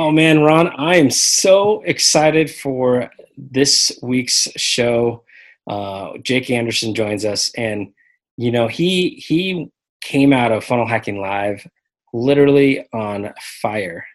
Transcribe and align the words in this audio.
Oh 0.00 0.12
man, 0.12 0.42
Ron, 0.42 0.68
I 0.76 0.94
am 0.94 1.10
so 1.10 1.82
excited 1.82 2.48
for 2.48 3.10
this 3.36 3.90
week's 4.00 4.46
show. 4.54 5.24
Uh, 5.68 6.18
Jake 6.22 6.52
Anderson 6.52 6.94
joins 6.94 7.24
us, 7.24 7.50
and 7.56 7.92
you 8.36 8.52
know 8.52 8.68
he 8.68 9.20
he 9.26 9.72
came 10.00 10.32
out 10.32 10.52
of 10.52 10.62
Funnel 10.62 10.86
Hacking 10.86 11.20
Live 11.20 11.66
literally 12.12 12.86
on 12.92 13.34
fire. 13.60 14.06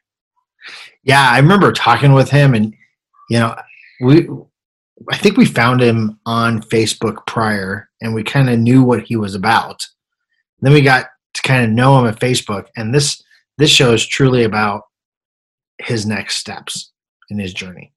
Yeah, 1.04 1.30
I 1.30 1.38
remember 1.38 1.74
talking 1.74 2.14
with 2.14 2.30
him, 2.30 2.54
and 2.54 2.74
you 3.30 3.40
know, 3.40 3.54
we 4.00 4.30
I 5.12 5.18
think 5.18 5.36
we 5.36 5.46
found 5.46 5.82
him 5.82 6.18
on 6.26 6.62
Facebook 6.62 7.28
prior, 7.28 7.90
and 8.02 8.14
we 8.16 8.24
kind 8.24 8.50
of 8.50 8.58
knew 8.58 8.84
what 8.84 9.04
he 9.04 9.18
was 9.18 9.36
about. 9.36 9.86
Then 10.62 10.72
we 10.72 10.80
got 10.80 11.08
to 11.34 11.42
kind 11.42 11.66
of 11.66 11.72
know 11.72 12.00
him 12.00 12.06
at 12.06 12.22
Facebook, 12.22 12.68
and 12.78 12.96
this 12.96 13.22
this 13.58 13.70
show 13.70 13.92
is 13.92 14.08
truly 14.08 14.46
about 14.46 14.84
his 15.84 16.06
next 16.06 16.38
steps 16.38 16.92
in 17.30 17.40
his 17.40 17.54
journey. 17.54 17.92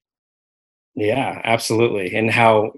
Yeah, 0.94 1.40
absolutely. 1.44 2.14
And 2.14 2.30
how 2.30 2.72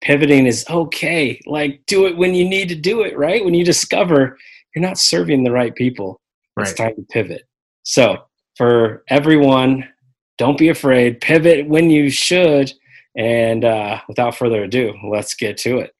pivoting 0.00 0.46
is 0.46 0.64
okay. 0.70 1.40
Like 1.46 1.82
do 1.86 2.06
it 2.06 2.16
when 2.16 2.34
you 2.34 2.48
need 2.48 2.68
to 2.68 2.76
do 2.76 3.02
it, 3.02 3.16
right? 3.18 3.44
When 3.44 3.54
you 3.54 3.64
discover 3.64 4.38
you're 4.74 4.86
not 4.86 4.98
serving 4.98 5.42
the 5.42 5.50
right 5.50 5.74
people, 5.74 6.20
right. 6.56 6.68
it's 6.68 6.76
time 6.76 6.94
to 6.94 7.02
pivot. 7.10 7.48
So, 7.82 8.18
for 8.56 9.02
everyone, 9.08 9.88
don't 10.36 10.58
be 10.58 10.68
afraid. 10.68 11.20
Pivot 11.20 11.68
when 11.68 11.90
you 11.90 12.10
should. 12.10 12.72
And 13.16 13.64
uh, 13.64 14.00
without 14.06 14.36
further 14.36 14.64
ado, 14.64 14.94
let's 15.10 15.34
get 15.34 15.56
to 15.58 15.78
it. 15.78 15.92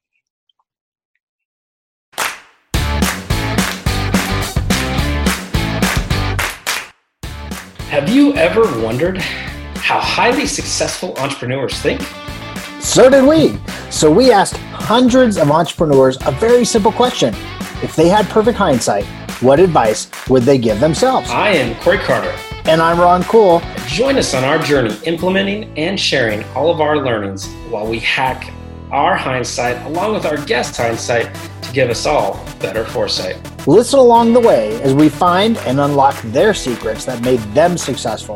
Have 7.98 8.14
you 8.14 8.32
ever 8.34 8.62
wondered 8.80 9.18
how 9.18 9.98
highly 9.98 10.46
successful 10.46 11.18
entrepreneurs 11.18 11.80
think? 11.80 12.00
So 12.80 13.10
did 13.10 13.24
we. 13.24 13.58
So 13.90 14.08
we 14.08 14.30
asked 14.30 14.56
hundreds 14.56 15.36
of 15.36 15.50
entrepreneurs 15.50 16.16
a 16.24 16.30
very 16.30 16.64
simple 16.64 16.92
question. 16.92 17.34
If 17.82 17.96
they 17.96 18.08
had 18.08 18.26
perfect 18.26 18.56
hindsight, 18.56 19.04
what 19.42 19.58
advice 19.58 20.08
would 20.28 20.44
they 20.44 20.58
give 20.58 20.78
themselves? 20.78 21.28
I 21.28 21.48
am 21.48 21.74
Corey 21.80 21.98
Carter. 21.98 22.32
And 22.66 22.80
I'm 22.80 23.00
Ron 23.00 23.24
Cool. 23.24 23.60
Join 23.88 24.16
us 24.16 24.32
on 24.32 24.44
our 24.44 24.60
journey 24.60 24.96
implementing 25.04 25.76
and 25.76 25.98
sharing 25.98 26.44
all 26.54 26.70
of 26.70 26.80
our 26.80 26.98
learnings 26.98 27.48
while 27.68 27.88
we 27.88 27.98
hack 27.98 28.54
our 28.92 29.16
hindsight 29.16 29.84
along 29.86 30.14
with 30.14 30.24
our 30.24 30.36
guest 30.44 30.76
hindsight 30.76 31.34
to 31.62 31.72
give 31.72 31.90
us 31.90 32.06
all 32.06 32.34
better 32.60 32.84
foresight. 32.84 33.57
Listen 33.68 33.98
along 33.98 34.32
the 34.32 34.40
way 34.40 34.80
as 34.80 34.94
we 34.94 35.10
find 35.10 35.58
and 35.58 35.78
unlock 35.78 36.18
their 36.22 36.54
secrets 36.54 37.04
that 37.04 37.20
made 37.20 37.38
them 37.52 37.76
successful 37.76 38.34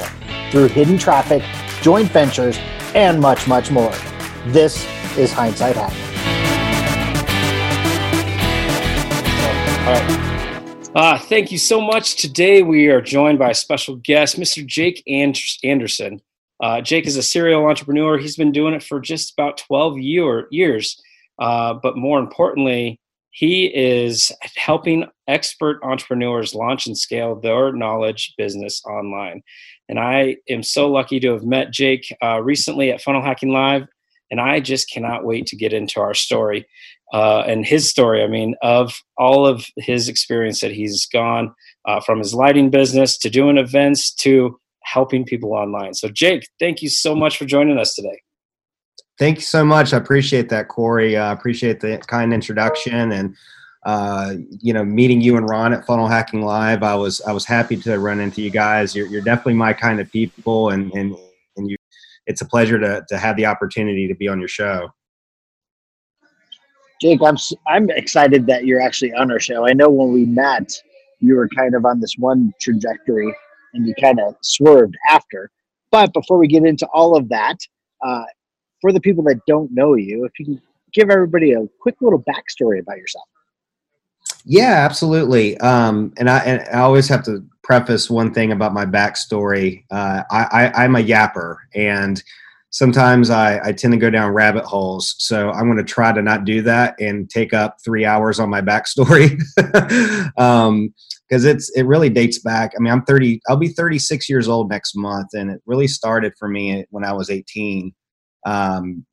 through 0.50 0.68
hidden 0.68 0.98
traffic, 0.98 1.42
joint 1.80 2.10
ventures, 2.10 2.58
and 2.94 3.18
much, 3.18 3.48
much 3.48 3.70
more. 3.70 3.94
This 4.48 4.86
is 5.16 5.32
Hindsight 5.32 5.76
Hacking. 5.76 6.02
All 9.86 9.94
right. 9.94 10.90
Uh, 10.94 11.18
thank 11.18 11.50
you 11.50 11.56
so 11.56 11.80
much. 11.80 12.16
Today 12.16 12.62
we 12.62 12.88
are 12.88 13.00
joined 13.00 13.38
by 13.38 13.52
a 13.52 13.54
special 13.54 13.96
guest, 13.96 14.38
Mr. 14.38 14.66
Jake 14.66 15.02
Anderson. 15.06 16.20
Uh, 16.62 16.82
Jake 16.82 17.06
is 17.06 17.16
a 17.16 17.22
serial 17.22 17.64
entrepreneur. 17.64 18.18
He's 18.18 18.36
been 18.36 18.52
doing 18.52 18.74
it 18.74 18.82
for 18.82 19.00
just 19.00 19.32
about 19.32 19.56
12 19.56 19.96
year, 19.96 20.46
years. 20.50 21.00
Uh, 21.38 21.72
but 21.82 21.96
more 21.96 22.18
importantly, 22.18 23.00
he 23.32 23.64
is 23.64 24.30
helping 24.56 25.06
expert 25.32 25.80
entrepreneurs 25.82 26.54
launch 26.54 26.86
and 26.86 26.96
scale 26.96 27.34
their 27.34 27.72
knowledge 27.72 28.34
business 28.36 28.82
online. 28.84 29.42
And 29.88 29.98
I 29.98 30.36
am 30.48 30.62
so 30.62 30.90
lucky 30.90 31.18
to 31.20 31.32
have 31.32 31.44
met 31.44 31.72
Jake 31.72 32.14
uh, 32.22 32.40
recently 32.42 32.90
at 32.90 33.00
Funnel 33.00 33.22
Hacking 33.22 33.52
Live. 33.52 33.86
And 34.30 34.40
I 34.40 34.60
just 34.60 34.90
cannot 34.90 35.24
wait 35.24 35.46
to 35.46 35.56
get 35.56 35.72
into 35.72 36.00
our 36.00 36.14
story 36.14 36.66
uh, 37.12 37.40
and 37.40 37.66
his 37.66 37.88
story. 37.88 38.22
I 38.22 38.26
mean, 38.26 38.54
of 38.62 38.94
all 39.18 39.46
of 39.46 39.66
his 39.76 40.08
experience 40.08 40.60
that 40.60 40.72
he's 40.72 41.06
gone 41.06 41.54
uh, 41.86 42.00
from 42.00 42.18
his 42.18 42.34
lighting 42.34 42.70
business 42.70 43.18
to 43.18 43.30
doing 43.30 43.58
events 43.58 44.12
to 44.14 44.58
helping 44.84 45.24
people 45.24 45.52
online. 45.52 45.94
So, 45.94 46.08
Jake, 46.08 46.48
thank 46.58 46.82
you 46.82 46.88
so 46.88 47.14
much 47.14 47.36
for 47.36 47.44
joining 47.44 47.78
us 47.78 47.94
today. 47.94 48.20
Thank 49.18 49.36
you 49.36 49.42
so 49.42 49.64
much. 49.64 49.92
I 49.92 49.98
appreciate 49.98 50.48
that, 50.48 50.68
Corey. 50.68 51.16
I 51.16 51.32
appreciate 51.32 51.80
the 51.80 51.98
kind 51.98 52.32
introduction 52.32 53.12
and 53.12 53.36
uh, 53.84 54.34
you 54.60 54.72
know 54.72 54.84
meeting 54.84 55.20
you 55.20 55.36
and 55.36 55.48
Ron 55.48 55.72
at 55.72 55.84
Funnel 55.86 56.08
Hacking 56.08 56.42
Live. 56.42 56.82
I 56.82 56.94
was 56.94 57.20
I 57.22 57.32
was 57.32 57.44
happy 57.44 57.76
to 57.78 57.98
run 57.98 58.20
into 58.20 58.42
you 58.42 58.50
guys. 58.50 58.94
You're, 58.94 59.06
you're 59.06 59.22
definitely 59.22 59.54
my 59.54 59.72
kind 59.72 60.00
of 60.00 60.10
people, 60.10 60.70
and 60.70 60.92
and 60.92 61.16
and 61.56 61.70
you. 61.70 61.76
It's 62.26 62.40
a 62.40 62.46
pleasure 62.46 62.78
to 62.78 63.04
to 63.08 63.18
have 63.18 63.36
the 63.36 63.46
opportunity 63.46 64.06
to 64.06 64.14
be 64.14 64.28
on 64.28 64.38
your 64.38 64.48
show. 64.48 64.90
Jake, 67.00 67.20
I'm 67.22 67.36
I'm 67.66 67.90
excited 67.90 68.46
that 68.46 68.64
you're 68.64 68.80
actually 68.80 69.12
on 69.14 69.32
our 69.32 69.40
show. 69.40 69.66
I 69.66 69.72
know 69.72 69.88
when 69.88 70.12
we 70.12 70.24
met, 70.24 70.72
you 71.18 71.34
were 71.34 71.48
kind 71.48 71.74
of 71.74 71.84
on 71.84 72.00
this 72.00 72.14
one 72.16 72.52
trajectory 72.60 73.34
and 73.74 73.86
you 73.86 73.94
kind 74.00 74.20
of 74.20 74.36
swerved 74.42 74.96
after. 75.08 75.50
But 75.90 76.12
before 76.12 76.38
we 76.38 76.46
get 76.46 76.64
into 76.64 76.86
all 76.94 77.16
of 77.16 77.28
that, 77.30 77.56
uh, 78.04 78.24
for 78.80 78.92
the 78.92 79.00
people 79.00 79.24
that 79.24 79.40
don't 79.46 79.70
know 79.72 79.94
you, 79.94 80.24
if 80.24 80.32
you 80.38 80.44
can 80.44 80.62
give 80.92 81.10
everybody 81.10 81.52
a 81.52 81.66
quick 81.80 81.96
little 82.00 82.22
backstory 82.22 82.80
about 82.80 82.98
yourself. 82.98 83.24
Yeah, 84.44 84.84
absolutely. 84.84 85.56
Um, 85.58 86.12
and 86.16 86.28
I 86.28 86.38
and 86.40 86.62
I 86.74 86.80
always 86.80 87.08
have 87.08 87.22
to 87.24 87.44
preface 87.62 88.10
one 88.10 88.34
thing 88.34 88.50
about 88.52 88.74
my 88.74 88.84
backstory. 88.84 89.84
Uh, 89.90 90.22
I, 90.30 90.72
I, 90.74 90.84
am 90.84 90.96
a 90.96 91.02
yapper, 91.02 91.56
and 91.74 92.20
sometimes 92.70 93.30
I, 93.30 93.60
I 93.64 93.72
tend 93.72 93.92
to 93.92 93.98
go 93.98 94.10
down 94.10 94.32
rabbit 94.32 94.64
holes. 94.64 95.14
So 95.18 95.50
I'm 95.50 95.66
going 95.66 95.76
to 95.78 95.84
try 95.84 96.12
to 96.12 96.22
not 96.22 96.44
do 96.44 96.60
that 96.62 96.96
and 97.00 97.30
take 97.30 97.54
up 97.54 97.76
three 97.84 98.04
hours 98.04 98.40
on 98.40 98.50
my 98.50 98.60
backstory. 98.60 99.40
um, 100.38 100.92
because 101.28 101.46
it's 101.46 101.70
it 101.70 101.84
really 101.84 102.10
dates 102.10 102.38
back. 102.40 102.72
I 102.76 102.80
mean, 102.80 102.92
I'm 102.92 103.04
30. 103.04 103.40
I'll 103.48 103.56
be 103.56 103.68
36 103.68 104.28
years 104.28 104.48
old 104.48 104.68
next 104.68 104.94
month, 104.96 105.28
and 105.32 105.50
it 105.50 105.62
really 105.64 105.88
started 105.88 106.34
for 106.38 106.48
me 106.48 106.84
when 106.90 107.04
I 107.04 107.12
was 107.12 107.30
18. 107.30 107.94
Um, 108.44 109.06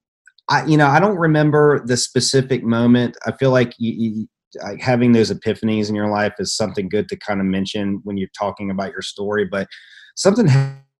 I 0.49 0.65
you 0.65 0.75
know 0.75 0.87
I 0.87 0.99
don't 0.99 1.17
remember 1.17 1.85
the 1.85 1.95
specific 1.95 2.63
moment. 2.63 3.15
I 3.25 3.31
feel 3.33 3.51
like 3.51 3.73
you, 3.77 4.27
like 4.63 4.81
having 4.81 5.11
those 5.11 5.31
epiphanies 5.31 5.89
in 5.89 5.95
your 5.95 6.09
life 6.09 6.33
is 6.39 6.55
something 6.55 6.89
good 6.89 7.07
to 7.09 7.17
kind 7.17 7.39
of 7.39 7.45
mention 7.45 8.01
when 8.03 8.17
you're 8.17 8.29
talking 8.37 8.69
about 8.71 8.91
your 8.91 9.01
story. 9.01 9.45
But 9.45 9.67
something 10.15 10.47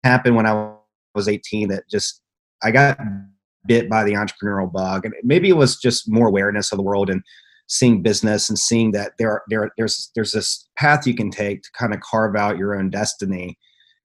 happened 0.03 0.35
when 0.35 0.45
I 0.45 0.73
was 1.15 1.27
18 1.27 1.69
that 1.69 1.83
just 1.89 2.21
I 2.63 2.71
got 2.71 2.99
bit 3.65 3.89
by 3.89 4.03
the 4.03 4.13
entrepreneurial 4.13 4.71
bug, 4.71 5.05
and 5.05 5.13
maybe 5.23 5.49
it 5.49 5.57
was 5.57 5.77
just 5.77 6.03
more 6.07 6.27
awareness 6.27 6.71
of 6.71 6.77
the 6.77 6.83
world 6.83 7.09
and 7.09 7.21
seeing 7.67 8.01
business 8.01 8.49
and 8.49 8.57
seeing 8.57 8.91
that 8.91 9.13
there 9.19 9.43
there 9.49 9.69
there's 9.77 10.11
there's 10.15 10.31
this 10.31 10.67
path 10.77 11.05
you 11.05 11.13
can 11.13 11.29
take 11.29 11.61
to 11.61 11.69
kind 11.77 11.93
of 11.93 11.99
carve 12.01 12.35
out 12.35 12.57
your 12.57 12.75
own 12.75 12.89
destiny 12.89 13.57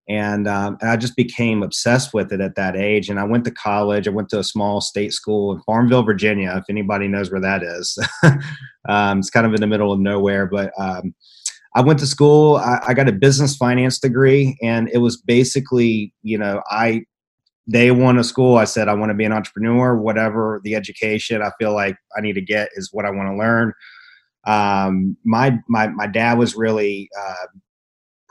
and, 0.08 0.46
um, 0.46 0.76
and 0.80 0.90
I 0.90 0.96
just 0.96 1.16
became 1.16 1.62
obsessed 1.62 2.12
with 2.12 2.32
it 2.32 2.40
at 2.40 2.56
that 2.56 2.76
age. 2.76 3.08
And 3.08 3.18
I 3.18 3.24
went 3.24 3.44
to 3.44 3.50
college. 3.50 4.06
I 4.06 4.10
went 4.10 4.28
to 4.30 4.38
a 4.38 4.44
small 4.44 4.80
state 4.80 5.12
school 5.12 5.52
in 5.52 5.62
Farmville, 5.62 6.02
Virginia. 6.02 6.54
If 6.56 6.64
anybody 6.68 7.08
knows 7.08 7.30
where 7.30 7.40
that 7.40 7.62
is, 7.62 7.98
um, 8.88 9.20
it's 9.20 9.30
kind 9.30 9.46
of 9.46 9.54
in 9.54 9.60
the 9.60 9.66
middle 9.66 9.92
of 9.92 10.00
nowhere. 10.00 10.46
But 10.46 10.72
um, 10.78 11.14
I 11.74 11.80
went 11.80 11.98
to 12.00 12.06
school. 12.06 12.56
I, 12.56 12.80
I, 12.88 12.94
got 12.94 13.08
a 13.08 13.12
business 13.12 13.56
finance 13.56 13.98
degree, 13.98 14.58
and 14.62 14.90
it 14.92 14.98
was 14.98 15.16
basically, 15.16 16.12
you 16.22 16.38
know, 16.38 16.62
I 16.70 17.04
day 17.68 17.90
one 17.90 18.18
of 18.18 18.26
school, 18.26 18.56
I 18.56 18.64
said, 18.64 18.88
I 18.88 18.94
want 18.94 19.10
to 19.10 19.14
be 19.14 19.24
an 19.24 19.32
entrepreneur, 19.32 19.96
whatever 19.96 20.60
the 20.64 20.74
education 20.74 21.42
I 21.42 21.50
feel 21.58 21.72
like 21.72 21.96
I 22.16 22.20
need 22.20 22.34
to 22.34 22.42
get 22.42 22.68
is 22.74 22.90
what 22.92 23.06
I 23.06 23.10
want 23.10 23.28
to 23.30 23.36
learn. 23.36 23.72
Um, 24.46 25.16
my, 25.24 25.58
my, 25.68 25.88
my 25.88 26.06
dad 26.06 26.36
was 26.36 26.54
really, 26.54 27.08
uh, 27.18 27.46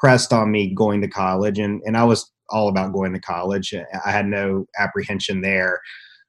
pressed 0.04 0.34
on 0.34 0.52
me 0.52 0.76
going 0.76 1.00
to 1.00 1.08
college 1.08 1.60
and, 1.60 1.82
and 1.86 1.96
I 1.96 2.04
was 2.04 2.30
all 2.50 2.68
about 2.68 2.92
going 2.92 3.14
to 3.14 3.22
college. 3.22 3.74
I 4.06 4.12
had 4.12 4.26
no 4.26 4.66
apprehension 4.78 5.40
there. 5.40 5.80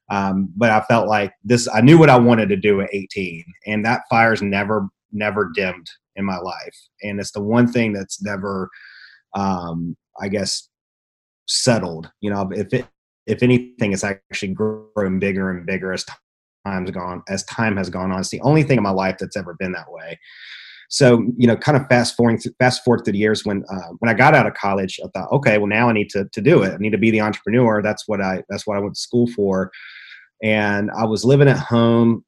Um, 0.09 0.49
but 0.55 0.69
I 0.71 0.79
felt 0.81 1.09
like 1.09 1.33
this, 1.43 1.67
I 1.67 1.81
knew 1.81 1.97
what 1.97 2.09
I 2.09 2.17
wanted 2.17 2.47
to 2.49 2.55
do 2.55 2.79
at 2.79 2.93
18 2.93 3.43
and 3.67 3.83
that 3.83 4.03
fire's 4.09 4.41
never, 4.41 4.87
never 5.11 5.51
dimmed 5.53 5.89
in 6.15 6.23
my 6.23 6.37
life. 6.37 6.77
And 7.03 7.19
it's 7.19 7.31
the 7.31 7.41
one 7.41 7.67
thing 7.67 7.91
that's 7.91 8.23
never, 8.23 8.69
um, 9.35 9.97
I 10.21 10.29
guess, 10.29 10.69
settled. 11.45 12.09
You 12.21 12.29
know, 12.29 12.49
if 12.53 12.73
it 12.73 12.87
if 13.27 13.41
anything, 13.43 13.91
it's 13.91 14.03
actually 14.03 14.53
grown 14.53 15.19
bigger 15.19 15.49
and 15.49 15.65
bigger 15.65 15.91
as 15.91 16.05
time's 16.65 16.91
gone 16.91 17.23
as 17.27 17.43
time 17.45 17.75
has 17.75 17.89
gone 17.89 18.11
on. 18.11 18.19
It's 18.19 18.29
the 18.29 18.41
only 18.41 18.63
thing 18.63 18.77
in 18.77 18.83
my 18.83 18.91
life 18.91 19.17
that's 19.19 19.35
ever 19.35 19.55
been 19.59 19.73
that 19.73 19.91
way. 19.91 20.17
So 20.89 21.25
you 21.37 21.47
know, 21.47 21.55
kind 21.55 21.77
of 21.77 21.87
fast 21.87 22.15
forwarding 22.15 22.41
fast 22.59 22.83
forward 22.83 23.03
through 23.03 23.13
the 23.13 23.19
years 23.19 23.45
when 23.45 23.63
uh, 23.69 23.89
when 23.99 24.09
I 24.09 24.13
got 24.13 24.35
out 24.35 24.47
of 24.47 24.53
college, 24.53 24.99
I 25.03 25.07
thought, 25.09 25.31
okay, 25.31 25.57
well 25.57 25.67
now 25.67 25.89
I 25.89 25.93
need 25.93 26.09
to 26.11 26.25
to 26.31 26.41
do 26.41 26.63
it. 26.63 26.73
I 26.73 26.77
need 26.77 26.91
to 26.91 26.97
be 26.97 27.11
the 27.11 27.21
entrepreneur. 27.21 27.81
That's 27.81 28.07
what 28.07 28.21
I 28.21 28.43
that's 28.49 28.67
what 28.67 28.77
I 28.77 28.79
went 28.79 28.95
to 28.95 29.01
school 29.01 29.27
for. 29.27 29.71
And 30.43 30.91
I 30.91 31.05
was 31.05 31.25
living 31.25 31.47
at 31.47 31.57
home. 31.57 32.23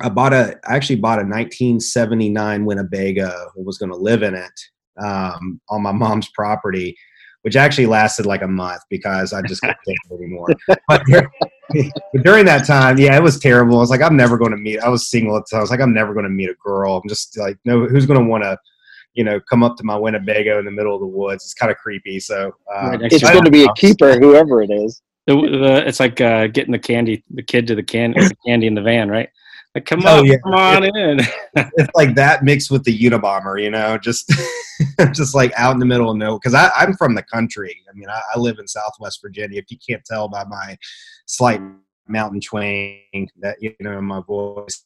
I 0.00 0.08
bought 0.08 0.32
a 0.32 0.58
I 0.68 0.76
actually 0.76 0.96
bought 0.96 1.18
a 1.18 1.26
1979 1.26 2.64
Winnebago. 2.64 3.50
Was 3.56 3.78
going 3.78 3.92
to 3.92 3.98
live 3.98 4.22
in 4.22 4.34
it 4.34 4.60
um, 5.02 5.60
on 5.68 5.82
my 5.82 5.92
mom's 5.92 6.28
property 6.30 6.96
which 7.42 7.56
actually 7.56 7.86
lasted 7.86 8.24
like 8.24 8.42
a 8.42 8.48
month 8.48 8.82
because 8.88 9.32
I 9.32 9.42
just 9.42 9.60
couldn't 9.60 9.78
take 9.86 9.96
it 10.10 10.14
anymore. 10.14 10.48
But, 10.88 11.02
but 12.12 12.22
during 12.22 12.44
that 12.46 12.66
time, 12.66 12.98
yeah, 12.98 13.16
it 13.16 13.22
was 13.22 13.38
terrible. 13.38 13.76
I 13.76 13.80
was 13.80 13.90
like, 13.90 14.02
I'm 14.02 14.16
never 14.16 14.36
going 14.36 14.50
to 14.50 14.56
meet. 14.56 14.80
I 14.80 14.88
was 14.88 15.10
single, 15.10 15.42
so 15.46 15.56
I 15.56 15.60
was 15.60 15.70
like, 15.70 15.80
I'm 15.80 15.92
never 15.92 16.12
going 16.12 16.24
to 16.24 16.30
meet 16.30 16.50
a 16.50 16.54
girl. 16.62 16.96
I'm 16.96 17.08
just 17.08 17.36
like, 17.38 17.58
no, 17.64 17.86
who's 17.86 18.06
going 18.06 18.20
to 18.20 18.26
want 18.26 18.44
to, 18.44 18.58
you 19.14 19.24
know, 19.24 19.40
come 19.48 19.62
up 19.62 19.76
to 19.76 19.84
my 19.84 19.96
Winnebago 19.96 20.58
in 20.58 20.64
the 20.64 20.70
middle 20.70 20.94
of 20.94 21.00
the 21.00 21.06
woods? 21.06 21.44
It's 21.44 21.54
kind 21.54 21.70
of 21.70 21.78
creepy. 21.78 22.20
So 22.20 22.52
uh, 22.72 22.98
it's 23.00 23.22
going 23.22 23.44
to 23.44 23.50
be 23.50 23.64
a 23.64 23.72
keeper, 23.74 24.18
whoever 24.18 24.62
it 24.62 24.70
is. 24.70 25.02
The, 25.26 25.34
the, 25.34 25.86
it's 25.86 26.00
like 26.00 26.20
uh, 26.20 26.48
getting 26.48 26.72
the 26.72 26.78
candy, 26.78 27.22
the 27.30 27.42
kid 27.42 27.66
to 27.68 27.74
the 27.74 27.82
can, 27.82 28.12
the 28.12 28.36
candy 28.46 28.66
in 28.66 28.74
the 28.74 28.82
van, 28.82 29.08
right? 29.08 29.28
Like, 29.74 29.86
come 29.86 30.02
oh, 30.04 30.18
on, 30.18 30.26
yeah. 30.26 30.36
come 30.44 30.54
on 30.54 30.84
in. 30.84 31.20
it's 31.56 31.94
like 31.94 32.14
that 32.16 32.44
mixed 32.44 32.70
with 32.70 32.84
the 32.84 32.98
Unabomber, 32.98 33.62
you 33.62 33.70
know, 33.70 33.96
just 33.96 34.30
just 35.12 35.34
like 35.34 35.52
out 35.56 35.72
in 35.72 35.78
the 35.78 35.86
middle 35.86 36.10
of 36.10 36.16
nowhere. 36.18 36.38
Because 36.42 36.70
I'm 36.76 36.94
from 36.94 37.14
the 37.14 37.22
country. 37.22 37.82
I 37.88 37.96
mean, 37.96 38.08
I, 38.10 38.20
I, 38.34 38.38
live 38.38 38.58
in 38.58 38.68
Southwest 38.68 39.20
Virginia. 39.22 39.58
If 39.58 39.70
you 39.70 39.78
can't 39.86 40.04
tell 40.04 40.28
by 40.28 40.44
my 40.44 40.76
slight 41.26 41.60
mountain 42.08 42.40
twang, 42.40 43.28
that 43.40 43.56
you 43.60 43.74
know, 43.80 43.98
in 43.98 44.04
my 44.04 44.20
voice. 44.26 44.84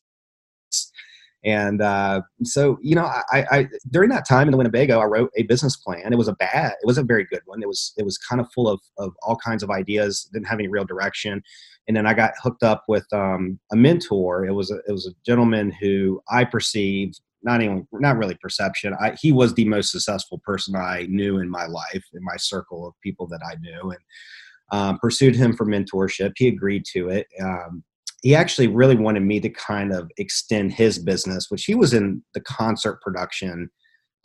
And 1.44 1.80
uh, 1.80 2.22
so, 2.42 2.76
you 2.82 2.96
know, 2.96 3.04
I, 3.04 3.46
I, 3.52 3.68
during 3.90 4.10
that 4.10 4.26
time 4.26 4.48
in 4.48 4.52
the 4.52 4.58
Winnebago, 4.58 4.98
I 4.98 5.04
wrote 5.04 5.30
a 5.36 5.44
business 5.44 5.76
plan. 5.76 6.12
It 6.12 6.16
was 6.16 6.26
a 6.26 6.34
bad, 6.34 6.72
it 6.72 6.86
was 6.86 6.98
a 6.98 7.04
very 7.04 7.24
good 7.24 7.42
one. 7.44 7.62
It 7.62 7.68
was 7.68 7.92
it 7.96 8.04
was 8.04 8.18
kind 8.18 8.40
of 8.40 8.48
full 8.52 8.68
of 8.68 8.80
of 8.98 9.12
all 9.22 9.36
kinds 9.36 9.62
of 9.62 9.70
ideas. 9.70 10.28
Didn't 10.32 10.48
have 10.48 10.58
any 10.58 10.68
real 10.68 10.84
direction 10.84 11.42
and 11.88 11.96
then 11.96 12.06
I 12.06 12.14
got 12.14 12.32
hooked 12.42 12.62
up 12.62 12.84
with 12.88 13.06
um, 13.12 13.58
a 13.72 13.76
mentor. 13.76 14.44
It 14.44 14.52
was 14.52 14.70
a, 14.70 14.76
it 14.88 14.92
was 14.92 15.06
a 15.06 15.14
gentleman 15.24 15.70
who 15.80 16.20
I 16.28 16.44
perceived 16.44 17.20
not 17.42 17.62
even 17.62 17.86
not 17.92 18.16
really 18.16 18.34
perception. 18.40 18.96
I, 19.00 19.14
he 19.20 19.30
was 19.30 19.54
the 19.54 19.66
most 19.66 19.92
successful 19.92 20.40
person 20.44 20.74
I 20.74 21.06
knew 21.08 21.38
in 21.38 21.48
my 21.48 21.66
life, 21.66 22.04
in 22.12 22.24
my 22.24 22.36
circle 22.36 22.88
of 22.88 22.94
people 23.02 23.28
that 23.28 23.40
I 23.48 23.54
knew, 23.60 23.90
and 23.90 24.00
um, 24.72 24.98
pursued 24.98 25.36
him 25.36 25.56
for 25.56 25.66
mentorship. 25.66 26.32
He 26.36 26.48
agreed 26.48 26.84
to 26.92 27.08
it. 27.08 27.26
Um, 27.40 27.84
he 28.22 28.34
actually 28.34 28.66
really 28.66 28.96
wanted 28.96 29.20
me 29.20 29.40
to 29.40 29.50
kind 29.50 29.92
of 29.92 30.10
extend 30.18 30.72
his 30.72 30.98
business, 30.98 31.46
which 31.48 31.64
he 31.64 31.74
was 31.74 31.94
in 31.94 32.22
the 32.34 32.40
concert 32.40 33.00
production 33.02 33.70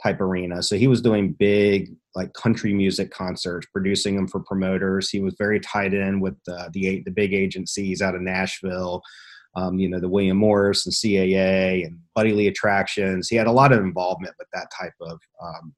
type 0.02 0.20
arena. 0.20 0.64
So 0.64 0.76
he 0.76 0.88
was 0.88 1.02
doing 1.02 1.34
big 1.34 1.90
like 2.16 2.34
country 2.34 2.74
music 2.74 3.12
concerts, 3.12 3.68
producing 3.72 4.16
them 4.16 4.28
for 4.28 4.40
promoters. 4.40 5.10
He 5.10 5.20
was 5.20 5.36
very 5.38 5.60
tied 5.60 5.94
in 5.94 6.20
with 6.20 6.36
the 6.46 6.70
the, 6.74 7.04
the 7.06 7.12
big 7.12 7.34
agencies 7.34 8.02
out 8.02 8.16
of 8.16 8.22
Nashville. 8.22 9.02
Um, 9.56 9.78
you 9.78 9.90
know, 9.90 10.00
the 10.00 10.10
William 10.10 10.38
Morris 10.38 10.86
and 10.86 10.96
CAA 10.96 11.86
and 11.86 12.00
Buddy 12.16 12.32
Lee 12.32 12.48
Attractions. 12.48 13.28
He 13.28 13.36
had 13.36 13.48
a 13.48 13.52
lot 13.52 13.74
of 13.74 13.80
involvement 13.80 14.34
with 14.40 14.48
that 14.54 14.68
type 14.80 14.94
of 15.02 15.20
um, 15.44 15.76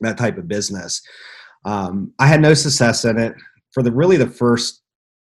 that 0.00 0.16
type 0.16 0.38
of 0.38 0.48
business. 0.48 1.02
Um, 1.64 2.12
I 2.18 2.26
had 2.26 2.40
no 2.40 2.54
success 2.54 3.04
in 3.04 3.18
it 3.18 3.34
for 3.74 3.82
the 3.82 3.92
really 3.92 4.16
the 4.16 4.28
first. 4.28 4.80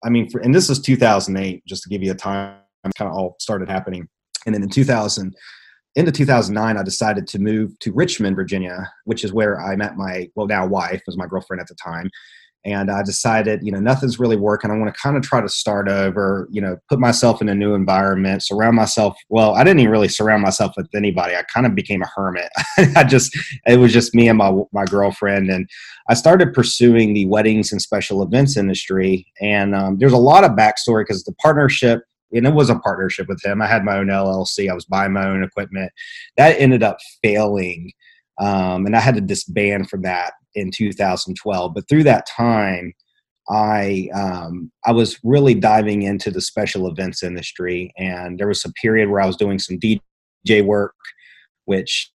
I 0.03 0.09
mean, 0.09 0.31
for, 0.31 0.41
and 0.41 0.55
this 0.55 0.69
was 0.69 0.81
2008, 0.81 1.63
just 1.67 1.83
to 1.83 1.91
give 1.91 2.03
you 2.03 2.11
a 2.11 2.15
time, 2.15 2.57
kind 2.97 3.11
of 3.11 3.17
all 3.17 3.37
started 3.39 3.69
happening. 3.69 4.09
And 4.47 4.55
then 4.55 4.63
in 4.63 4.71
2000, 4.71 5.35
into 5.97 6.13
2009, 6.13 6.77
I 6.77 6.83
decided 6.83 7.27
to 7.29 7.39
move 7.39 7.79
to 7.81 7.93
Richmond, 7.93 8.37
Virginia, 8.37 8.91
which 9.05 9.25
is 9.25 9.33
where 9.33 9.61
I 9.61 9.77
met 9.77 9.97
my, 9.97 10.29
well, 10.35 10.47
now 10.47 10.67
wife 10.67 11.03
was 11.07 11.19
my 11.19 11.27
girlfriend 11.27 11.61
at 11.61 11.67
the 11.67 11.75
time. 11.75 12.09
And 12.65 12.91
I 12.91 13.03
decided, 13.03 13.61
you 13.63 13.73
know, 13.73 13.81
nothing's 13.81 14.19
really 14.19 14.37
working. 14.37 14.71
I 14.71 14.77
want 14.77 14.95
to 14.95 15.01
kind 15.01 15.17
of 15.17 15.23
try 15.23 15.41
to 15.41 15.49
start 15.49 15.89
over, 15.89 16.47
you 16.51 16.61
know, 16.61 16.77
put 16.91 16.99
myself 16.99 17.41
in 17.41 17.49
a 17.49 17.55
new 17.55 17.75
environment, 17.75 18.43
surround 18.43 18.77
myself. 18.77 19.17
Well, 19.31 19.55
I 19.55 19.65
didn't 19.65 19.81
even 19.81 19.91
really 19.91 20.09
surround 20.09 20.43
myself 20.43 20.75
with 20.77 20.89
anybody. 20.95 21.35
I 21.35 21.43
kind 21.43 21.67
of 21.67 21.75
became 21.75 22.03
a 22.03 22.11
hermit. 22.15 22.51
I 22.97 23.05
just, 23.05 23.37
it 23.67 23.79
was 23.79 23.95
just 23.95 24.15
me 24.15 24.29
and 24.29 24.37
my, 24.37 24.53
my 24.73 24.85
girlfriend. 24.85 25.49
And 25.49 25.71
I 26.11 26.15
started 26.15 26.53
pursuing 26.53 27.15
the 27.15 27.27
weddings 27.27 27.73
and 27.73 27.81
special 27.81 28.23
events 28.23 28.59
industry. 28.59 29.27
And 29.41 29.75
um, 29.75 29.99
there's 29.99 30.13
a 30.13 30.19
lot 30.19 30.45
of 30.45 30.51
backstory 30.53 31.03
because 31.03 31.25
the 31.25 31.35
partnership 31.35 32.03
and 32.33 32.47
it 32.47 32.55
was 32.55 32.71
a 32.71 32.79
partnership 32.79 33.27
with 33.27 33.45
him. 33.45 33.61
I 33.61 33.67
had 33.67 33.85
my 33.85 33.97
own 33.97 34.07
LLC. 34.07 34.71
I 34.71 34.75
was 34.75 34.85
buying 34.85 35.13
my 35.13 35.27
own 35.27 35.43
equipment. 35.43 35.91
That 36.37 36.61
ended 36.61 36.85
up 36.85 36.99
failing, 37.25 37.91
um, 38.39 38.87
and 38.87 38.95
I 38.95 39.01
had 39.01 39.17
to 39.17 39.21
disband 39.21 39.91
from 39.91 40.03
that 40.03 40.35
in 40.55 40.71
2012. 40.71 41.75
But 41.75 41.89
through 41.89 42.05
that 42.05 42.27
time, 42.27 42.93
I 43.51 44.09
um, 44.15 44.71
I 44.87 44.93
was 44.93 45.19
really 45.25 45.55
diving 45.55 46.03
into 46.03 46.31
the 46.31 46.41
special 46.41 46.87
events 46.87 47.23
industry, 47.23 47.93
and 47.99 48.39
there 48.39 48.49
was 48.49 48.65
a 48.65 48.73
period 48.75 49.09
where 49.09 49.21
I 49.21 49.27
was 49.27 49.37
doing 49.37 49.59
some 49.59 49.79
DJ 49.79 50.65
work, 50.65 50.95
which 51.65 52.13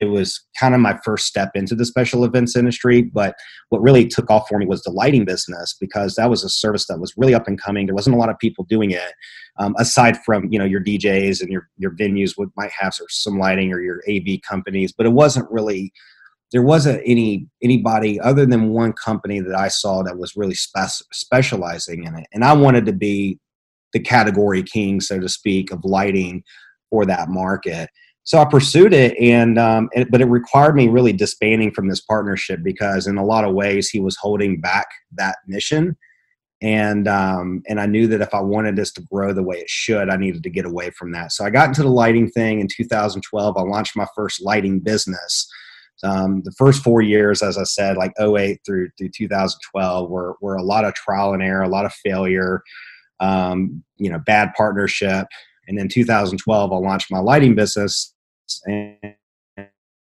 it 0.00 0.06
was 0.06 0.44
kind 0.58 0.74
of 0.74 0.80
my 0.80 0.98
first 1.04 1.26
step 1.26 1.50
into 1.54 1.74
the 1.74 1.84
special 1.84 2.24
events 2.24 2.56
industry. 2.56 3.02
But 3.02 3.34
what 3.70 3.82
really 3.82 4.06
took 4.06 4.30
off 4.30 4.48
for 4.48 4.58
me 4.58 4.66
was 4.66 4.82
the 4.82 4.90
lighting 4.90 5.24
business 5.24 5.74
because 5.80 6.14
that 6.16 6.30
was 6.30 6.44
a 6.44 6.48
service 6.48 6.86
that 6.86 7.00
was 7.00 7.14
really 7.16 7.34
up 7.34 7.48
and 7.48 7.60
coming. 7.60 7.86
There 7.86 7.94
wasn't 7.94 8.16
a 8.16 8.18
lot 8.18 8.28
of 8.28 8.38
people 8.38 8.64
doing 8.68 8.90
it, 8.90 9.12
um, 9.58 9.74
aside 9.78 10.18
from 10.24 10.52
you 10.52 10.58
know 10.58 10.64
your 10.64 10.82
DJs 10.82 11.40
and 11.40 11.50
your 11.50 11.68
your 11.78 11.96
venues 11.96 12.38
would 12.38 12.50
might 12.56 12.72
have 12.78 12.94
some 13.08 13.38
lighting 13.38 13.72
or 13.72 13.80
your 13.80 14.02
AV 14.08 14.40
companies, 14.48 14.92
but 14.92 15.06
it 15.06 15.12
wasn't 15.12 15.50
really 15.50 15.92
there 16.54 16.62
wasn't 16.62 17.02
any 17.04 17.46
anybody 17.62 18.18
other 18.20 18.46
than 18.46 18.70
one 18.70 18.94
company 18.94 19.40
that 19.40 19.54
I 19.54 19.68
saw 19.68 20.02
that 20.04 20.16
was 20.16 20.36
really 20.36 20.54
spe- 20.54 21.04
specializing 21.12 22.04
in 22.04 22.14
it, 22.16 22.26
and 22.32 22.42
I 22.42 22.54
wanted 22.54 22.86
to 22.86 22.94
be 22.94 23.38
the 23.92 24.00
category 24.00 24.62
king, 24.62 25.02
so 25.02 25.20
to 25.20 25.28
speak, 25.28 25.70
of 25.70 25.84
lighting 25.84 26.42
for 26.88 27.04
that 27.04 27.28
market 27.28 27.90
so 28.24 28.38
I 28.38 28.46
pursued 28.46 28.94
it, 28.94 29.16
and, 29.18 29.58
um, 29.58 29.90
but 30.08 30.22
it 30.22 30.26
required 30.26 30.74
me 30.74 30.88
really 30.88 31.12
disbanding 31.12 31.70
from 31.72 31.88
this 31.88 32.00
partnership 32.00 32.60
because 32.62 33.06
in 33.06 33.18
a 33.18 33.24
lot 33.24 33.44
of 33.44 33.54
ways 33.54 33.90
he 33.90 34.00
was 34.00 34.16
holding 34.16 34.62
back 34.62 34.86
that 35.12 35.36
mission, 35.46 35.94
and 36.62 37.06
um, 37.06 37.62
and 37.68 37.78
I 37.78 37.84
knew 37.84 38.06
that 38.06 38.22
if 38.22 38.32
I 38.32 38.40
wanted 38.40 38.76
this 38.76 38.92
to 38.94 39.02
grow 39.12 39.34
the 39.34 39.42
way 39.42 39.56
it 39.56 39.68
should, 39.68 40.08
I 40.08 40.16
needed 40.16 40.42
to 40.42 40.50
get 40.50 40.64
away 40.64 40.88
from 40.90 41.12
that. 41.12 41.32
So 41.32 41.44
I 41.44 41.50
got 41.50 41.68
into 41.68 41.82
the 41.82 41.90
lighting 41.90 42.30
thing 42.30 42.60
in 42.60 42.68
2012. 42.74 43.56
I 43.58 43.60
launched 43.60 43.94
my 43.94 44.06
first 44.16 44.42
lighting 44.42 44.80
business. 44.80 45.46
Um, 46.02 46.42
the 46.44 46.52
first 46.52 46.82
four 46.82 47.02
years, 47.02 47.42
as 47.42 47.56
I 47.56 47.64
said, 47.64 47.96
like 47.96 48.12
08 48.20 48.60
through 48.66 48.90
through 48.98 49.10
2012, 49.16 50.10
were 50.10 50.36
were 50.40 50.56
a 50.56 50.62
lot 50.62 50.84
of 50.84 50.94
trial 50.94 51.32
and 51.32 51.42
error, 51.42 51.62
a 51.62 51.68
lot 51.68 51.86
of 51.86 51.92
failure, 51.92 52.62
um, 53.20 53.82
you 53.96 54.10
know, 54.10 54.18
bad 54.18 54.52
partnership. 54.56 55.26
And 55.66 55.78
then 55.78 55.88
2012, 55.88 56.72
I 56.72 56.76
launched 56.76 57.10
my 57.10 57.20
lighting 57.20 57.54
business 57.54 58.14
and 58.66 59.14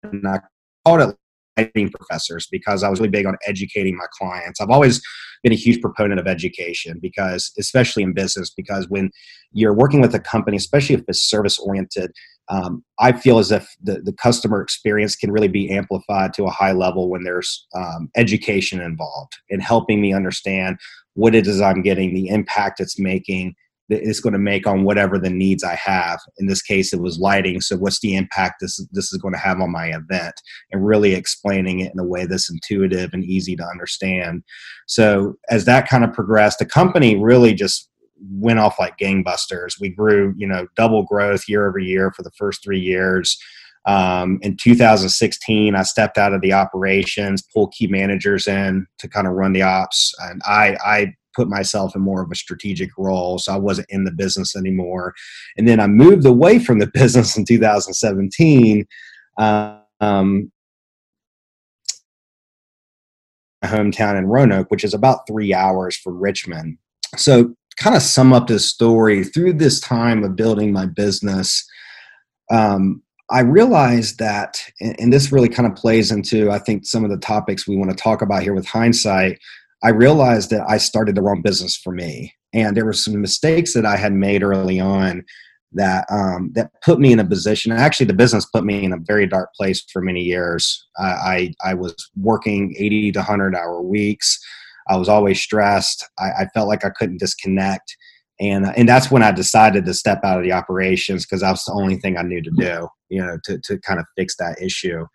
I 0.06 0.40
called 0.86 1.00
it 1.00 1.16
lighting 1.56 1.90
professors 1.90 2.48
because 2.50 2.82
I 2.82 2.88
was 2.88 3.00
really 3.00 3.10
big 3.10 3.26
on 3.26 3.36
educating 3.46 3.96
my 3.96 4.06
clients. 4.18 4.60
I've 4.60 4.70
always 4.70 5.00
been 5.42 5.52
a 5.52 5.56
huge 5.56 5.80
proponent 5.80 6.18
of 6.18 6.26
education 6.26 6.98
because, 7.00 7.52
especially 7.58 8.02
in 8.02 8.12
business, 8.12 8.50
because 8.50 8.88
when 8.88 9.10
you're 9.52 9.74
working 9.74 10.00
with 10.00 10.14
a 10.14 10.20
company, 10.20 10.56
especially 10.56 10.96
if 10.96 11.02
it's 11.08 11.22
service 11.22 11.58
oriented, 11.58 12.12
um, 12.48 12.84
I 12.98 13.12
feel 13.12 13.38
as 13.38 13.50
if 13.50 13.68
the, 13.82 14.00
the 14.02 14.12
customer 14.12 14.60
experience 14.60 15.16
can 15.16 15.32
really 15.32 15.48
be 15.48 15.70
amplified 15.70 16.34
to 16.34 16.44
a 16.44 16.50
high 16.50 16.72
level 16.72 17.08
when 17.08 17.24
there's 17.24 17.66
um, 17.74 18.10
education 18.16 18.80
involved 18.80 19.32
in 19.48 19.60
helping 19.60 20.00
me 20.00 20.12
understand 20.12 20.78
what 21.14 21.34
it 21.34 21.46
is 21.46 21.60
I'm 21.60 21.82
getting, 21.82 22.12
the 22.12 22.28
impact 22.28 22.80
it's 22.80 22.98
making, 22.98 23.54
that 23.88 24.02
it's 24.02 24.20
going 24.20 24.32
to 24.32 24.38
make 24.38 24.66
on 24.66 24.84
whatever 24.84 25.18
the 25.18 25.30
needs 25.30 25.62
I 25.62 25.74
have. 25.74 26.18
In 26.38 26.46
this 26.46 26.62
case, 26.62 26.92
it 26.92 27.00
was 27.00 27.18
lighting. 27.18 27.60
So, 27.60 27.76
what's 27.76 28.00
the 28.00 28.16
impact 28.16 28.56
this 28.60 28.84
this 28.92 29.12
is 29.12 29.20
going 29.20 29.34
to 29.34 29.40
have 29.40 29.60
on 29.60 29.72
my 29.72 29.88
event, 29.88 30.34
and 30.72 30.86
really 30.86 31.14
explaining 31.14 31.80
it 31.80 31.92
in 31.92 31.98
a 31.98 32.04
way 32.04 32.26
that's 32.26 32.50
intuitive 32.50 33.10
and 33.12 33.24
easy 33.24 33.56
to 33.56 33.64
understand. 33.64 34.42
So, 34.86 35.34
as 35.50 35.66
that 35.66 35.88
kind 35.88 36.04
of 36.04 36.12
progressed, 36.12 36.58
the 36.58 36.66
company 36.66 37.16
really 37.16 37.54
just 37.54 37.90
went 38.30 38.58
off 38.58 38.78
like 38.78 38.98
gangbusters. 38.98 39.80
We 39.80 39.88
grew, 39.88 40.34
you 40.36 40.46
know, 40.46 40.66
double 40.76 41.02
growth 41.04 41.48
year 41.48 41.68
over 41.68 41.78
year 41.78 42.12
for 42.12 42.22
the 42.22 42.30
first 42.32 42.62
three 42.62 42.80
years. 42.80 43.36
Um, 43.86 44.38
in 44.42 44.56
2016, 44.56 45.74
I 45.74 45.82
stepped 45.82 46.16
out 46.16 46.32
of 46.32 46.40
the 46.40 46.52
operations, 46.52 47.42
pulled 47.42 47.72
key 47.72 47.86
managers 47.86 48.46
in 48.46 48.86
to 48.98 49.08
kind 49.08 49.26
of 49.26 49.34
run 49.34 49.52
the 49.52 49.62
ops, 49.62 50.14
and 50.20 50.40
I 50.46 50.76
I 50.84 51.14
put 51.34 51.48
myself 51.48 51.94
in 51.94 52.02
more 52.02 52.22
of 52.22 52.30
a 52.30 52.36
strategic 52.36 52.90
role. 52.96 53.38
So 53.38 53.52
I 53.52 53.58
wasn't 53.58 53.90
in 53.90 54.04
the 54.04 54.12
business 54.12 54.56
anymore. 54.56 55.14
And 55.56 55.66
then 55.66 55.80
I 55.80 55.86
moved 55.86 56.24
away 56.24 56.58
from 56.58 56.78
the 56.78 56.86
business 56.94 57.36
in 57.36 57.44
2017. 57.44 58.86
Um, 59.36 60.52
my 63.64 63.70
hometown 63.70 64.18
in 64.18 64.26
Roanoke, 64.26 64.70
which 64.70 64.84
is 64.84 64.94
about 64.94 65.26
three 65.26 65.54
hours 65.54 65.96
from 65.96 66.18
Richmond. 66.18 66.78
So, 67.16 67.54
kind 67.76 67.96
of 67.96 68.02
sum 68.02 68.32
up 68.32 68.46
this 68.46 68.68
story 68.68 69.24
through 69.24 69.54
this 69.54 69.80
time 69.80 70.22
of 70.24 70.36
building 70.36 70.72
my 70.72 70.86
business. 70.86 71.66
Um, 72.50 73.02
I 73.30 73.40
realized 73.40 74.18
that, 74.18 74.62
and 74.80 75.12
this 75.12 75.32
really 75.32 75.48
kind 75.48 75.66
of 75.66 75.76
plays 75.76 76.10
into, 76.10 76.50
I 76.50 76.58
think, 76.58 76.84
some 76.84 77.04
of 77.04 77.10
the 77.10 77.16
topics 77.16 77.66
we 77.66 77.76
want 77.76 77.90
to 77.90 77.96
talk 77.96 78.22
about 78.22 78.42
here 78.42 78.54
with 78.54 78.66
hindsight. 78.66 79.38
I 79.82 79.90
realized 79.90 80.50
that 80.50 80.64
I 80.68 80.76
started 80.78 81.14
the 81.14 81.22
wrong 81.22 81.42
business 81.42 81.76
for 81.76 81.92
me. 81.92 82.34
And 82.52 82.76
there 82.76 82.84
were 82.84 82.92
some 82.92 83.20
mistakes 83.20 83.72
that 83.74 83.84
I 83.84 83.96
had 83.96 84.12
made 84.12 84.42
early 84.42 84.78
on 84.78 85.24
that 85.72 86.06
um, 86.08 86.52
that 86.54 86.70
put 86.82 87.00
me 87.00 87.12
in 87.12 87.18
a 87.18 87.24
position. 87.24 87.72
Actually, 87.72 88.06
the 88.06 88.14
business 88.14 88.46
put 88.46 88.64
me 88.64 88.84
in 88.84 88.92
a 88.92 88.98
very 88.98 89.26
dark 89.26 89.52
place 89.54 89.84
for 89.92 90.00
many 90.00 90.22
years. 90.22 90.86
I 90.96 91.02
I, 91.04 91.54
I 91.70 91.74
was 91.74 92.10
working 92.16 92.74
eighty 92.78 93.10
to 93.10 93.22
hundred 93.22 93.56
hour 93.56 93.82
weeks. 93.82 94.38
I 94.88 94.96
was 94.96 95.08
always 95.08 95.40
stressed. 95.40 96.08
I, 96.18 96.30
I, 96.40 96.46
felt 96.54 96.68
like 96.68 96.84
I 96.84 96.90
couldn't 96.90 97.20
disconnect, 97.20 97.96
and 98.40 98.66
and 98.76 98.88
that's 98.88 99.10
when 99.10 99.22
I 99.22 99.32
decided 99.32 99.84
to 99.84 99.94
step 99.94 100.20
out 100.24 100.38
of 100.38 100.44
the 100.44 100.52
operations 100.52 101.24
because 101.24 101.40
that 101.40 101.50
was 101.50 101.64
the 101.64 101.72
only 101.72 101.96
thing 101.96 102.16
I 102.16 102.22
knew 102.22 102.42
to 102.42 102.50
do. 102.50 102.88
You 103.08 103.22
know, 103.22 103.38
to 103.44 103.58
to 103.58 103.78
kind 103.78 104.00
of 104.00 104.06
fix 104.16 104.36
that 104.36 104.60
issue, 104.60 105.06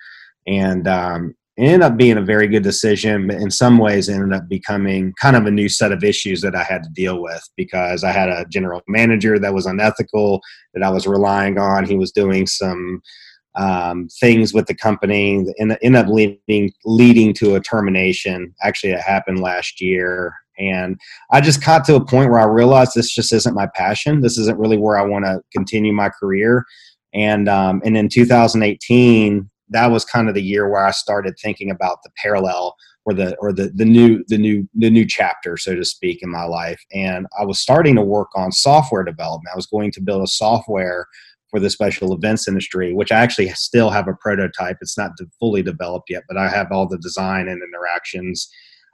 and 0.48 0.88
um, 0.88 1.36
it 1.60 1.64
ended 1.64 1.82
up 1.82 1.98
being 1.98 2.18
a 2.18 2.22
very 2.22 2.48
good 2.48 2.64
decision, 2.64 3.28
but 3.28 3.36
in 3.36 3.52
some 3.52 3.80
ways 3.80 4.08
ended 4.08 4.32
up 4.32 4.48
becoming 4.48 5.14
kind 5.22 5.36
of 5.36 5.46
a 5.46 5.52
new 5.52 5.68
set 5.68 5.92
of 5.92 6.06
issues 6.06 6.40
that 6.40 6.56
I 6.56 6.64
had 6.64 6.84
to 6.84 6.90
deal 6.92 7.22
with 7.22 7.44
because 7.58 8.06
I 8.06 8.14
had 8.14 8.30
a 8.30 8.46
general 8.50 8.82
manager 8.88 9.38
that 9.38 9.54
was 9.54 9.66
unethical 9.66 10.40
that 10.74 10.84
I 10.84 10.90
was 10.90 11.06
relying 11.06 11.58
on. 11.58 11.84
He 11.84 11.98
was 11.98 12.14
doing 12.14 12.48
some 12.48 13.02
um, 13.56 14.08
things 14.20 14.54
with 14.54 14.68
the 14.68 14.76
company 14.76 15.46
and 15.58 15.78
ended 15.82 16.06
up 16.06 16.08
leading 16.08 16.72
leading 16.86 17.34
to 17.34 17.56
a 17.56 17.60
termination. 17.60 18.54
Actually, 18.62 18.94
it 18.94 19.02
happened 19.02 19.40
last 19.40 19.82
year, 19.82 20.34
and 20.58 21.00
I 21.32 21.42
just 21.42 21.64
got 21.64 21.86
to 21.86 21.96
a 21.96 22.06
point 22.06 22.30
where 22.30 22.40
I 22.40 22.46
realized 22.46 22.92
this 22.94 23.14
just 23.14 23.34
isn't 23.34 23.56
my 23.56 23.68
passion. 23.76 24.22
This 24.22 24.38
isn't 24.38 24.60
really 24.60 24.78
where 24.78 24.98
I 24.98 25.04
want 25.04 25.26
to 25.26 25.42
continue 25.54 25.94
my 25.94 26.10
career. 26.10 26.66
And 27.14 27.50
um, 27.50 27.82
and 27.84 27.98
in 27.98 28.10
2018, 28.10 29.50
that 29.70 29.88
was 29.88 30.06
kind 30.06 30.28
of 30.28 30.36
the 30.36 30.44
year 30.44 30.70
where 30.70 30.86
I 30.86 30.92
started 30.92 31.36
thinking 31.40 31.72
about 31.72 32.04
the 32.04 32.12
parallel 32.18 32.76
or 33.06 33.14
the 33.14 33.36
or 33.38 33.54
the 33.54 33.72
the 33.74 33.86
new 33.86 34.24
the 34.28 34.38
new 34.38 34.68
the 34.76 34.90
new 34.90 35.06
chapter, 35.06 35.58
so 35.58 35.76
to 35.76 35.86
speak, 35.86 36.22
in 36.22 36.30
my 36.30 36.44
life. 36.44 36.82
And 36.94 37.26
I 37.40 37.46
was 37.46 37.60
starting 37.60 37.96
to 37.96 38.02
work 38.02 38.30
on 38.36 38.52
software 38.52 39.04
development. 39.04 39.54
I 39.54 39.56
was 39.56 39.68
going 39.68 39.92
to 39.92 40.02
build 40.02 40.22
a 40.22 40.28
software 40.28 41.08
for 41.50 41.60
the 41.60 41.70
special 41.70 42.14
events 42.14 42.48
industry, 42.48 42.94
which 42.94 43.12
I 43.12 43.20
actually 43.20 43.50
still 43.50 43.90
have 43.90 44.08
a 44.08 44.14
prototype. 44.14 44.78
It's 44.82 44.98
not 44.98 45.12
fully 45.40 45.62
developed 45.62 46.10
yet, 46.10 46.24
but 46.28 46.38
I 46.38 46.48
have 46.50 46.72
all 46.72 46.88
the 46.88 46.98
design 46.98 47.48
and 47.48 47.62
interactions 47.64 48.50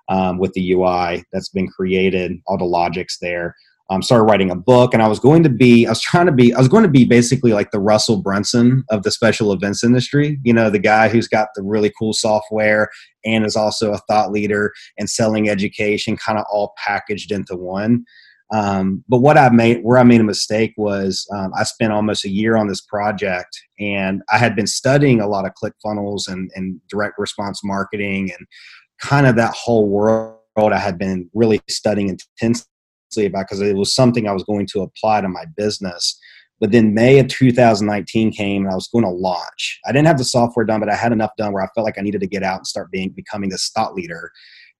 um, 0.09 0.38
with 0.38 0.53
the 0.53 0.71
UI 0.71 1.24
that's 1.33 1.50
been 1.50 1.67
created, 1.67 2.39
all 2.47 2.57
the 2.57 2.65
logics 2.65 3.17
there 3.19 3.55
I 3.89 3.95
um, 3.95 4.01
started 4.01 4.24
writing 4.24 4.50
a 4.50 4.55
book 4.55 4.93
and 4.93 5.03
i 5.03 5.07
was 5.07 5.19
going 5.19 5.43
to 5.43 5.50
be 5.50 5.85
i 5.85 5.89
was 5.89 6.01
trying 6.01 6.25
to 6.25 6.31
be 6.31 6.53
i 6.53 6.57
was 6.57 6.67
going 6.67 6.83
to 6.83 6.89
be 6.89 7.05
basically 7.05 7.53
like 7.53 7.69
the 7.71 7.79
russell 7.79 8.21
brunson 8.21 8.83
of 8.89 9.03
the 9.03 9.12
special 9.12 9.53
events 9.53 9.83
industry 9.83 10.39
you 10.43 10.53
know 10.53 10.69
the 10.69 10.79
guy 10.79 11.07
who's 11.07 11.27
got 11.27 11.50
the 11.55 11.62
really 11.62 11.91
cool 11.97 12.13
software 12.13 12.89
and 13.25 13.45
is 13.45 13.55
also 13.55 13.93
a 13.93 14.00
thought 14.09 14.31
leader 14.31 14.74
and 14.97 15.09
selling 15.09 15.50
education 15.50 16.17
kind 16.17 16.39
of 16.39 16.45
all 16.51 16.74
packaged 16.77 17.31
into 17.31 17.55
one 17.55 18.03
um, 18.54 19.04
but 19.08 19.20
what 19.20 19.38
i 19.38 19.50
made 19.50 19.82
where 19.84 19.98
i 19.98 20.04
made 20.04 20.22
a 20.22 20.25
mistake 20.25 20.74
was 20.78 21.28
um, 21.36 21.52
i 21.58 21.64
spent 21.64 21.92
almost 21.92 22.25
a 22.25 22.30
year 22.30 22.56
on 22.56 22.68
this 22.68 22.82
project 22.82 23.50
and 23.80 24.22
i 24.32 24.38
had 24.38 24.56
been 24.56 24.68
studying 24.68 25.20
a 25.20 25.28
lot 25.28 25.46
of 25.46 25.52
ClickFunnels 25.62 26.28
and, 26.28 26.50
and 26.56 26.80
direct 26.90 27.18
response 27.18 27.62
marketing 27.64 28.32
and 28.38 28.48
kind 29.02 29.25
of 29.28 29.36
that 29.36 29.54
whole 29.54 29.90
world 29.90 30.38
i 30.58 30.78
had 30.78 30.98
been 30.98 31.30
really 31.34 31.60
studying 31.68 32.10
intensely 32.10 32.68
about 33.24 33.46
because 33.48 33.62
it 33.62 33.75
was 33.75 33.96
something 33.96 34.28
I 34.28 34.34
was 34.34 34.44
going 34.44 34.68
to 34.68 34.82
apply 34.82 35.22
to 35.22 35.30
my 35.30 35.46
business. 35.56 36.20
But 36.60 36.72
then 36.72 36.94
May 36.94 37.20
of 37.20 37.28
2019 37.28 38.32
came 38.32 38.64
and 38.64 38.72
I 38.72 38.75
was 38.75 38.88
going 38.88 39.04
to 39.04 39.12
launch. 39.12 39.80
I 39.86 39.92
didn't 39.92 40.08
have 40.08 40.18
the 40.18 40.25
software 40.25 40.66
done, 40.66 40.80
but 40.80 40.90
I 40.90 40.96
had 40.96 41.12
enough 41.12 41.32
done 41.38 41.52
where 41.54 41.64
I 41.64 41.68
felt 41.75 41.86
like 41.86 41.98
I 41.98 42.02
needed 42.02 42.22
to 42.22 42.28
get 42.28 42.44
out 42.44 42.58
and 42.58 42.68
start 42.68 42.92
being 42.92 43.10
becoming 43.10 43.50
this 43.50 43.70
thought 43.75 43.94
leader. 43.94 44.32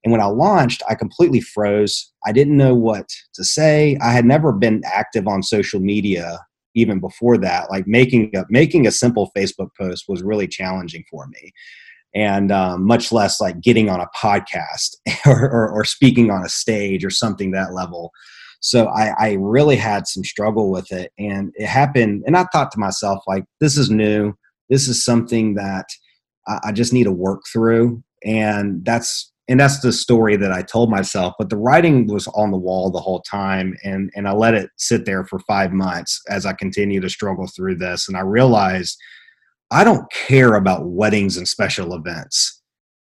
And 0.06 0.12
when 0.12 0.22
I 0.22 0.26
launched, 0.26 0.84
I 0.88 0.94
completely 0.94 1.42
froze. 1.42 2.14
I 2.28 2.32
didn't 2.32 2.56
know 2.56 2.76
what 2.76 3.10
to 3.34 3.44
say. 3.44 3.98
I 4.02 4.12
had 4.12 4.24
never 4.24 4.54
been 4.54 4.84
active 4.86 5.28
on 5.28 5.42
social 5.42 5.80
media 5.80 6.40
even 6.76 7.00
before 7.00 7.40
that. 7.40 7.72
Like 7.72 7.88
making 7.88 8.36
a, 8.36 8.46
making 8.50 8.86
a 8.86 8.92
simple 8.92 9.32
Facebook 9.36 9.70
post 9.80 10.06
was 10.08 10.22
really 10.22 10.48
challenging 10.48 11.04
for 11.10 11.26
me 11.28 11.52
and 12.14 12.52
um, 12.52 12.86
much 12.86 13.12
less 13.12 13.42
like 13.42 13.60
getting 13.62 13.90
on 13.90 14.00
a 14.00 14.08
podcast 14.16 14.96
or, 15.26 15.50
or, 15.50 15.70
or, 15.70 15.84
speaking 15.84 16.30
on 16.30 16.46
a 16.46 16.50
stage 16.50 17.04
or 17.04 17.10
something 17.10 17.52
that 17.52 17.74
level. 17.74 18.12
So 18.62 18.88
I, 18.88 19.14
I, 19.20 19.38
really 19.40 19.76
had 19.76 20.08
some 20.08 20.24
struggle 20.24 20.72
with 20.72 20.92
it, 20.92 21.12
and 21.20 21.52
it 21.56 21.68
happened. 21.68 22.24
And 22.26 22.38
I 22.38 22.46
thought 22.46 22.72
to 22.72 22.80
myself, 22.80 23.22
like, 23.28 23.44
this 23.60 23.78
is 23.78 23.92
new. 23.92 24.34
This 24.70 24.88
is 24.88 25.04
something 25.04 25.56
that 25.56 25.86
I, 26.48 26.60
I 26.66 26.72
just 26.72 26.94
need 26.94 27.04
to 27.04 27.12
work 27.12 27.42
through, 27.52 28.02
and 28.24 28.84
that's 28.86 29.32
and 29.48 29.60
that's 29.60 29.80
the 29.80 29.94
story 29.94 30.36
that 30.38 30.52
I 30.52 30.62
told 30.62 30.90
myself. 30.90 31.36
But 31.38 31.50
the 31.50 31.58
writing 31.58 32.08
was 32.08 32.28
on 32.30 32.52
the 32.52 32.58
wall 32.58 32.90
the 32.90 33.00
whole 33.00 33.22
time, 33.22 33.76
and 33.84 34.12
and 34.16 34.28
I 34.28 34.32
let 34.32 34.54
it 34.54 34.70
sit 34.78 35.06
there 35.06 35.24
for 35.26 35.40
five 35.40 35.72
months 35.72 36.22
as 36.30 36.46
I 36.46 36.54
continued 36.54 37.02
to 37.02 37.10
struggle 37.10 37.48
through 37.48 37.76
this, 37.76 38.08
and 38.08 38.18
I 38.18 38.22
realized 38.22 38.98
I 39.72 39.84
don't 39.84 40.10
care 40.12 40.56
about 40.56 40.88
weddings 40.88 41.38
and 41.38 41.48
special 41.48 41.94
events. 41.96 42.62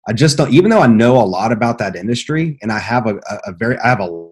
I 0.08 0.14
just 0.14 0.38
don't, 0.38 0.52
even 0.52 0.70
though 0.70 0.82
I 0.82 0.88
know 0.88 1.18
a 1.18 1.26
lot 1.26 1.52
about 1.52 1.78
that 1.78 1.96
industry 1.96 2.58
and 2.62 2.72
I 2.72 2.80
have 2.80 3.06
a, 3.06 3.16
a, 3.18 3.40
a 3.48 3.52
very, 3.54 3.78
I 3.80 3.90
have 3.90 4.00
a 4.00 4.28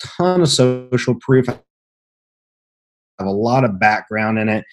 ton 0.00 0.42
of 0.42 0.48
social 0.48 1.14
proof, 1.20 1.48
I 1.48 1.58
have 3.18 3.28
a 3.28 3.30
lot 3.30 3.64
of 3.64 3.78
background 3.78 4.38
in 4.38 4.48
it. 4.48 4.64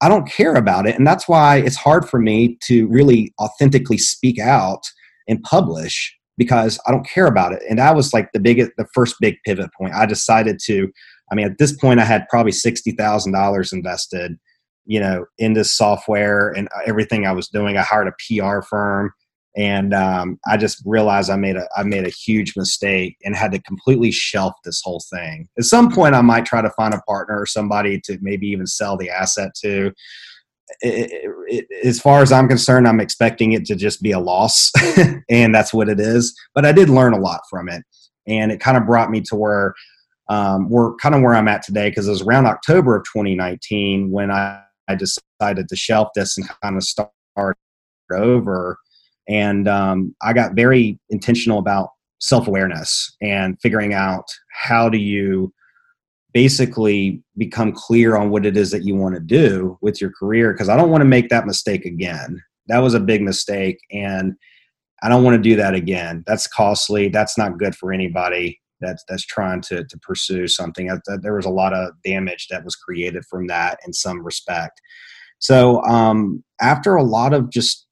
I 0.00 0.08
don't 0.08 0.28
care 0.28 0.54
about 0.56 0.86
it. 0.86 0.96
And 0.96 1.06
that's 1.06 1.28
why 1.28 1.58
it's 1.58 1.76
hard 1.76 2.08
for 2.08 2.18
me 2.18 2.58
to 2.64 2.88
really 2.88 3.32
authentically 3.40 3.98
speak 3.98 4.40
out 4.40 4.82
and 5.28 5.40
publish 5.42 6.16
because 6.42 6.78
I 6.86 6.90
don't 6.90 7.08
care 7.08 7.26
about 7.26 7.52
it. 7.52 7.62
And 7.68 7.78
that 7.78 7.96
was 7.96 8.12
like 8.12 8.32
the 8.32 8.40
biggest, 8.40 8.72
the 8.76 8.86
first 8.94 9.16
big 9.20 9.36
pivot 9.44 9.70
point. 9.78 9.94
I 9.94 10.06
decided 10.06 10.58
to, 10.64 10.90
I 11.30 11.34
mean, 11.34 11.46
at 11.46 11.58
this 11.58 11.72
point, 11.72 12.00
I 12.00 12.04
had 12.04 12.28
probably 12.28 12.52
$60,000 12.52 13.72
invested 13.72 14.38
you 14.84 15.00
know 15.00 15.24
into 15.38 15.64
software 15.64 16.50
and 16.50 16.68
everything 16.86 17.26
I 17.26 17.32
was 17.32 17.48
doing. 17.48 17.76
I 17.76 17.82
hired 17.82 18.08
a 18.08 18.12
PR 18.40 18.62
firm, 18.62 19.12
and 19.56 19.94
um, 19.94 20.38
I 20.46 20.56
just 20.56 20.82
realized 20.84 21.30
I 21.30 21.36
made 21.36 21.56
a 21.56 21.66
I 21.76 21.82
made 21.82 22.06
a 22.06 22.10
huge 22.10 22.54
mistake 22.56 23.16
and 23.24 23.36
had 23.36 23.52
to 23.52 23.62
completely 23.62 24.10
shelf 24.10 24.54
this 24.64 24.80
whole 24.82 25.02
thing. 25.12 25.48
At 25.58 25.64
some 25.64 25.92
point, 25.92 26.14
I 26.14 26.20
might 26.20 26.46
try 26.46 26.62
to 26.62 26.70
find 26.70 26.94
a 26.94 27.02
partner 27.02 27.40
or 27.40 27.46
somebody 27.46 28.00
to 28.04 28.18
maybe 28.20 28.46
even 28.48 28.66
sell 28.66 28.96
the 28.96 29.10
asset 29.10 29.52
to. 29.62 29.92
It, 30.80 31.10
it, 31.48 31.66
as 31.84 32.00
far 32.00 32.22
as 32.22 32.32
I'm 32.32 32.48
concerned, 32.48 32.88
I'm 32.88 33.00
expecting 33.00 33.52
it 33.52 33.64
to 33.66 33.76
just 33.76 34.02
be 34.02 34.12
a 34.12 34.18
loss, 34.18 34.72
and 35.28 35.54
that's 35.54 35.74
what 35.74 35.88
it 35.88 36.00
is. 36.00 36.34
But 36.54 36.64
I 36.64 36.72
did 36.72 36.88
learn 36.88 37.12
a 37.12 37.18
lot 37.18 37.42
from 37.50 37.68
it, 37.68 37.82
and 38.26 38.50
it 38.50 38.60
kind 38.60 38.76
of 38.76 38.86
brought 38.86 39.10
me 39.10 39.20
to 39.22 39.36
where 39.36 39.74
um, 40.28 40.68
we're 40.70 40.94
kind 40.96 41.14
of 41.14 41.22
where 41.22 41.34
I'm 41.34 41.48
at 41.48 41.62
today 41.62 41.90
because 41.90 42.06
it 42.06 42.10
was 42.10 42.22
around 42.22 42.46
October 42.46 42.96
of 42.96 43.04
2019 43.04 44.10
when 44.10 44.30
I 44.30 44.62
I 44.88 44.94
decided 44.94 45.68
to 45.68 45.76
shelf 45.76 46.08
this 46.14 46.36
and 46.36 46.48
kind 46.62 46.76
of 46.76 46.82
start 46.82 47.10
over. 48.12 48.78
And 49.28 49.68
um, 49.68 50.14
I 50.22 50.32
got 50.32 50.54
very 50.54 50.98
intentional 51.10 51.58
about 51.58 51.90
self 52.20 52.46
awareness 52.46 53.14
and 53.20 53.60
figuring 53.60 53.94
out 53.94 54.24
how 54.50 54.88
do 54.88 54.98
you 54.98 55.52
basically 56.32 57.22
become 57.36 57.72
clear 57.72 58.16
on 58.16 58.30
what 58.30 58.46
it 58.46 58.56
is 58.56 58.70
that 58.70 58.84
you 58.84 58.94
want 58.94 59.14
to 59.14 59.20
do 59.20 59.78
with 59.80 60.00
your 60.00 60.10
career 60.10 60.52
because 60.52 60.68
I 60.68 60.76
don't 60.76 60.90
want 60.90 61.02
to 61.02 61.06
make 61.06 61.28
that 61.28 61.46
mistake 61.46 61.84
again. 61.84 62.42
That 62.68 62.78
was 62.78 62.94
a 62.94 63.00
big 63.00 63.22
mistake 63.22 63.78
and 63.90 64.34
I 65.02 65.08
don't 65.08 65.24
want 65.24 65.36
to 65.36 65.48
do 65.48 65.56
that 65.56 65.74
again. 65.74 66.22
That's 66.26 66.46
costly. 66.46 67.08
That's 67.08 67.36
not 67.36 67.58
good 67.58 67.74
for 67.74 67.92
anybody 67.92 68.60
that's 68.82 69.04
that's 69.08 69.24
trying 69.24 69.62
to 69.62 69.84
to 69.84 69.98
pursue 69.98 70.46
something. 70.46 70.90
There 71.22 71.34
was 71.34 71.46
a 71.46 71.50
lot 71.50 71.72
of 71.72 71.92
damage 72.04 72.48
that 72.48 72.64
was 72.64 72.76
created 72.76 73.24
from 73.24 73.46
that 73.46 73.78
in 73.86 73.92
some 73.92 74.22
respect. 74.22 74.80
So 75.38 75.82
um, 75.84 76.44
after 76.60 76.96
a 76.96 77.02
lot 77.02 77.32
of 77.32 77.50
just 77.50 77.86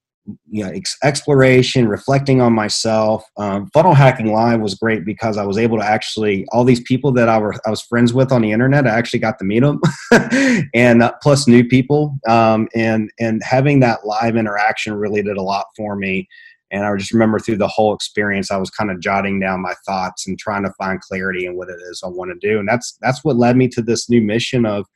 you 0.51 0.65
know 0.65 0.71
ex- 0.71 0.97
exploration, 1.03 1.89
reflecting 1.89 2.41
on 2.41 2.53
myself, 2.53 3.25
um, 3.37 3.69
funnel 3.73 3.95
hacking 3.95 4.33
live 4.33 4.61
was 4.61 4.75
great 4.75 5.05
because 5.05 5.37
I 5.37 5.45
was 5.45 5.59
able 5.59 5.79
to 5.79 5.85
actually 5.85 6.47
all 6.53 6.65
these 6.65 6.83
people 6.83 7.13
that 7.13 7.29
I 7.29 7.39
were 7.39 7.55
I 7.67 7.71
was 7.71 7.83
friends 7.83 8.13
with 8.13 8.33
on 8.33 8.43
the 8.43 8.53
internet. 8.53 8.87
I 8.87 8.91
actually 8.91 9.21
got 9.21 9.39
to 9.39 9.45
meet 9.45 9.61
them, 9.61 9.81
and 10.75 11.03
uh, 11.03 11.13
plus 11.23 11.47
new 11.47 11.65
people, 11.65 12.17
um, 12.29 12.69
and 12.75 13.11
and 13.19 13.43
having 13.43 13.81
that 13.81 14.07
live 14.07 14.37
interaction 14.37 14.95
really 14.95 15.23
did 15.23 15.37
a 15.37 15.43
lot 15.43 15.67
for 15.77 15.97
me 15.97 16.29
and 16.71 16.85
I 16.85 16.97
just 16.97 17.13
remember 17.13 17.39
through 17.39 17.57
the 17.57 17.69
whole 17.69 17.95
experience, 17.95 18.51
I 18.51 18.57
was 18.57 18.71
kind 18.71 18.91
of 18.91 19.01
jotting 19.01 19.41
down 19.41 19.61
my 19.61 19.75
thoughts 19.87 20.27
and 20.27 20.39
trying 20.39 20.63
to 20.63 20.73
find 20.79 21.01
clarity 21.01 21.47
in 21.47 21.57
what 21.57 21.69
it 21.69 21.79
is 21.91 22.03
I 22.05 22.09
want 22.09 22.31
to 22.31 22.49
do. 22.49 22.59
And 22.59 22.69
that's 22.69 22.97
that's 23.01 23.25
what 23.25 23.37
led 23.37 23.57
me 23.57 23.69
to 23.69 23.83
this 23.83 24.09
new 24.09 24.21
mission 24.21 24.65
of 24.65 24.87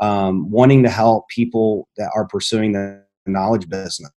um, 0.00 0.48
wanting 0.50 0.82
to 0.84 0.90
help 0.90 1.28
people 1.28 1.88
that 1.96 2.10
are 2.14 2.26
pursuing 2.26 2.72
the 2.72 3.02
knowledge 3.26 3.68
business 3.68 4.10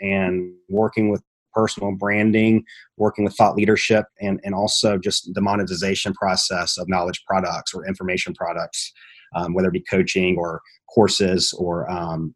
and 0.00 0.52
working 0.68 1.10
with 1.10 1.22
personal 1.52 1.92
branding, 1.92 2.64
working 2.96 3.24
with 3.24 3.34
thought 3.34 3.56
leadership, 3.56 4.06
and, 4.20 4.40
and 4.44 4.54
also 4.54 4.98
just 4.98 5.30
the 5.34 5.40
monetization 5.40 6.12
process 6.14 6.78
of 6.78 6.88
knowledge 6.88 7.22
products 7.26 7.74
or 7.74 7.86
information 7.86 8.34
products, 8.34 8.92
um, 9.34 9.54
whether 9.54 9.68
it 9.68 9.72
be 9.72 9.84
coaching 9.90 10.36
or 10.38 10.60
courses 10.94 11.52
or 11.58 11.90
um, 11.90 12.34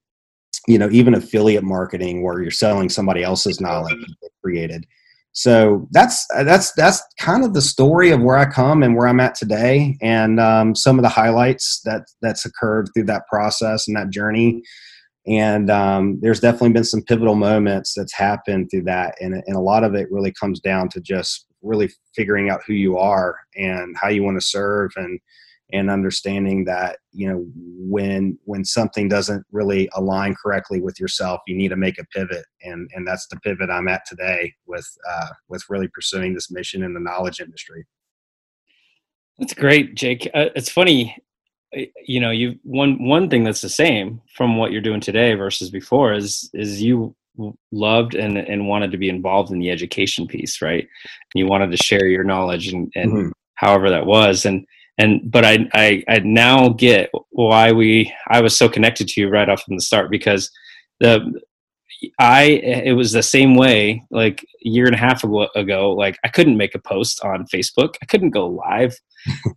you 0.68 0.78
know 0.78 0.88
even 0.90 1.14
affiliate 1.14 1.64
marketing 1.64 2.22
where 2.22 2.40
you're 2.42 2.50
selling 2.50 2.88
somebody 2.88 3.22
else's 3.22 3.60
knowledge 3.60 3.96
created 4.42 4.86
so 5.32 5.88
that's 5.92 6.26
that's 6.44 6.72
that's 6.72 7.02
kind 7.18 7.42
of 7.42 7.54
the 7.54 7.62
story 7.62 8.10
of 8.10 8.20
where 8.20 8.36
I 8.36 8.44
come 8.44 8.82
and 8.82 8.94
where 8.94 9.08
I'm 9.08 9.20
at 9.20 9.34
today, 9.34 9.96
and 10.02 10.38
um, 10.38 10.74
some 10.74 10.98
of 10.98 11.02
the 11.02 11.08
highlights 11.08 11.80
that 11.84 12.02
that's 12.20 12.44
occurred 12.44 12.90
through 12.94 13.04
that 13.04 13.26
process 13.28 13.88
and 13.88 13.96
that 13.96 14.10
journey. 14.10 14.62
And 15.26 15.70
um, 15.70 16.18
there's 16.20 16.40
definitely 16.40 16.72
been 16.72 16.84
some 16.84 17.02
pivotal 17.02 17.36
moments 17.36 17.94
that's 17.94 18.12
happened 18.12 18.70
through 18.70 18.84
that, 18.84 19.14
and, 19.20 19.34
and 19.46 19.56
a 19.56 19.60
lot 19.60 19.84
of 19.84 19.94
it 19.94 20.10
really 20.10 20.32
comes 20.32 20.58
down 20.58 20.88
to 20.90 21.00
just 21.00 21.46
really 21.62 21.90
figuring 22.14 22.50
out 22.50 22.62
who 22.66 22.74
you 22.74 22.98
are 22.98 23.36
and 23.54 23.96
how 23.96 24.08
you 24.08 24.22
want 24.22 24.40
to 24.40 24.46
serve 24.46 24.90
and 24.96 25.20
and 25.72 25.90
understanding 25.90 26.64
that 26.64 26.98
you 27.12 27.28
know 27.28 27.44
when 27.54 28.38
when 28.44 28.64
something 28.64 29.08
doesn't 29.08 29.44
really 29.52 29.88
align 29.94 30.34
correctly 30.34 30.80
with 30.80 31.00
yourself 31.00 31.40
you 31.46 31.56
need 31.56 31.68
to 31.68 31.76
make 31.76 31.98
a 31.98 32.04
pivot. 32.06 32.44
And 32.62 32.90
and 32.94 33.06
that's 33.06 33.26
the 33.28 33.40
pivot 33.40 33.70
i'm 33.70 33.88
at 33.88 34.02
today 34.06 34.52
with 34.66 34.88
uh, 35.08 35.28
with 35.48 35.64
really 35.68 35.88
pursuing 35.88 36.34
this 36.34 36.50
mission 36.50 36.82
in 36.82 36.94
the 36.94 37.00
knowledge 37.00 37.40
industry. 37.40 37.86
That's 39.38 39.54
great 39.54 39.94
jake. 39.94 40.28
Uh, 40.34 40.46
it's 40.54 40.70
funny 40.70 41.16
you 42.04 42.20
know 42.20 42.30
you 42.30 42.58
one 42.64 43.02
one 43.06 43.30
thing 43.30 43.44
that's 43.44 43.60
the 43.60 43.68
same 43.68 44.20
from 44.34 44.56
what 44.56 44.72
you're 44.72 44.82
doing 44.82 45.00
today 45.00 45.34
versus 45.34 45.70
before 45.70 46.12
is 46.12 46.50
is 46.52 46.82
you 46.82 47.14
loved 47.70 48.14
and 48.14 48.36
and 48.36 48.68
wanted 48.68 48.90
to 48.90 48.98
be 48.98 49.08
involved 49.08 49.50
in 49.50 49.58
the 49.58 49.70
education 49.70 50.26
piece 50.26 50.60
right? 50.60 50.86
You 51.34 51.46
wanted 51.46 51.70
to 51.70 51.76
share 51.76 52.06
your 52.06 52.24
knowledge 52.24 52.72
and 52.72 52.92
and 52.94 53.12
mm-hmm. 53.12 53.30
however 53.54 53.90
that 53.90 54.06
was. 54.06 54.44
And 54.44 54.66
and 54.98 55.30
but 55.30 55.44
I, 55.44 55.68
I 55.74 56.04
I 56.08 56.18
now 56.20 56.70
get 56.70 57.10
why 57.30 57.72
we 57.72 58.12
I 58.28 58.40
was 58.40 58.56
so 58.56 58.68
connected 58.68 59.08
to 59.08 59.20
you 59.20 59.28
right 59.28 59.48
off 59.48 59.62
from 59.62 59.76
the 59.76 59.82
start 59.82 60.10
because 60.10 60.50
the 61.00 61.40
I 62.18 62.42
it 62.42 62.92
was 62.92 63.12
the 63.12 63.22
same 63.22 63.54
way 63.54 64.02
like 64.10 64.42
a 64.42 64.68
year 64.68 64.86
and 64.86 64.94
a 64.94 64.98
half 64.98 65.24
ago, 65.24 65.48
ago 65.54 65.92
like 65.92 66.18
I 66.24 66.28
couldn't 66.28 66.56
make 66.56 66.74
a 66.74 66.80
post 66.80 67.20
on 67.24 67.46
Facebook. 67.46 67.94
I 68.02 68.06
couldn't 68.06 68.30
go 68.30 68.48
live 68.48 68.94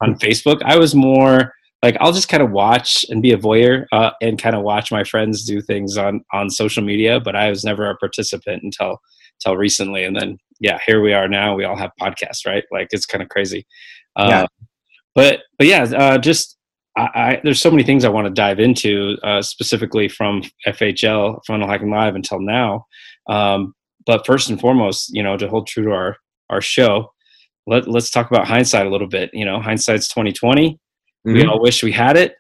on 0.02 0.16
Facebook. 0.20 0.62
I 0.64 0.78
was 0.78 0.96
more 0.96 1.54
like 1.86 1.98
I'll 2.00 2.12
just 2.12 2.30
kind 2.30 2.44
of 2.44 2.52
watch 2.52 3.06
and 3.10 3.22
be 3.22 3.32
a 3.32 3.38
voyeur 3.38 3.86
uh, 3.92 4.12
and 4.22 4.42
kind 4.42 4.56
of 4.56 4.64
watch 4.64 4.92
my 4.92 5.04
friends 5.04 5.44
do 5.46 5.62
things 5.62 5.98
on 5.98 6.24
on 6.34 6.50
social 6.50 6.84
media 6.84 7.20
but 7.20 7.36
I 7.36 7.50
was 7.50 7.64
never 7.64 7.90
a 7.90 7.98
participant 7.98 8.64
until 8.64 8.98
until 9.40 9.58
recently 9.58 10.04
and 10.04 10.16
then 10.16 10.38
yeah 10.60 10.80
here 10.86 11.02
we 11.02 11.14
are 11.14 11.28
now 11.28 11.56
we 11.56 11.66
all 11.66 11.78
have 11.78 11.92
podcasts 12.02 12.46
right 12.46 12.64
like 12.72 12.88
it's 12.92 13.06
kind 13.06 13.22
of 13.22 13.30
crazy 13.30 13.66
uh, 14.16 14.28
yeah 14.30 14.46
but 15.16 15.44
but 15.58 15.66
yeah, 15.66 15.84
uh, 15.84 16.18
just 16.18 16.58
I, 16.98 17.10
I, 17.16 17.42
there's 17.44 17.62
so 17.62 17.72
many 17.72 17.84
things 17.84 18.06
I 18.06 18.10
want 18.10 18.28
to 18.28 18.34
dive 18.34 18.60
into, 18.60 19.18
uh, 19.24 19.42
specifically 19.42 20.08
from 20.08 20.44
FHL 20.68 21.40
Funnel 21.48 21.68
Hacking 21.68 21.90
Live 21.90 22.16
until 22.16 22.40
now. 22.40 22.86
Um, 23.28 23.74
but 24.06 24.26
first 24.26 24.50
and 24.50 24.60
foremost, 24.60 25.10
you 25.14 25.24
know, 25.24 25.36
to 25.38 25.48
hold 25.48 25.68
true 25.68 25.86
to 25.86 25.92
our 25.92 26.18
our 26.52 26.62
show, 26.62 27.12
let 27.66 27.88
let's 27.88 28.12
talk 28.12 28.30
about 28.30 28.48
hindsight 28.48 28.86
a 28.86 28.90
little 28.90 29.08
bit. 29.08 29.32
You 29.34 29.46
know, 29.46 29.60
hindsight's 29.60 30.10
2020. 30.10 30.78
Mm-hmm. 31.26 31.34
We 31.34 31.46
all 31.46 31.62
wish 31.62 31.84
we 31.84 31.92
had 31.92 32.18
it. 32.18 32.36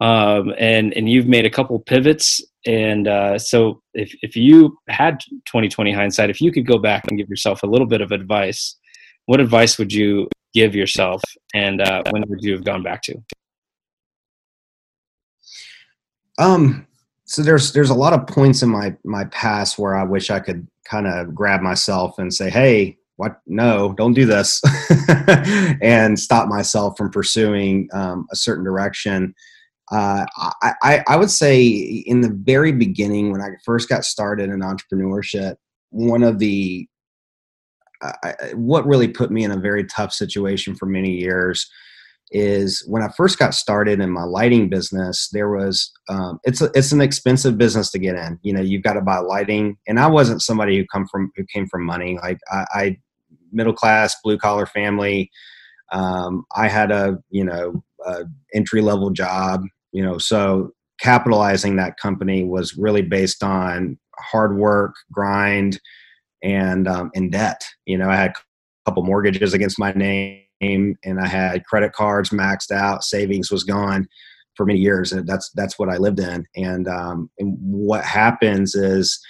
Um, 0.00 0.52
and 0.58 0.92
and 0.94 1.08
you've 1.08 1.28
made 1.28 1.46
a 1.46 1.50
couple 1.50 1.78
pivots. 1.78 2.42
And 2.66 3.06
uh, 3.06 3.38
so, 3.38 3.82
if 3.94 4.14
if 4.22 4.36
you 4.36 4.76
had 4.88 5.20
2020 5.46 5.92
hindsight, 5.92 6.30
if 6.30 6.40
you 6.40 6.50
could 6.50 6.66
go 6.66 6.78
back 6.78 7.04
and 7.08 7.18
give 7.18 7.28
yourself 7.28 7.62
a 7.62 7.66
little 7.66 7.86
bit 7.86 8.00
of 8.00 8.10
advice, 8.10 8.76
what 9.26 9.40
advice 9.40 9.78
would 9.78 9.92
you 9.92 10.28
give 10.52 10.74
yourself, 10.74 11.22
and 11.54 11.80
uh, 11.80 12.02
when 12.10 12.24
would 12.28 12.42
you 12.42 12.52
have 12.52 12.64
gone 12.64 12.82
back 12.82 13.02
to? 13.02 13.14
Um, 16.38 16.86
so 17.24 17.42
there's 17.42 17.72
there's 17.72 17.90
a 17.90 17.94
lot 17.94 18.12
of 18.12 18.26
points 18.26 18.62
in 18.62 18.70
my 18.70 18.94
my 19.04 19.24
past 19.26 19.78
where 19.78 19.94
I 19.94 20.04
wish 20.04 20.30
I 20.30 20.40
could 20.40 20.66
kind 20.84 21.06
of 21.06 21.34
grab 21.34 21.60
myself 21.60 22.18
and 22.18 22.32
say, 22.32 22.50
"Hey, 22.50 22.98
what? 23.16 23.40
No, 23.46 23.94
don't 23.96 24.14
do 24.14 24.26
this," 24.26 24.60
and 25.82 26.18
stop 26.18 26.48
myself 26.48 26.96
from 26.96 27.10
pursuing 27.10 27.88
um, 27.92 28.26
a 28.32 28.36
certain 28.36 28.64
direction. 28.64 29.34
Uh, 29.92 30.24
I, 30.62 31.04
I, 31.06 31.16
would 31.16 31.30
say 31.30 31.62
in 31.62 32.22
the 32.22 32.32
very 32.32 32.72
beginning 32.72 33.30
when 33.30 33.42
I 33.42 33.50
first 33.66 33.86
got 33.86 34.06
started 34.06 34.48
in 34.48 34.60
entrepreneurship, 34.60 35.56
one 35.90 36.22
of 36.22 36.38
the 36.38 36.88
I, 38.02 38.34
what 38.54 38.86
really 38.86 39.08
put 39.08 39.30
me 39.30 39.44
in 39.44 39.50
a 39.50 39.58
very 39.58 39.84
tough 39.84 40.12
situation 40.12 40.74
for 40.74 40.86
many 40.86 41.10
years 41.10 41.70
is 42.30 42.84
when 42.88 43.02
I 43.02 43.08
first 43.16 43.38
got 43.38 43.54
started 43.54 44.00
in 44.00 44.10
my 44.10 44.24
lighting 44.24 44.68
business, 44.68 45.28
there 45.32 45.50
was 45.50 45.92
um, 46.08 46.40
it's 46.44 46.60
a, 46.60 46.70
it's 46.74 46.92
an 46.92 47.00
expensive 47.00 47.56
business 47.58 47.90
to 47.92 47.98
get 47.98 48.16
in. 48.16 48.38
You 48.42 48.54
know, 48.54 48.60
you've 48.60 48.82
got 48.82 48.94
to 48.94 49.00
buy 49.00 49.18
lighting, 49.18 49.76
and 49.86 50.00
I 50.00 50.06
wasn't 50.06 50.42
somebody 50.42 50.76
who 50.76 50.84
come 50.92 51.06
from 51.06 51.30
who 51.36 51.44
came 51.52 51.66
from 51.68 51.84
money. 51.84 52.18
Like 52.20 52.38
I, 52.50 52.64
I 52.74 52.96
middle 53.54 53.72
class, 53.72 54.16
blue 54.22 54.38
collar 54.38 54.66
family. 54.66 55.30
Um, 55.92 56.44
I 56.56 56.68
had 56.68 56.90
a 56.90 57.18
you 57.30 57.44
know 57.44 57.82
entry 58.54 58.80
level 58.80 59.10
job. 59.10 59.62
You 59.92 60.02
know, 60.02 60.18
so 60.18 60.72
capitalizing 61.00 61.76
that 61.76 61.98
company 61.98 62.44
was 62.44 62.76
really 62.76 63.02
based 63.02 63.42
on 63.42 63.98
hard 64.18 64.56
work, 64.56 64.94
grind, 65.12 65.80
and 66.42 66.88
um, 66.88 67.10
in 67.14 67.30
debt. 67.30 67.64
You 67.86 67.98
know, 67.98 68.08
I 68.08 68.16
had 68.16 68.30
a 68.30 68.90
couple 68.90 69.02
mortgages 69.04 69.54
against 69.54 69.78
my 69.78 69.92
name, 69.92 70.42
and 70.60 71.20
I 71.20 71.26
had 71.26 71.64
credit 71.64 71.92
cards 71.92 72.30
maxed 72.30 72.70
out. 72.70 73.04
Savings 73.04 73.50
was 73.50 73.64
gone 73.64 74.06
for 74.56 74.66
many 74.66 74.78
years, 74.78 75.12
and 75.12 75.26
that's 75.26 75.50
that's 75.54 75.78
what 75.78 75.88
I 75.88 75.96
lived 75.96 76.20
in. 76.20 76.44
And 76.56 76.88
um, 76.88 77.30
and 77.38 77.56
what 77.60 78.04
happens 78.04 78.74
is. 78.74 79.20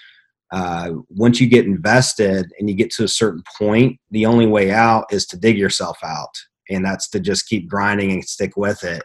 Uh, 0.53 0.93
once 1.09 1.41
you 1.41 1.49
get 1.49 1.67
invested 1.67 2.47
and 2.59 2.69
you 2.69 2.77
get 2.77 2.91
to 2.91 3.05
a 3.05 3.09
certain 3.09 3.43
point, 3.59 3.99
the 4.11 4.27
only 4.27 4.47
way 4.47 4.71
out 4.71 5.05
is 5.11 5.27
to 5.27 5.37
dig 5.37 5.59
yourself 5.59 5.99
out, 6.05 6.35
and 6.71 6.85
that's 6.85 7.09
to 7.11 7.21
just 7.21 7.49
keep 7.49 7.69
grinding 7.69 8.13
and 8.13 8.25
stick 8.25 8.57
with 8.57 8.85
it 8.85 9.03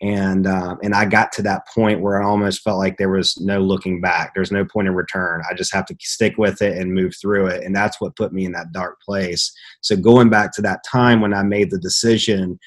and 0.00 0.46
uh, 0.46 0.76
and 0.82 0.94
I 0.94 1.06
got 1.06 1.32
to 1.32 1.42
that 1.42 1.66
point 1.74 2.00
where 2.00 2.22
I 2.22 2.26
almost 2.26 2.62
felt 2.62 2.78
like 2.78 2.96
there 2.96 3.10
was 3.10 3.36
no 3.40 3.60
looking 3.60 4.00
back. 4.00 4.32
There's 4.32 4.52
no 4.52 4.64
point 4.64 4.88
of 4.88 4.94
return. 4.94 5.42
I 5.50 5.54
just 5.54 5.74
have 5.74 5.86
to 5.86 5.96
stick 6.00 6.38
with 6.38 6.62
it 6.62 6.78
and 6.78 6.94
move 6.94 7.14
through 7.20 7.48
it, 7.48 7.64
and 7.64 7.74
that's 7.74 8.00
what 8.00 8.16
put 8.16 8.32
me 8.32 8.44
in 8.44 8.52
that 8.52 8.72
dark 8.72 9.00
place. 9.00 9.52
So 9.80 9.96
going 9.96 10.30
back 10.30 10.52
to 10.54 10.62
that 10.62 10.84
time 10.88 11.20
when 11.20 11.34
I 11.34 11.42
made 11.42 11.70
the 11.70 11.80
decision 11.80 12.60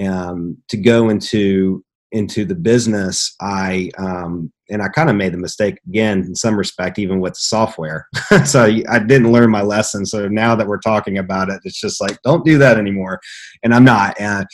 um, 0.00 0.56
to 0.68 0.78
go 0.78 1.10
into 1.10 1.84
into 2.12 2.44
the 2.44 2.54
business, 2.54 3.34
I 3.40 3.90
um, 3.98 4.52
and 4.68 4.82
I 4.82 4.88
kind 4.88 5.10
of 5.10 5.16
made 5.16 5.32
the 5.32 5.38
mistake 5.38 5.78
again 5.88 6.20
in 6.20 6.34
some 6.34 6.56
respect, 6.56 6.98
even 6.98 7.20
with 7.20 7.34
the 7.34 7.40
software. 7.40 8.06
so 8.44 8.64
I 8.64 8.98
didn't 8.98 9.32
learn 9.32 9.50
my 9.50 9.62
lesson. 9.62 10.06
So 10.06 10.28
now 10.28 10.54
that 10.54 10.66
we're 10.66 10.80
talking 10.80 11.18
about 11.18 11.50
it, 11.50 11.60
it's 11.64 11.80
just 11.80 12.00
like 12.00 12.18
don't 12.22 12.44
do 12.44 12.58
that 12.58 12.78
anymore, 12.78 13.20
and 13.62 13.74
I'm 13.74 13.84
not. 13.84 14.20
And 14.20 14.46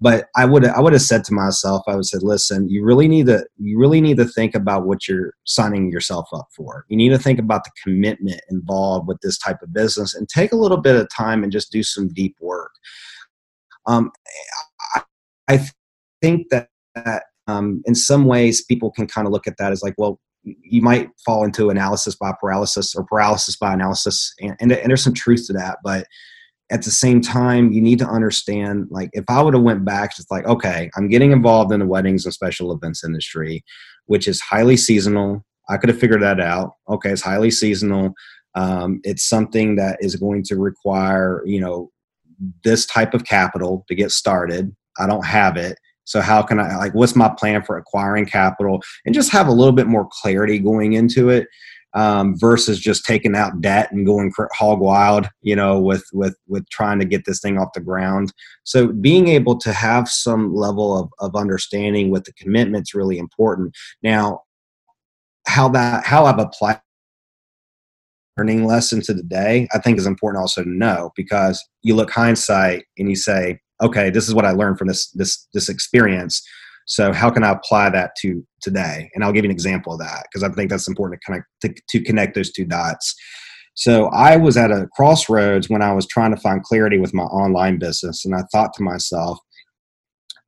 but 0.00 0.26
I 0.36 0.44
would 0.44 0.64
I 0.64 0.80
would 0.80 0.92
have 0.92 1.02
said 1.02 1.24
to 1.24 1.34
myself, 1.34 1.82
I 1.86 1.94
would 1.94 2.04
said, 2.04 2.22
listen, 2.22 2.68
you 2.68 2.84
really 2.84 3.08
need 3.08 3.26
to 3.26 3.46
you 3.58 3.78
really 3.78 4.00
need 4.00 4.16
to 4.18 4.26
think 4.26 4.54
about 4.54 4.86
what 4.86 5.08
you're 5.08 5.32
signing 5.44 5.90
yourself 5.90 6.28
up 6.34 6.48
for. 6.54 6.84
You 6.88 6.96
need 6.96 7.10
to 7.10 7.18
think 7.18 7.38
about 7.38 7.64
the 7.64 7.70
commitment 7.82 8.40
involved 8.50 9.08
with 9.08 9.18
this 9.22 9.38
type 9.38 9.62
of 9.62 9.72
business 9.72 10.14
and 10.14 10.28
take 10.28 10.52
a 10.52 10.56
little 10.56 10.78
bit 10.78 10.96
of 10.96 11.08
time 11.14 11.42
and 11.42 11.52
just 11.52 11.72
do 11.72 11.82
some 11.82 12.08
deep 12.12 12.36
work. 12.40 12.72
Um, 13.86 14.10
I, 14.94 15.02
I 15.48 15.66
think 16.20 16.48
that, 16.50 16.68
that 16.94 17.24
um, 17.46 17.82
in 17.86 17.94
some 17.94 18.24
ways 18.24 18.64
people 18.64 18.90
can 18.90 19.06
kind 19.06 19.26
of 19.26 19.32
look 19.32 19.46
at 19.46 19.56
that 19.58 19.72
as 19.72 19.82
like, 19.82 19.94
well, 19.98 20.18
you 20.42 20.82
might 20.82 21.08
fall 21.24 21.44
into 21.44 21.70
analysis 21.70 22.14
by 22.14 22.32
paralysis 22.40 22.94
or 22.94 23.04
paralysis 23.04 23.56
by 23.56 23.72
analysis, 23.72 24.32
and, 24.40 24.56
and, 24.60 24.72
and 24.72 24.90
there's 24.90 25.02
some 25.02 25.14
truth 25.14 25.46
to 25.46 25.52
that, 25.54 25.78
but 25.82 26.06
at 26.70 26.82
the 26.82 26.90
same 26.90 27.20
time 27.20 27.72
you 27.72 27.80
need 27.80 27.98
to 27.98 28.06
understand 28.06 28.86
like 28.90 29.10
if 29.12 29.22
i 29.28 29.42
would 29.42 29.52
have 29.52 29.62
went 29.62 29.84
back 29.84 30.10
it's 30.18 30.30
like 30.30 30.46
okay 30.46 30.90
i'm 30.96 31.08
getting 31.08 31.30
involved 31.30 31.70
in 31.70 31.78
the 31.78 31.86
weddings 31.86 32.24
and 32.24 32.32
special 32.32 32.72
events 32.72 33.04
industry 33.04 33.62
which 34.06 34.28
is 34.28 34.40
highly 34.40 34.76
seasonal. 34.76 35.44
I 35.68 35.76
could 35.76 35.88
have 35.88 35.98
figured 35.98 36.22
that 36.22 36.40
out. 36.40 36.72
Okay 36.88 37.10
it's 37.10 37.22
highly 37.22 37.50
seasonal. 37.50 38.12
Um, 38.54 39.00
it's 39.02 39.28
something 39.28 39.76
that 39.76 39.98
is 40.00 40.16
going 40.16 40.44
to 40.44 40.56
require 40.56 41.42
you 41.46 41.60
know 41.60 41.90
this 42.62 42.86
type 42.86 43.14
of 43.14 43.24
capital 43.24 43.84
to 43.88 43.94
get 43.94 44.10
started. 44.10 44.74
I 44.98 45.06
don't 45.06 45.24
have 45.24 45.56
it 45.56 45.78
so 46.04 46.20
how 46.20 46.42
can 46.42 46.58
i 46.58 46.76
like 46.76 46.94
what's 46.94 47.16
my 47.16 47.28
plan 47.38 47.62
for 47.62 47.76
acquiring 47.76 48.26
capital 48.26 48.80
and 49.04 49.14
just 49.14 49.32
have 49.32 49.48
a 49.48 49.52
little 49.52 49.72
bit 49.72 49.86
more 49.86 50.08
clarity 50.10 50.58
going 50.58 50.92
into 50.92 51.28
it 51.30 51.48
um, 51.94 52.36
versus 52.36 52.80
just 52.80 53.04
taking 53.04 53.36
out 53.36 53.60
debt 53.60 53.90
and 53.92 54.04
going 54.04 54.32
hog 54.52 54.80
wild, 54.80 55.28
you 55.42 55.54
know, 55.54 55.78
with 55.78 56.04
with 56.12 56.36
with 56.48 56.68
trying 56.68 56.98
to 56.98 57.04
get 57.04 57.24
this 57.24 57.40
thing 57.40 57.56
off 57.56 57.72
the 57.72 57.80
ground. 57.80 58.32
So 58.64 58.88
being 58.88 59.28
able 59.28 59.56
to 59.58 59.72
have 59.72 60.08
some 60.08 60.54
level 60.54 60.98
of, 60.98 61.08
of 61.20 61.36
understanding 61.36 62.10
with 62.10 62.24
the 62.24 62.32
commitment 62.32 62.88
is 62.88 62.94
really 62.94 63.18
important. 63.18 63.76
Now, 64.02 64.40
how 65.46 65.68
that 65.70 66.04
how 66.04 66.26
I've 66.26 66.38
applied 66.38 66.80
learning 68.36 68.64
lesson 68.66 69.00
to 69.00 69.14
the 69.14 69.22
day, 69.22 69.68
I 69.72 69.78
think 69.78 69.96
is 69.96 70.06
important 70.06 70.40
also 70.40 70.64
to 70.64 70.68
know 70.68 71.12
because 71.14 71.64
you 71.82 71.94
look 71.94 72.10
hindsight 72.10 72.84
and 72.98 73.08
you 73.08 73.14
say, 73.14 73.60
okay, 73.84 74.10
this 74.10 74.28
is 74.28 74.34
what 74.34 74.44
I 74.44 74.50
learned 74.50 74.78
from 74.78 74.88
this 74.88 75.10
this 75.10 75.46
this 75.54 75.68
experience 75.68 76.42
so 76.86 77.12
how 77.12 77.30
can 77.30 77.42
I 77.42 77.50
apply 77.50 77.90
that 77.90 78.14
to 78.20 78.46
today? 78.60 79.10
And 79.14 79.24
I'll 79.24 79.32
give 79.32 79.44
you 79.44 79.50
an 79.50 79.54
example 79.54 79.94
of 79.94 80.00
that 80.00 80.26
because 80.30 80.42
I 80.42 80.52
think 80.52 80.70
that's 80.70 80.88
important 80.88 81.20
to 81.20 81.24
connect 81.24 81.46
to, 81.62 81.74
to 81.88 82.04
connect 82.04 82.34
those 82.34 82.52
two 82.52 82.64
dots. 82.64 83.14
So 83.74 84.06
I 84.08 84.36
was 84.36 84.56
at 84.56 84.70
a 84.70 84.88
crossroads 84.94 85.68
when 85.68 85.82
I 85.82 85.92
was 85.92 86.06
trying 86.06 86.34
to 86.34 86.40
find 86.40 86.62
clarity 86.62 86.98
with 86.98 87.14
my 87.14 87.24
online 87.24 87.78
business, 87.78 88.24
and 88.24 88.34
I 88.34 88.42
thought 88.52 88.72
to 88.74 88.82
myself, 88.82 89.38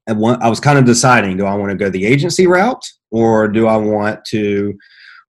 I 0.06 0.12
was 0.12 0.60
kind 0.60 0.78
of 0.78 0.84
deciding: 0.84 1.36
Do 1.36 1.46
I 1.46 1.54
want 1.54 1.70
to 1.70 1.76
go 1.76 1.90
the 1.90 2.06
agency 2.06 2.46
route, 2.46 2.84
or 3.10 3.48
do 3.48 3.66
I 3.66 3.76
want 3.76 4.24
to 4.26 4.74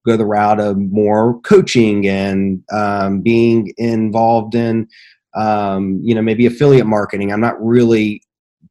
go 0.05 0.15
the 0.15 0.25
route 0.25 0.59
of 0.59 0.77
more 0.77 1.39
coaching 1.41 2.07
and 2.07 2.61
um, 2.71 3.21
being 3.21 3.73
involved 3.77 4.55
in, 4.55 4.87
um, 5.37 5.99
you 6.03 6.15
know, 6.15 6.21
maybe 6.21 6.45
affiliate 6.45 6.87
marketing? 6.87 7.31
I'm 7.31 7.41
not 7.41 7.63
really 7.63 8.21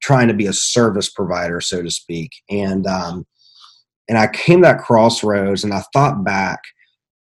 trying 0.01 0.29
to 0.29 0.35
be 0.35 0.47
a 0.47 0.53
service 0.53 1.09
provider, 1.11 1.61
so 1.61 1.83
to 1.83 1.91
speak, 1.91 2.33
and 2.51 2.87
um, 2.87 3.27
and 4.09 4.19
I 4.19 4.27
came 4.29 4.61
that 4.63 4.79
crossroads, 4.79 5.65
and 5.65 5.73
I 5.73 5.83
thought 5.93 6.25
back 6.25 6.61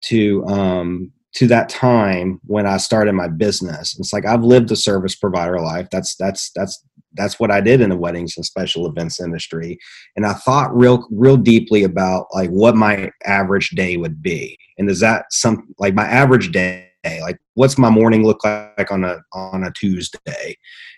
to 0.06 0.45
um, 0.45 1.12
to 1.36 1.47
that 1.47 1.69
time 1.69 2.39
when 2.45 2.65
I 2.65 2.77
started 2.77 3.13
my 3.13 3.27
business. 3.27 3.97
It's 3.97 4.13
like 4.13 4.25
I've 4.25 4.43
lived 4.43 4.71
a 4.71 4.75
service 4.75 5.15
provider 5.15 5.60
life. 5.60 5.88
That's 5.91 6.15
that's 6.15 6.51
that's 6.56 6.84
that's 7.15 7.39
what 7.39 7.51
I 7.51 7.62
did 7.62 7.82
in 7.82 7.89
the 7.89 7.97
weddings 7.97 8.36
and 8.38 8.45
special 8.45 8.88
events 8.88 9.19
industry. 9.19 9.77
And 10.15 10.25
I 10.25 10.34
thought 10.34 10.75
real 10.75 11.08
real 11.12 11.38
deeply 11.38 11.84
about 11.84 12.27
like 12.34 12.49
what 12.49 12.75
my 12.75 13.12
average 13.25 13.69
day 13.69 13.97
would 13.97 14.21
be. 14.21 14.58
And 14.77 14.89
is 14.89 14.99
that 14.99 15.25
some 15.32 15.73
like 15.79 15.93
my 15.93 16.06
average 16.06 16.51
day 16.51 16.89
like 17.22 17.39
what's 17.56 17.78
my 17.78 17.89
morning 17.89 18.26
look 18.26 18.44
like 18.44 18.92
on 18.92 19.04
a 19.04 19.18
on 19.34 19.63
a 19.63 19.72
Tuesday? 19.72 20.58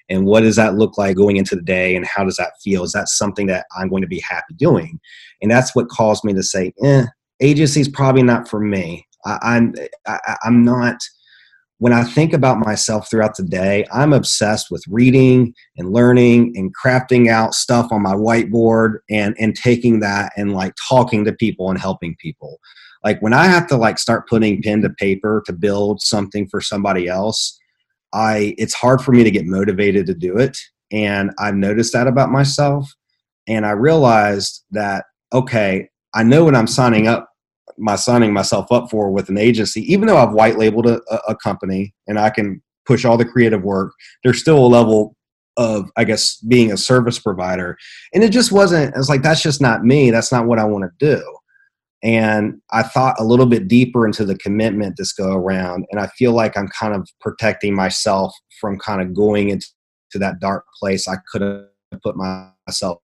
And 0.10 0.26
what 0.26 0.42
does 0.42 0.56
that 0.56 0.76
look 0.76 0.98
like 0.98 1.16
going 1.16 1.38
into 1.38 1.56
the 1.56 1.62
day 1.62 1.96
and 1.96 2.06
how 2.06 2.24
does 2.24 2.36
that 2.36 2.54
feel? 2.64 2.84
Is 2.84 2.92
that 2.92 3.10
something 3.10 3.48
that 3.48 3.66
I'm 3.76 3.90
going 3.90 4.04
to 4.04 4.08
be 4.08 4.20
happy 4.20 4.54
doing? 4.56 5.00
And 5.42 5.50
that's 5.50 5.76
what 5.76 5.90
caused 5.90 6.24
me 6.24 6.34
to 6.34 6.44
say, 6.44 6.74
eh, 6.84 7.06
agency 7.42 7.82
is 7.82 7.90
probably 7.90 8.24
not 8.24 8.48
for 8.48 8.60
me. 8.60 9.06
I, 9.26 9.40
I'm 9.42 9.74
I, 10.08 10.38
I'm 10.44 10.64
not. 10.64 10.98
When 11.80 11.92
I 11.92 12.06
think 12.06 12.32
about 12.32 12.60
myself 12.60 13.10
throughout 13.10 13.36
the 13.36 13.44
day, 13.44 13.86
I'm 13.92 14.14
obsessed 14.14 14.72
with 14.72 14.82
reading 14.88 15.54
and 15.76 15.92
learning 15.92 16.54
and 16.56 16.74
crafting 16.74 17.30
out 17.30 17.54
stuff 17.54 17.92
on 17.92 18.02
my 18.02 18.14
whiteboard 18.14 19.00
and 19.10 19.36
and 19.40 19.56
taking 19.56 20.00
that 20.00 20.32
and 20.38 20.54
like 20.54 20.74
talking 20.88 21.26
to 21.26 21.34
people 21.34 21.70
and 21.70 21.80
helping 21.80 22.16
people. 22.22 22.60
Like 23.06 23.22
when 23.22 23.34
I 23.34 23.46
have 23.46 23.68
to 23.68 23.78
like 23.78 24.00
start 24.00 24.28
putting 24.28 24.64
pen 24.64 24.82
to 24.82 24.90
paper 24.90 25.44
to 25.46 25.54
build 25.54 26.02
something 26.02 26.48
for 26.50 26.60
somebody 26.60 27.08
else, 27.08 27.58
I 28.14 28.56
it's 28.58 28.74
hard 28.74 29.02
for 29.02 29.12
me 29.12 29.24
to 29.24 29.32
get 29.32 29.46
motivated 29.46 30.08
to 30.08 30.16
do 30.16 30.38
it. 30.38 30.58
And 30.92 31.32
I've 31.40 31.56
noticed 31.56 31.94
that 31.94 32.08
about 32.08 32.32
myself. 32.32 32.92
And 33.48 33.66
I 33.66 33.72
realized 33.72 34.64
that 34.72 35.06
okay, 35.32 35.88
I 36.16 36.24
know 36.24 36.44
what 36.44 36.56
I'm 36.56 36.68
signing 36.68 37.08
up 37.08 37.30
my 37.78 37.96
signing 37.96 38.34
myself 38.34 38.72
up 38.72 38.90
for 38.90 39.12
with 39.12 39.30
an 39.30 39.38
agency, 39.38 39.82
even 39.92 40.08
though 40.08 40.18
I've 40.18 40.34
white 40.34 40.58
labeled 40.58 40.88
a, 40.88 41.02
a 41.28 41.36
company 41.36 41.94
and 42.08 42.18
I 42.18 42.30
can 42.32 42.62
push 42.88 43.06
all 43.06 43.18
the 43.18 43.26
creative 43.26 43.64
work, 43.64 43.92
there's 44.24 44.40
still 44.40 44.58
a 44.58 44.68
level 44.68 45.16
of 45.58 45.90
I 45.96 46.06
guess 46.06 46.38
being 46.38 46.72
a 46.72 46.78
service 46.78 47.20
provider. 47.20 47.78
And 48.14 48.24
it 48.24 48.30
just 48.30 48.52
wasn't, 48.52 48.96
it's 48.96 49.10
like 49.10 49.22
that's 49.22 49.42
just 49.42 49.62
not 49.62 49.84
me. 49.84 50.10
That's 50.10 50.32
not 50.32 50.48
what 50.48 50.60
I 50.60 50.66
want 50.66 50.86
to 50.86 51.06
do. 51.06 51.24
And 52.06 52.62
I 52.72 52.84
thought 52.84 53.20
a 53.20 53.24
little 53.24 53.48
bit 53.48 53.68
deeper 53.68 54.06
into 54.06 54.26
the 54.26 54.38
commitment 54.38 54.96
this 54.96 55.12
go 55.12 55.34
around. 55.34 55.88
And 55.90 56.00
I 56.00 56.06
feel 56.06 56.34
like 56.34 56.56
I'm 56.56 56.68
kind 56.68 56.94
of 56.94 57.10
protecting 57.20 57.74
myself 57.74 58.32
from 58.62 58.78
kind 58.78 59.02
of 59.02 59.16
going 59.16 59.50
into 59.50 59.68
that 60.14 60.40
dark 60.40 60.66
place 60.80 61.08
I 61.08 61.16
could 61.32 61.42
have 61.42 62.02
put 62.04 62.16
myself 62.16 63.00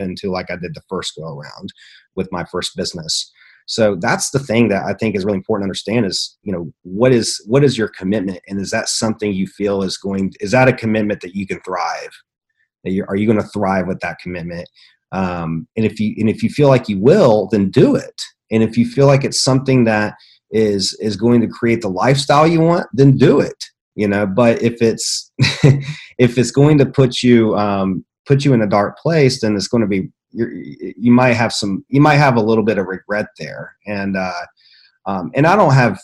into 0.00 0.32
like 0.32 0.50
I 0.50 0.56
did 0.56 0.74
the 0.74 0.82
first 0.88 1.14
go 1.16 1.38
around 1.38 1.72
with 2.16 2.28
my 2.32 2.44
first 2.44 2.76
business. 2.76 3.32
So 3.66 3.94
that's 3.94 4.30
the 4.30 4.40
thing 4.40 4.68
that 4.70 4.82
I 4.84 4.94
think 4.94 5.14
is 5.14 5.24
really 5.24 5.38
important 5.38 5.62
to 5.62 5.66
understand 5.66 6.04
is, 6.04 6.36
you 6.42 6.52
know, 6.52 6.72
what 6.82 7.12
is 7.12 7.40
what 7.46 7.62
is 7.62 7.78
your 7.78 7.86
commitment 7.86 8.40
and 8.48 8.60
is 8.60 8.72
that 8.72 8.88
something 8.88 9.32
you 9.32 9.46
feel 9.46 9.82
is 9.82 9.96
going 9.96 10.32
is 10.40 10.50
that 10.50 10.66
a 10.66 10.72
commitment 10.72 11.20
that 11.20 11.36
you 11.36 11.46
can 11.46 11.60
thrive? 11.60 12.10
Are 13.06 13.14
you 13.14 13.26
going 13.26 13.40
to 13.40 13.48
thrive 13.48 13.86
with 13.86 14.00
that 14.00 14.18
commitment? 14.18 14.68
Um, 15.12 15.68
and 15.76 15.86
if 15.86 16.00
you 16.00 16.16
and 16.18 16.28
if 16.28 16.42
you 16.42 16.50
feel 16.50 16.66
like 16.66 16.88
you 16.88 16.98
will, 16.98 17.48
then 17.52 17.70
do 17.70 17.94
it. 17.94 18.20
And 18.50 18.62
if 18.62 18.76
you 18.76 18.86
feel 18.86 19.06
like 19.06 19.24
it's 19.24 19.40
something 19.40 19.84
that 19.84 20.14
is 20.50 20.96
is 21.00 21.16
going 21.16 21.40
to 21.40 21.48
create 21.48 21.80
the 21.80 21.88
lifestyle 21.88 22.46
you 22.46 22.60
want, 22.60 22.86
then 22.92 23.16
do 23.16 23.40
it. 23.40 23.64
You 23.94 24.08
know, 24.08 24.26
but 24.26 24.62
if 24.62 24.80
it's 24.80 25.30
if 25.38 26.38
it's 26.38 26.50
going 26.50 26.78
to 26.78 26.86
put 26.86 27.22
you 27.22 27.56
um, 27.56 28.04
put 28.26 28.44
you 28.44 28.52
in 28.52 28.62
a 28.62 28.66
dark 28.66 28.98
place, 28.98 29.40
then 29.40 29.56
it's 29.56 29.68
going 29.68 29.82
to 29.82 29.88
be 29.88 30.10
you 30.32 31.12
might 31.12 31.32
have 31.32 31.52
some 31.52 31.84
you 31.88 32.00
might 32.00 32.16
have 32.16 32.36
a 32.36 32.42
little 32.42 32.64
bit 32.64 32.78
of 32.78 32.86
regret 32.86 33.26
there 33.38 33.76
and 33.86 34.16
uh, 34.16 34.46
um, 35.06 35.30
and 35.34 35.46
i 35.46 35.56
don't 35.56 35.74
have 35.74 35.98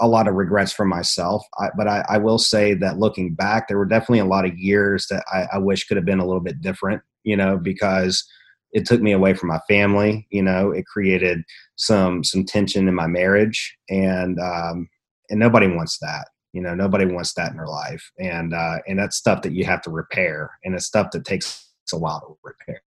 a 0.00 0.08
lot 0.08 0.28
of 0.28 0.34
regrets 0.34 0.72
for 0.72 0.84
myself 0.84 1.44
I, 1.58 1.68
but 1.76 1.88
I, 1.88 2.04
I, 2.08 2.18
will 2.18 2.38
say 2.38 2.74
that 2.74 2.98
looking 2.98 3.34
back 3.34 3.66
there 3.66 3.78
were 3.78 3.84
definitely 3.84 4.20
a 4.20 4.24
lot 4.24 4.46
of 4.46 4.56
years 4.56 5.06
that 5.10 5.24
I, 5.32 5.56
I, 5.56 5.58
wish 5.58 5.84
could 5.84 5.96
have 5.96 6.06
been 6.06 6.20
a 6.20 6.26
little 6.26 6.40
bit 6.40 6.60
different 6.60 7.02
you 7.24 7.36
know 7.36 7.58
because 7.58 8.24
it 8.72 8.86
took 8.86 9.00
me 9.00 9.12
away 9.12 9.34
from 9.34 9.48
my 9.48 9.60
family 9.68 10.26
you 10.30 10.42
know 10.42 10.70
it 10.70 10.86
created 10.86 11.42
some 11.76 12.22
some 12.22 12.44
tension 12.44 12.88
in 12.88 12.94
my 12.94 13.06
marriage 13.06 13.76
and 13.88 14.38
um, 14.40 14.88
and 15.30 15.38
nobody 15.38 15.66
wants 15.66 15.98
that 15.98 16.28
you 16.52 16.60
know 16.60 16.74
nobody 16.74 17.06
wants 17.06 17.34
that 17.34 17.50
in 17.50 17.56
their 17.56 17.66
life 17.66 18.10
and 18.18 18.54
uh, 18.54 18.78
and 18.86 18.98
that's 18.98 19.16
stuff 19.16 19.42
that 19.42 19.52
you 19.52 19.64
have 19.64 19.82
to 19.82 19.90
repair 19.90 20.50
and 20.64 20.74
it's 20.74 20.86
stuff 20.86 21.10
that 21.12 21.24
takes 21.24 21.68
a 21.92 21.98
while 21.98 22.20
to 22.20 22.38
repair. 22.42 22.82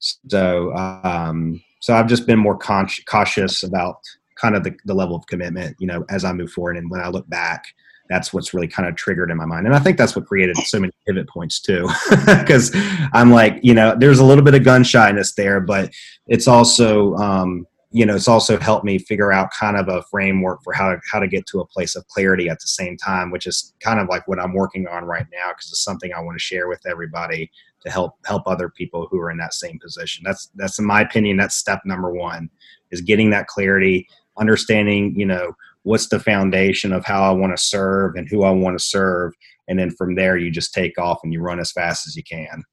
So, 0.00 0.74
um, 0.74 1.60
so 1.80 1.94
I've 1.94 2.06
just 2.06 2.26
been 2.26 2.38
more 2.38 2.56
con- 2.56 2.88
cautious 3.06 3.62
about 3.62 3.98
kind 4.40 4.54
of 4.54 4.64
the, 4.64 4.74
the 4.84 4.94
level 4.94 5.16
of 5.16 5.26
commitment, 5.26 5.76
you 5.78 5.86
know, 5.86 6.04
as 6.08 6.24
I 6.24 6.32
move 6.32 6.50
forward. 6.50 6.76
And 6.76 6.90
when 6.90 7.00
I 7.00 7.08
look 7.08 7.28
back, 7.28 7.64
that's 8.08 8.32
what's 8.32 8.54
really 8.54 8.68
kind 8.68 8.88
of 8.88 8.96
triggered 8.96 9.30
in 9.30 9.36
my 9.36 9.44
mind. 9.44 9.66
And 9.66 9.74
I 9.74 9.78
think 9.78 9.98
that's 9.98 10.16
what 10.16 10.26
created 10.26 10.56
so 10.56 10.80
many 10.80 10.92
pivot 11.06 11.28
points 11.28 11.60
too. 11.60 11.86
Cause 12.46 12.70
I'm 13.12 13.30
like, 13.30 13.58
you 13.62 13.74
know, 13.74 13.94
there's 13.98 14.18
a 14.18 14.24
little 14.24 14.44
bit 14.44 14.54
of 14.54 14.64
gun 14.64 14.82
shyness 14.82 15.34
there, 15.34 15.60
but 15.60 15.92
it's 16.26 16.48
also, 16.48 17.14
um, 17.16 17.66
you 17.90 18.04
know, 18.04 18.14
it's 18.14 18.28
also 18.28 18.58
helped 18.58 18.84
me 18.84 18.98
figure 18.98 19.32
out 19.32 19.50
kind 19.50 19.76
of 19.76 19.88
a 19.88 20.02
framework 20.10 20.62
for 20.62 20.72
how 20.72 20.90
to, 20.90 21.00
how 21.10 21.18
to 21.18 21.28
get 21.28 21.46
to 21.46 21.60
a 21.60 21.66
place 21.66 21.96
of 21.96 22.06
clarity 22.08 22.48
at 22.48 22.60
the 22.60 22.66
same 22.66 22.96
time, 22.96 23.30
which 23.30 23.46
is 23.46 23.74
kind 23.80 23.98
of 23.98 24.08
like 24.08 24.26
what 24.28 24.38
I'm 24.38 24.54
working 24.54 24.86
on 24.86 25.04
right 25.04 25.26
now. 25.32 25.52
Cause 25.52 25.68
it's 25.70 25.84
something 25.84 26.12
I 26.12 26.20
want 26.20 26.36
to 26.36 26.42
share 26.42 26.68
with 26.68 26.80
everybody 26.86 27.50
to 27.82 27.90
help 27.90 28.14
help 28.24 28.42
other 28.46 28.68
people 28.68 29.06
who 29.10 29.18
are 29.20 29.30
in 29.30 29.38
that 29.38 29.54
same 29.54 29.78
position. 29.78 30.22
That's 30.26 30.50
that's 30.54 30.78
in 30.78 30.84
my 30.84 31.02
opinion 31.02 31.36
that's 31.36 31.54
step 31.54 31.80
number 31.84 32.12
1 32.12 32.50
is 32.90 33.00
getting 33.00 33.30
that 33.30 33.46
clarity, 33.46 34.08
understanding, 34.40 35.14
you 35.18 35.26
know, 35.26 35.52
what's 35.82 36.08
the 36.08 36.20
foundation 36.20 36.92
of 36.92 37.04
how 37.04 37.22
I 37.22 37.30
want 37.30 37.56
to 37.56 37.62
serve 37.62 38.14
and 38.16 38.28
who 38.28 38.44
I 38.44 38.50
want 38.50 38.78
to 38.78 38.84
serve 38.84 39.32
and 39.68 39.78
then 39.78 39.90
from 39.90 40.14
there 40.14 40.36
you 40.36 40.50
just 40.50 40.72
take 40.74 40.98
off 40.98 41.20
and 41.22 41.32
you 41.32 41.40
run 41.40 41.60
as 41.60 41.70
fast 41.70 42.06
as 42.06 42.16
you 42.16 42.22
can. 42.24 42.64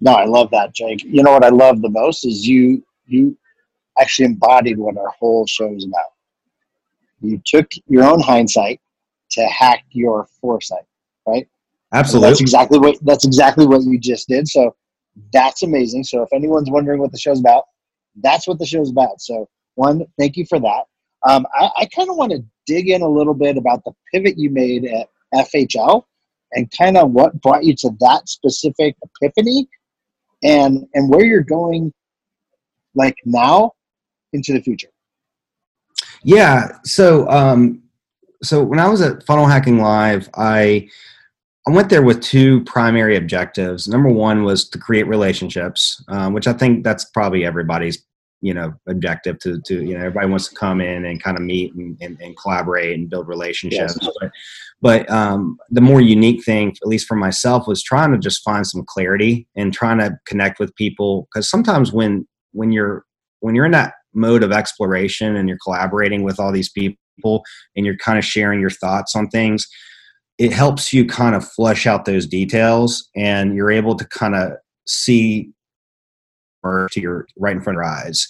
No, 0.00 0.12
I 0.12 0.24
love 0.24 0.50
that, 0.50 0.74
Jake. 0.74 1.04
You 1.04 1.22
know 1.22 1.32
what 1.32 1.44
I 1.44 1.50
love 1.50 1.80
the 1.80 1.90
most 1.90 2.26
is 2.26 2.46
you 2.46 2.84
you 3.06 3.36
actually 3.98 4.26
embodied 4.26 4.78
what 4.78 4.96
our 4.98 5.10
whole 5.18 5.46
show 5.46 5.72
is 5.74 5.84
about. 5.84 6.12
You 7.20 7.40
took 7.46 7.66
your 7.88 8.04
own 8.04 8.20
hindsight 8.20 8.80
to 9.30 9.46
hack 9.46 9.84
your 9.90 10.26
foresight, 10.40 10.84
right? 11.26 11.48
Absolutely. 11.92 12.28
that's 12.28 12.40
exactly 12.40 12.78
what 12.78 12.98
that's 13.02 13.24
exactly 13.24 13.66
what 13.66 13.82
you 13.82 13.98
just 13.98 14.28
did. 14.28 14.48
So 14.48 14.74
that's 15.32 15.62
amazing. 15.62 16.04
So 16.04 16.22
if 16.22 16.28
anyone's 16.32 16.70
wondering 16.70 17.00
what 17.00 17.12
the 17.12 17.18
show's 17.18 17.40
about, 17.40 17.64
that's 18.16 18.46
what 18.46 18.58
the 18.58 18.66
show's 18.66 18.90
about. 18.90 19.20
So 19.20 19.48
one, 19.76 20.04
thank 20.18 20.36
you 20.36 20.44
for 20.46 20.58
that. 20.58 20.84
Um, 21.26 21.46
I, 21.54 21.70
I 21.78 21.88
kind 21.94 22.10
of 22.10 22.16
want 22.16 22.32
to 22.32 22.44
dig 22.66 22.88
in 22.88 23.02
a 23.02 23.08
little 23.08 23.34
bit 23.34 23.56
about 23.56 23.82
the 23.84 23.92
pivot 24.12 24.36
you 24.36 24.50
made 24.50 24.84
at 24.84 25.08
FHL 25.34 26.04
and 26.52 26.70
kind 26.76 26.96
of 26.96 27.10
what 27.10 27.40
brought 27.40 27.64
you 27.64 27.74
to 27.76 27.90
that 28.00 28.28
specific 28.28 28.96
epiphany 29.02 29.68
and 30.42 30.86
and 30.94 31.10
where 31.10 31.24
you're 31.24 31.42
going 31.42 31.92
like 32.94 33.16
now 33.24 33.72
into 34.32 34.52
the 34.52 34.60
future. 34.60 34.88
Yeah. 36.22 36.78
So 36.84 37.28
um 37.28 37.82
so 38.42 38.62
when 38.62 38.78
I 38.78 38.88
was 38.88 39.00
at 39.00 39.24
Funnel 39.24 39.46
Hacking 39.46 39.78
Live, 39.78 40.28
I 40.34 40.88
I 41.66 41.72
went 41.72 41.90
there 41.90 42.02
with 42.02 42.20
two 42.20 42.62
primary 42.64 43.16
objectives. 43.16 43.88
Number 43.88 44.08
one 44.08 44.44
was 44.44 44.68
to 44.68 44.78
create 44.78 45.08
relationships, 45.08 46.02
um, 46.08 46.32
which 46.32 46.46
I 46.46 46.52
think 46.52 46.84
that's 46.84 47.06
probably 47.06 47.44
everybody's 47.44 48.04
you 48.40 48.52
know 48.52 48.72
objective 48.86 49.38
to 49.40 49.60
to 49.62 49.82
you 49.82 49.94
know 49.94 50.00
everybody 50.00 50.28
wants 50.28 50.48
to 50.48 50.54
come 50.54 50.80
in 50.80 51.04
and 51.04 51.22
kind 51.22 51.36
of 51.36 51.42
meet 51.42 51.74
and, 51.74 51.96
and, 52.00 52.20
and 52.20 52.36
collaborate 52.36 52.96
and 52.96 53.10
build 53.10 53.28
relationships. 53.28 53.98
Yes. 54.00 54.12
But, 54.20 54.30
but 54.82 55.10
um, 55.10 55.58
the 55.70 55.80
more 55.80 56.00
unique 56.00 56.44
thing, 56.44 56.76
at 56.82 56.88
least 56.88 57.06
for 57.06 57.16
myself, 57.16 57.66
was 57.66 57.82
trying 57.82 58.12
to 58.12 58.18
just 58.18 58.42
find 58.42 58.66
some 58.66 58.84
clarity 58.86 59.48
and 59.56 59.72
trying 59.72 59.98
to 59.98 60.18
connect 60.26 60.58
with 60.58 60.74
people 60.76 61.28
because 61.32 61.48
sometimes 61.48 61.92
when 61.92 62.26
when 62.52 62.72
you're 62.72 63.04
when 63.40 63.54
you're 63.54 63.66
in 63.66 63.72
that 63.72 63.94
mode 64.14 64.42
of 64.42 64.52
exploration 64.52 65.36
and 65.36 65.48
you're 65.48 65.58
collaborating 65.62 66.22
with 66.22 66.40
all 66.40 66.52
these 66.52 66.70
people 66.70 67.44
and 67.74 67.84
you're 67.84 67.96
kind 67.96 68.18
of 68.18 68.24
sharing 68.24 68.60
your 68.60 68.70
thoughts 68.70 69.14
on 69.14 69.28
things 69.28 69.66
it 70.38 70.52
helps 70.52 70.92
you 70.92 71.06
kind 71.06 71.34
of 71.34 71.48
flesh 71.48 71.86
out 71.86 72.04
those 72.04 72.26
details 72.26 73.08
and 73.16 73.54
you're 73.54 73.70
able 73.70 73.94
to 73.94 74.04
kind 74.06 74.34
of 74.34 74.52
see 74.86 75.50
to 76.92 77.00
your 77.00 77.26
right 77.36 77.56
in 77.56 77.62
front 77.62 77.78
of 77.78 77.82
your 77.82 77.84
eyes 77.84 78.28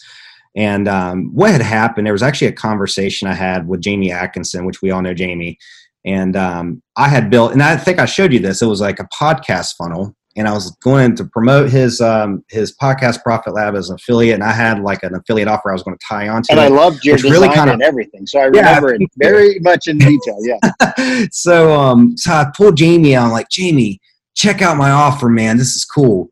And 0.55 0.89
um, 0.89 1.31
what 1.35 1.51
had 1.51 1.63
happened, 1.63 2.07
there 2.07 2.15
was 2.15 2.23
actually 2.23 2.49
a 2.49 2.53
conversation 2.53 3.29
I 3.29 3.35
had 3.35 3.69
with 3.69 3.81
Jamie 3.83 4.11
Atkinson, 4.11 4.65
which 4.65 4.81
we 4.83 4.91
all 4.91 5.03
know 5.03 5.15
Jamie. 5.15 5.59
And 6.05 6.37
um, 6.37 6.83
I 6.97 7.09
had 7.09 7.31
built, 7.31 7.53
and 7.53 7.63
I 7.63 7.77
think 7.77 7.99
I 7.99 8.07
showed 8.07 8.33
you 8.33 8.39
this. 8.39 8.63
It 8.63 8.67
was 8.67 8.81
like 8.81 9.01
a 9.01 9.09
podcast 9.13 9.75
funnel, 9.77 10.15
and 10.37 10.47
I 10.47 10.53
was 10.53 10.71
going 10.83 11.17
to 11.17 11.25
promote 11.25 11.69
his 11.69 12.01
um, 12.01 12.45
his 12.49 12.77
podcast 12.77 13.23
Profit 13.25 13.55
Lab 13.55 13.75
as 13.75 13.91
an 13.91 13.97
affiliate, 13.97 14.35
and 14.35 14.45
I 14.45 14.53
had 14.53 14.81
like 14.81 15.03
an 15.03 15.15
affiliate 15.15 15.49
offer 15.49 15.69
I 15.71 15.73
was 15.73 15.83
going 15.83 15.99
to 15.99 16.05
tie 16.09 16.29
on 16.29 16.43
to. 16.45 16.53
And 16.53 16.61
it, 16.61 16.65
I 16.65 16.69
loved 16.69 17.05
your 17.05 17.17
design 17.17 17.33
really 17.33 17.49
kinda, 17.49 17.73
and 17.73 17.83
everything, 17.83 18.27
so 18.27 18.39
I 18.39 18.45
Yeah, 18.45 18.77
remember 18.79 18.95
it 18.95 19.03
very 19.17 19.59
much 19.61 19.89
in 19.89 19.99
detail. 19.99 20.39
Yeah, 20.43 21.27
so 21.33 21.75
um, 21.75 22.17
so 22.17 22.33
I 22.33 22.47
pulled 22.57 22.77
Jamie 22.77 23.17
out. 23.17 23.27
I'm 23.27 23.33
like, 23.33 23.49
Jamie, 23.51 23.99
check 24.37 24.63
out 24.63 24.77
my 24.77 24.91
offer, 24.91 25.29
man. 25.29 25.57
This 25.57 25.75
is 25.75 25.85
cool. 25.85 26.29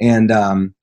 And 0.00 0.30
um, 0.30 0.74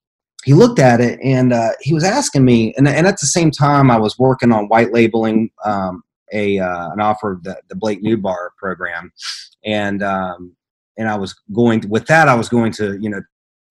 he 0.46 0.54
looked 0.54 0.78
at 0.78 1.02
it 1.02 1.20
and 1.24 1.52
uh, 1.52 1.72
he 1.82 1.94
was 1.94 2.04
asking 2.04 2.46
me, 2.46 2.74
and, 2.78 2.88
and 2.88 3.08
at 3.08 3.20
the 3.20 3.26
same 3.26 3.50
time, 3.50 3.90
I 3.90 3.98
was 3.98 4.18
working 4.20 4.52
on 4.52 4.68
white 4.68 4.94
labeling 4.94 5.50
um, 5.66 6.04
a 6.32 6.60
uh, 6.60 6.92
an 6.92 7.02
offer 7.02 7.34
of 7.34 7.44
the, 7.44 7.60
the 7.68 7.76
Blake 7.76 8.04
Newbar 8.04 8.50
program, 8.58 9.12
and 9.66 10.04
um, 10.04 10.56
and 10.98 11.10
I 11.10 11.18
was 11.18 11.34
going 11.54 11.82
to, 11.82 11.88
with 11.88 12.06
that, 12.08 12.30
I 12.30 12.36
was 12.36 12.48
going 12.48 12.72
to 12.74 12.98
you 13.02 13.10
know 13.10 13.22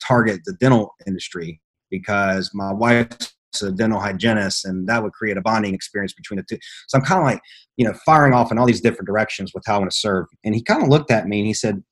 target 0.05 0.41
the 0.45 0.55
dental 0.55 0.95
industry 1.07 1.61
because 1.91 2.51
my 2.53 2.73
wife's 2.73 3.33
a 3.63 3.71
dental 3.71 4.01
hygienist, 4.01 4.65
and 4.65 4.89
that 4.89 5.01
would 5.01 5.13
create 5.13 5.37
a 5.37 5.43
bonding 5.43 5.75
experience 5.75 6.13
between 6.13 6.39
the 6.39 6.43
two. 6.43 6.59
So 6.89 6.99
I'm 6.99 7.05
kind 7.05 7.21
of 7.21 7.25
like 7.25 7.41
you 7.77 7.87
know 7.87 7.95
firing 8.05 8.33
off 8.33 8.51
in 8.51 8.59
all 8.59 8.67
these 8.67 8.81
different 8.81 9.07
directions 9.07 9.53
with 9.55 9.63
how 9.65 9.77
I 9.77 9.79
want 9.79 9.93
to 9.93 9.97
serve. 9.97 10.27
And 10.45 10.57
he 10.57 10.63
kind 10.63 10.83
of 10.83 10.89
looked 10.89 11.13
at 11.13 11.29
me 11.29 11.39
and 11.39 11.47
he 11.47 11.55
said, 11.55 11.85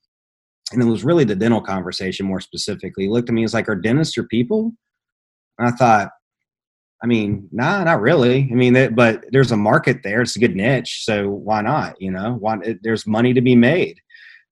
and 0.73 0.81
it 0.81 0.85
was 0.85 1.03
really 1.03 1.23
the 1.23 1.35
dental 1.35 1.61
conversation 1.61 2.25
more 2.25 2.41
specifically. 2.41 3.05
He 3.05 3.09
looked 3.09 3.29
at 3.29 3.35
me, 3.35 3.41
he's 3.41 3.53
like, 3.53 3.69
Are 3.69 3.75
dentists 3.75 4.17
your 4.17 4.27
people? 4.27 4.73
And 5.57 5.67
I 5.67 5.71
thought, 5.71 6.09
I 7.03 7.05
mean, 7.05 7.49
nah, 7.51 7.83
not 7.83 8.01
really. 8.01 8.47
I 8.49 8.55
mean, 8.55 8.95
but 8.95 9.25
there's 9.31 9.51
a 9.51 9.57
market 9.57 10.03
there. 10.03 10.21
It's 10.21 10.37
a 10.37 10.39
good 10.39 10.55
niche, 10.55 11.01
so 11.03 11.29
why 11.29 11.61
not? 11.61 12.01
You 12.01 12.11
know, 12.11 12.37
why, 12.39 12.57
there's 12.81 13.05
money 13.05 13.33
to 13.33 13.41
be 13.41 13.55
made. 13.55 13.99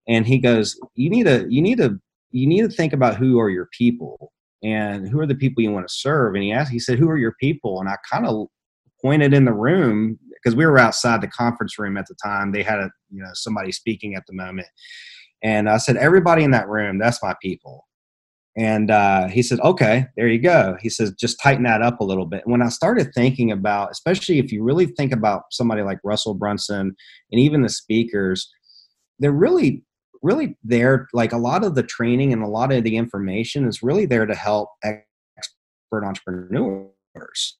And 0.07 0.27
he 0.27 0.37
goes, 0.37 0.77
you 0.95 1.09
need 1.09 1.27
to, 1.27 1.45
you 1.49 1.61
need 1.61 1.77
to, 1.77 1.97
you 2.31 2.47
need 2.47 2.61
to 2.63 2.69
think 2.69 2.91
about 2.91 3.15
who 3.15 3.39
are 3.39 3.49
your 3.49 3.69
people 3.77 4.33
and 4.63 5.07
who 5.07 5.19
are 5.19 5.25
the 5.25 5.35
people 5.35 5.63
you 5.63 5.71
want 5.71 5.87
to 5.87 5.93
serve. 5.93 6.35
And 6.35 6.43
he 6.43 6.51
asked, 6.51 6.71
he 6.71 6.79
said, 6.79 6.99
who 6.99 7.09
are 7.09 7.17
your 7.17 7.35
people? 7.39 7.79
And 7.79 7.87
I 7.87 7.95
kind 8.11 8.25
of 8.25 8.47
pointed 9.01 9.33
in 9.33 9.45
the 9.45 9.53
room 9.53 10.19
because 10.33 10.55
we 10.55 10.65
were 10.65 10.77
outside 10.77 11.21
the 11.21 11.27
conference 11.27 11.79
room 11.79 11.97
at 11.97 12.07
the 12.07 12.15
time. 12.23 12.51
They 12.51 12.63
had 12.63 12.79
a, 12.79 12.89
you 13.09 13.21
know, 13.21 13.29
somebody 13.33 13.71
speaking 13.71 14.15
at 14.15 14.23
the 14.27 14.33
moment. 14.33 14.67
And 15.43 15.69
I 15.69 15.77
said, 15.77 15.97
everybody 15.97 16.43
in 16.43 16.51
that 16.51 16.67
room, 16.67 16.99
that's 16.99 17.21
my 17.23 17.35
people. 17.41 17.87
And 18.57 18.91
uh, 18.91 19.27
he 19.27 19.41
said, 19.41 19.59
okay, 19.61 20.07
there 20.17 20.27
you 20.27 20.39
go. 20.39 20.75
He 20.81 20.89
says, 20.89 21.13
just 21.13 21.41
tighten 21.41 21.63
that 21.63 21.81
up 21.81 22.01
a 22.01 22.03
little 22.03 22.25
bit. 22.25 22.41
When 22.45 22.61
I 22.61 22.67
started 22.67 23.13
thinking 23.15 23.49
about, 23.51 23.91
especially 23.91 24.39
if 24.39 24.51
you 24.51 24.61
really 24.61 24.87
think 24.87 25.13
about 25.13 25.43
somebody 25.51 25.83
like 25.83 25.99
Russell 26.03 26.33
Brunson 26.33 26.95
and 27.31 27.41
even 27.41 27.61
the 27.61 27.69
speakers, 27.69 28.51
they're 29.19 29.31
really, 29.31 29.83
really 30.21 30.57
there. 30.63 31.07
Like 31.13 31.31
a 31.31 31.37
lot 31.37 31.63
of 31.63 31.75
the 31.75 31.83
training 31.83 32.33
and 32.33 32.43
a 32.43 32.47
lot 32.47 32.73
of 32.73 32.83
the 32.83 32.97
information 32.97 33.67
is 33.67 33.81
really 33.81 34.05
there 34.05 34.25
to 34.25 34.35
help 34.35 34.69
expert 34.83 36.05
entrepreneurs. 36.05 37.57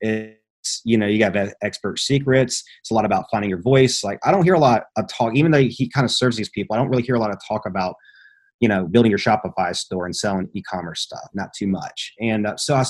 It's, 0.00 0.37
you 0.84 0.96
know, 0.96 1.06
you 1.06 1.18
got 1.18 1.36
expert 1.62 1.98
secrets. 1.98 2.62
It's 2.80 2.90
a 2.90 2.94
lot 2.94 3.04
about 3.04 3.24
finding 3.30 3.50
your 3.50 3.62
voice. 3.62 4.02
Like 4.04 4.18
I 4.24 4.30
don't 4.30 4.44
hear 4.44 4.54
a 4.54 4.60
lot 4.60 4.84
of 4.96 5.06
talk, 5.08 5.34
even 5.34 5.50
though 5.52 5.62
he 5.62 5.88
kind 5.88 6.04
of 6.04 6.10
serves 6.10 6.36
these 6.36 6.48
people, 6.48 6.74
I 6.74 6.78
don't 6.78 6.88
really 6.88 7.02
hear 7.02 7.14
a 7.14 7.20
lot 7.20 7.30
of 7.30 7.38
talk 7.46 7.66
about 7.66 7.96
you 8.60 8.68
know 8.68 8.86
building 8.86 9.10
your 9.10 9.18
shopify 9.18 9.74
store 9.74 10.04
and 10.06 10.14
selling 10.14 10.48
e-commerce 10.54 11.00
stuff 11.00 11.28
not 11.34 11.52
too 11.56 11.66
much 11.66 12.12
and 12.20 12.46
uh, 12.46 12.56
so 12.56 12.74
I, 12.74 12.84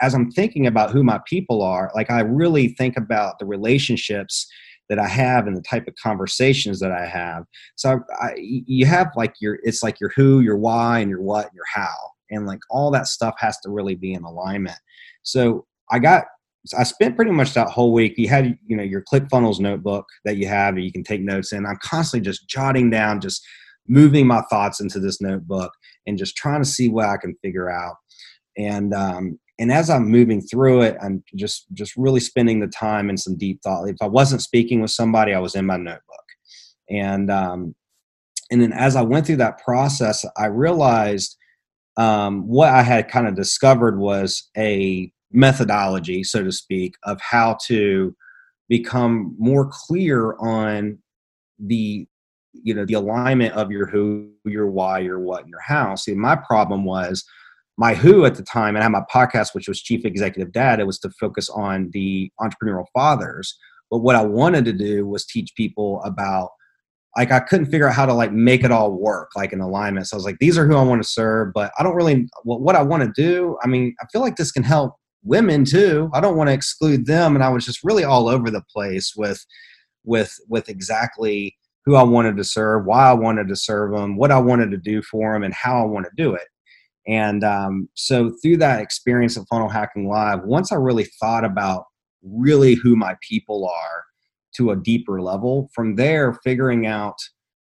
as 0.00 0.14
i'm 0.14 0.30
thinking 0.30 0.66
about 0.66 0.90
who 0.90 1.02
my 1.02 1.20
people 1.26 1.62
are 1.62 1.90
like 1.94 2.10
i 2.10 2.20
really 2.20 2.68
think 2.68 2.96
about 2.96 3.38
the 3.38 3.46
relationships 3.46 4.46
that 4.88 4.98
i 4.98 5.08
have 5.08 5.46
and 5.46 5.56
the 5.56 5.62
type 5.62 5.86
of 5.86 5.94
conversations 6.02 6.80
that 6.80 6.92
i 6.92 7.06
have 7.06 7.44
so 7.76 8.00
I, 8.20 8.34
you 8.36 8.86
have 8.86 9.08
like 9.16 9.34
your 9.40 9.58
it's 9.62 9.82
like 9.82 10.00
your 10.00 10.10
who 10.16 10.40
your 10.40 10.56
why 10.56 11.00
and 11.00 11.10
your 11.10 11.22
what 11.22 11.46
and 11.46 11.54
your 11.54 11.64
how 11.72 11.94
and 12.30 12.46
like 12.46 12.60
all 12.70 12.90
that 12.90 13.06
stuff 13.06 13.34
has 13.38 13.58
to 13.60 13.70
really 13.70 13.94
be 13.94 14.12
in 14.12 14.24
alignment 14.24 14.78
so 15.22 15.66
i 15.90 15.98
got 15.98 16.24
I 16.74 16.82
spent 16.84 17.16
pretty 17.16 17.30
much 17.30 17.54
that 17.54 17.68
whole 17.68 17.92
week. 17.92 18.14
You 18.16 18.28
had, 18.28 18.58
you 18.66 18.76
know, 18.76 18.82
your 18.82 19.02
ClickFunnels 19.02 19.60
notebook 19.60 20.06
that 20.24 20.36
you 20.36 20.46
have, 20.48 20.74
and 20.74 20.84
you 20.84 20.92
can 20.92 21.04
take 21.04 21.20
notes 21.20 21.52
in. 21.52 21.66
I'm 21.66 21.78
constantly 21.82 22.24
just 22.24 22.48
jotting 22.48 22.90
down, 22.90 23.20
just 23.20 23.44
moving 23.88 24.26
my 24.26 24.42
thoughts 24.50 24.80
into 24.80 24.98
this 24.98 25.20
notebook 25.20 25.72
and 26.06 26.18
just 26.18 26.36
trying 26.36 26.62
to 26.62 26.68
see 26.68 26.88
what 26.88 27.08
I 27.08 27.16
can 27.16 27.36
figure 27.42 27.70
out. 27.70 27.96
And 28.56 28.94
um, 28.94 29.38
and 29.58 29.72
as 29.72 29.90
I'm 29.90 30.10
moving 30.10 30.40
through 30.40 30.82
it, 30.82 30.96
I'm 31.02 31.22
just 31.34 31.66
just 31.72 31.96
really 31.96 32.20
spending 32.20 32.60
the 32.60 32.66
time 32.66 33.10
in 33.10 33.16
some 33.16 33.36
deep 33.36 33.62
thought. 33.62 33.88
If 33.88 33.96
I 34.00 34.06
wasn't 34.06 34.42
speaking 34.42 34.80
with 34.80 34.90
somebody, 34.90 35.34
I 35.34 35.38
was 35.38 35.54
in 35.54 35.66
my 35.66 35.76
notebook. 35.76 36.00
And 36.90 37.30
um, 37.30 37.74
and 38.50 38.62
then 38.62 38.72
as 38.72 38.96
I 38.96 39.02
went 39.02 39.26
through 39.26 39.36
that 39.36 39.58
process, 39.58 40.24
I 40.36 40.46
realized 40.46 41.36
um, 41.96 42.46
what 42.46 42.68
I 42.68 42.82
had 42.82 43.08
kind 43.08 43.26
of 43.26 43.34
discovered 43.34 43.98
was 43.98 44.50
a 44.56 45.10
methodology, 45.32 46.24
so 46.24 46.42
to 46.42 46.52
speak, 46.52 46.94
of 47.04 47.20
how 47.20 47.58
to 47.66 48.14
become 48.68 49.34
more 49.38 49.68
clear 49.70 50.36
on 50.38 50.98
the 51.58 52.06
you 52.52 52.74
know 52.74 52.84
the 52.84 52.94
alignment 52.94 53.54
of 53.54 53.70
your 53.70 53.86
who 53.86 54.30
your 54.44 54.66
why 54.66 54.98
your 54.98 55.20
what 55.20 55.42
and 55.42 55.50
your 55.50 55.60
how. 55.60 55.94
See 55.94 56.14
my 56.14 56.36
problem 56.36 56.84
was 56.84 57.24
my 57.76 57.94
who 57.94 58.24
at 58.24 58.34
the 58.34 58.42
time 58.42 58.74
and 58.74 58.78
i 58.78 58.82
had 58.84 58.92
my 58.92 59.04
podcast 59.12 59.54
which 59.54 59.68
was 59.68 59.82
chief 59.82 60.04
executive 60.04 60.52
dad 60.52 60.80
it 60.80 60.86
was 60.86 60.98
to 61.00 61.10
focus 61.10 61.50
on 61.50 61.90
the 61.92 62.30
entrepreneurial 62.40 62.86
fathers. 62.94 63.56
But 63.90 63.98
what 63.98 64.16
i 64.16 64.22
wanted 64.22 64.64
to 64.66 64.72
do 64.72 65.06
was 65.06 65.26
teach 65.26 65.54
people 65.56 66.02
about 66.04 66.50
like 67.16 67.30
i 67.30 67.40
couldn't 67.40 67.66
figure 67.66 67.88
out 67.88 67.94
how 67.94 68.06
to 68.06 68.14
like 68.14 68.32
make 68.32 68.64
it 68.64 68.72
all 68.72 68.92
work 68.92 69.30
like 69.36 69.52
in 69.52 69.60
alignment. 69.60 70.06
So 70.08 70.16
i 70.16 70.18
was 70.18 70.24
like 70.24 70.38
these 70.38 70.58
are 70.58 70.66
who 70.66 70.76
i 70.76 70.82
want 70.82 71.02
to 71.02 71.08
serve 71.08 71.52
but 71.52 71.72
i 71.78 71.82
don't 71.82 71.94
really 71.94 72.28
well, 72.44 72.58
what 72.58 72.76
i 72.76 72.82
want 72.82 73.02
to 73.02 73.22
do 73.22 73.58
i 73.62 73.66
mean 73.66 73.94
i 74.00 74.06
feel 74.12 74.22
like 74.22 74.36
this 74.36 74.52
can 74.52 74.62
help 74.62 74.96
women 75.26 75.64
too 75.64 76.08
i 76.14 76.20
don't 76.20 76.36
want 76.36 76.48
to 76.48 76.54
exclude 76.54 77.06
them 77.06 77.34
and 77.34 77.44
i 77.44 77.48
was 77.48 77.64
just 77.64 77.84
really 77.84 78.04
all 78.04 78.28
over 78.28 78.50
the 78.50 78.62
place 78.72 79.12
with 79.16 79.44
with 80.04 80.32
with 80.48 80.68
exactly 80.68 81.56
who 81.86 81.94
I 81.94 82.02
wanted 82.02 82.36
to 82.36 82.44
serve, 82.44 82.84
why 82.84 83.08
I 83.08 83.12
wanted 83.12 83.48
to 83.48 83.56
serve 83.56 83.92
them, 83.92 84.16
what 84.16 84.32
I 84.32 84.38
wanted 84.38 84.72
to 84.72 84.76
do 84.76 85.00
for 85.02 85.32
them, 85.32 85.44
and 85.44 85.54
how 85.54 85.80
I 85.80 85.86
want 85.86 86.04
to 86.06 86.22
do 86.22 86.34
it. 86.34 86.48
And 87.06 87.44
um, 87.44 87.88
so 87.94 88.32
through 88.42 88.56
that 88.58 88.80
experience 88.80 89.36
of 89.36 89.46
Funnel 89.48 89.68
Hacking 89.68 90.08
Live, 90.08 90.42
once 90.42 90.72
I 90.72 90.76
really 90.76 91.06
thought 91.20 91.44
about 91.44 91.84
really 92.22 92.74
who 92.74 92.96
my 92.96 93.14
people 93.22 93.68
are 93.68 94.04
to 94.56 94.72
a 94.72 94.76
deeper 94.76 95.22
level, 95.22 95.70
from 95.72 95.94
there, 95.94 96.32
figuring 96.42 96.86
out, 96.86 97.16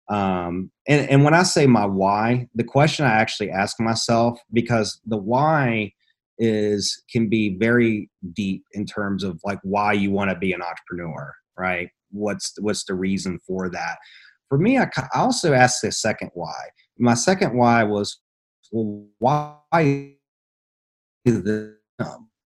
um, 0.10 0.70
and, 0.88 1.10
and 1.10 1.24
when 1.24 1.34
I 1.34 1.44
say 1.44 1.66
my 1.66 1.86
why, 1.86 2.48
the 2.56 2.64
question 2.64 3.06
I 3.06 3.14
actually 3.14 3.52
ask 3.52 3.80
myself, 3.80 4.38
because 4.52 5.00
the 5.06 5.18
why 5.18 5.94
is 6.40 7.04
can 7.12 7.30
be 7.30 7.58
very 7.58 8.10
deep 8.34 8.64
in 8.74 8.86
terms 8.86 9.24
of 9.24 9.40
like 9.44 9.60
why 9.64 9.94
you 9.94 10.10
want 10.10 10.32
to 10.32 10.38
be 10.38 10.54
an 10.54 10.62
entrepreneur, 10.62 11.34
right? 11.58 11.90
what's 12.12 12.54
what's 12.60 12.86
the 12.86 12.94
reason 12.94 13.40
for 13.46 13.70
that? 13.70 13.98
For 14.50 14.58
me 14.58 14.78
i, 14.78 14.90
I 14.98 15.08
also 15.20 15.54
asked 15.54 15.82
the 15.82 15.92
second 15.92 16.32
why. 16.34 16.70
My 16.98 17.14
second 17.14 17.56
why 17.56 17.84
was 17.84 18.20
well 18.72 19.08
why 19.20 20.16
is 21.26 21.44
them? 21.44 21.78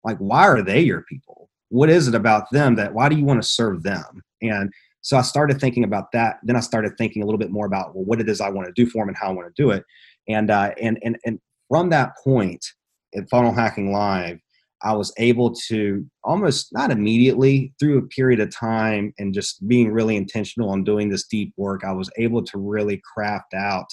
Like 0.03 0.17
why 0.17 0.47
are 0.47 0.61
they 0.61 0.81
your 0.81 1.03
people? 1.03 1.49
What 1.69 1.89
is 1.89 2.07
it 2.07 2.15
about 2.15 2.51
them 2.51 2.75
that 2.75 2.93
why 2.93 3.09
do 3.09 3.15
you 3.15 3.25
want 3.25 3.41
to 3.41 3.47
serve 3.47 3.83
them? 3.83 4.21
And 4.41 4.71
so 5.01 5.17
i 5.17 5.21
started 5.21 5.59
thinking 5.59 5.83
about 5.83 6.13
that 6.13 6.37
then 6.43 6.55
i 6.55 6.61
started 6.61 6.93
thinking 6.97 7.21
a 7.21 7.25
little 7.25 7.37
bit 7.37 7.51
more 7.51 7.65
about 7.65 7.93
well 7.93 8.05
what 8.05 8.21
it 8.21 8.29
is 8.29 8.39
i 8.39 8.47
want 8.47 8.65
to 8.65 8.73
do 8.73 8.89
for 8.89 9.01
them 9.01 9.09
and 9.09 9.17
how 9.17 9.27
i 9.27 9.33
want 9.33 9.53
to 9.53 9.61
do 9.61 9.71
it. 9.71 9.83
And 10.29 10.49
uh, 10.49 10.71
and 10.81 10.97
and 11.03 11.17
and 11.25 11.39
from 11.69 11.89
that 11.89 12.11
point 12.23 12.65
at 13.15 13.29
funnel 13.29 13.53
hacking 13.53 13.91
live 13.91 14.39
I 14.83 14.93
was 14.93 15.13
able 15.17 15.55
to 15.69 16.05
almost 16.25 16.73
not 16.73 16.91
immediately 16.91 17.73
through 17.79 17.97
a 17.97 18.07
period 18.07 18.41
of 18.41 18.53
time 18.53 19.13
and 19.17 19.33
just 19.33 19.65
being 19.67 19.91
really 19.91 20.17
intentional 20.17 20.69
on 20.69 20.83
doing 20.83 21.09
this 21.09 21.25
deep 21.25 21.53
work, 21.55 21.83
I 21.85 21.93
was 21.93 22.09
able 22.17 22.43
to 22.43 22.57
really 22.57 23.01
craft 23.13 23.53
out 23.53 23.87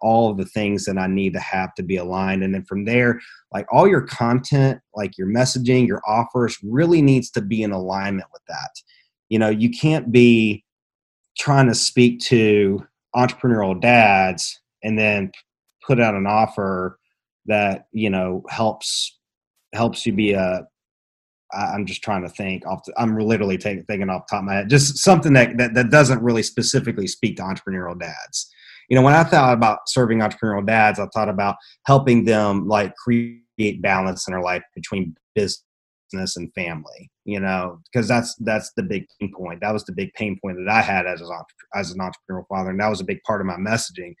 all 0.00 0.30
of 0.30 0.36
the 0.36 0.44
things 0.44 0.84
that 0.84 0.98
I 0.98 1.06
need 1.06 1.32
to 1.32 1.40
have 1.40 1.74
to 1.74 1.82
be 1.82 1.96
aligned. 1.96 2.44
And 2.44 2.54
then 2.54 2.64
from 2.64 2.84
there, 2.84 3.20
like 3.52 3.66
all 3.72 3.88
your 3.88 4.02
content, 4.02 4.80
like 4.94 5.16
your 5.16 5.26
messaging, 5.26 5.86
your 5.86 6.02
offers 6.06 6.58
really 6.62 7.02
needs 7.02 7.30
to 7.30 7.40
be 7.40 7.62
in 7.62 7.72
alignment 7.72 8.28
with 8.32 8.42
that. 8.48 8.70
You 9.30 9.38
know, 9.38 9.48
you 9.48 9.70
can't 9.70 10.12
be 10.12 10.62
trying 11.38 11.66
to 11.68 11.74
speak 11.74 12.20
to 12.20 12.86
entrepreneurial 13.16 13.80
dads 13.80 14.60
and 14.84 14.98
then 14.98 15.32
put 15.84 16.00
out 16.00 16.14
an 16.14 16.26
offer 16.26 16.97
that, 17.48 17.86
you 17.92 18.10
know, 18.10 18.44
helps 18.48 19.18
helps 19.74 20.06
you 20.06 20.12
be 20.12 20.32
a 20.32 20.66
I'm 21.52 21.86
just 21.86 22.02
trying 22.02 22.22
to 22.22 22.28
think 22.28 22.66
off. 22.66 22.84
The, 22.84 22.92
I'm 22.98 23.18
literally 23.18 23.56
taking 23.56 23.84
thinking 23.84 24.10
off 24.10 24.26
the 24.26 24.36
top 24.36 24.42
of 24.42 24.46
my 24.46 24.54
head. 24.54 24.70
Just 24.70 24.98
something 24.98 25.32
that, 25.32 25.56
that 25.56 25.74
that 25.74 25.90
doesn't 25.90 26.22
really 26.22 26.42
specifically 26.42 27.06
speak 27.06 27.36
to 27.36 27.42
entrepreneurial 27.42 27.98
dads. 27.98 28.50
You 28.90 28.96
know, 28.96 29.02
when 29.02 29.14
I 29.14 29.24
thought 29.24 29.54
about 29.54 29.80
serving 29.88 30.18
entrepreneurial 30.18 30.66
dads, 30.66 30.98
I 30.98 31.06
thought 31.06 31.28
about 31.28 31.56
helping 31.86 32.24
them 32.24 32.68
like 32.68 32.94
create 32.96 33.82
balance 33.82 34.26
in 34.28 34.32
their 34.32 34.42
life 34.42 34.62
between 34.74 35.14
business 35.34 36.36
and 36.36 36.52
family 36.54 37.10
you 37.28 37.38
know 37.38 37.78
because 37.84 38.08
that's 38.08 38.34
that's 38.36 38.72
the 38.76 38.82
big 38.82 39.06
pain 39.20 39.30
point 39.36 39.60
that 39.60 39.72
was 39.72 39.84
the 39.84 39.92
big 39.92 40.12
pain 40.14 40.38
point 40.42 40.56
that 40.56 40.72
i 40.72 40.80
had 40.80 41.06
as 41.06 41.20
an, 41.20 41.28
as 41.74 41.90
an 41.90 41.98
entrepreneurial 41.98 42.46
father 42.48 42.70
and 42.70 42.80
that 42.80 42.88
was 42.88 43.00
a 43.00 43.04
big 43.04 43.22
part 43.24 43.40
of 43.42 43.46
my 43.46 43.56
messaging 43.56 44.14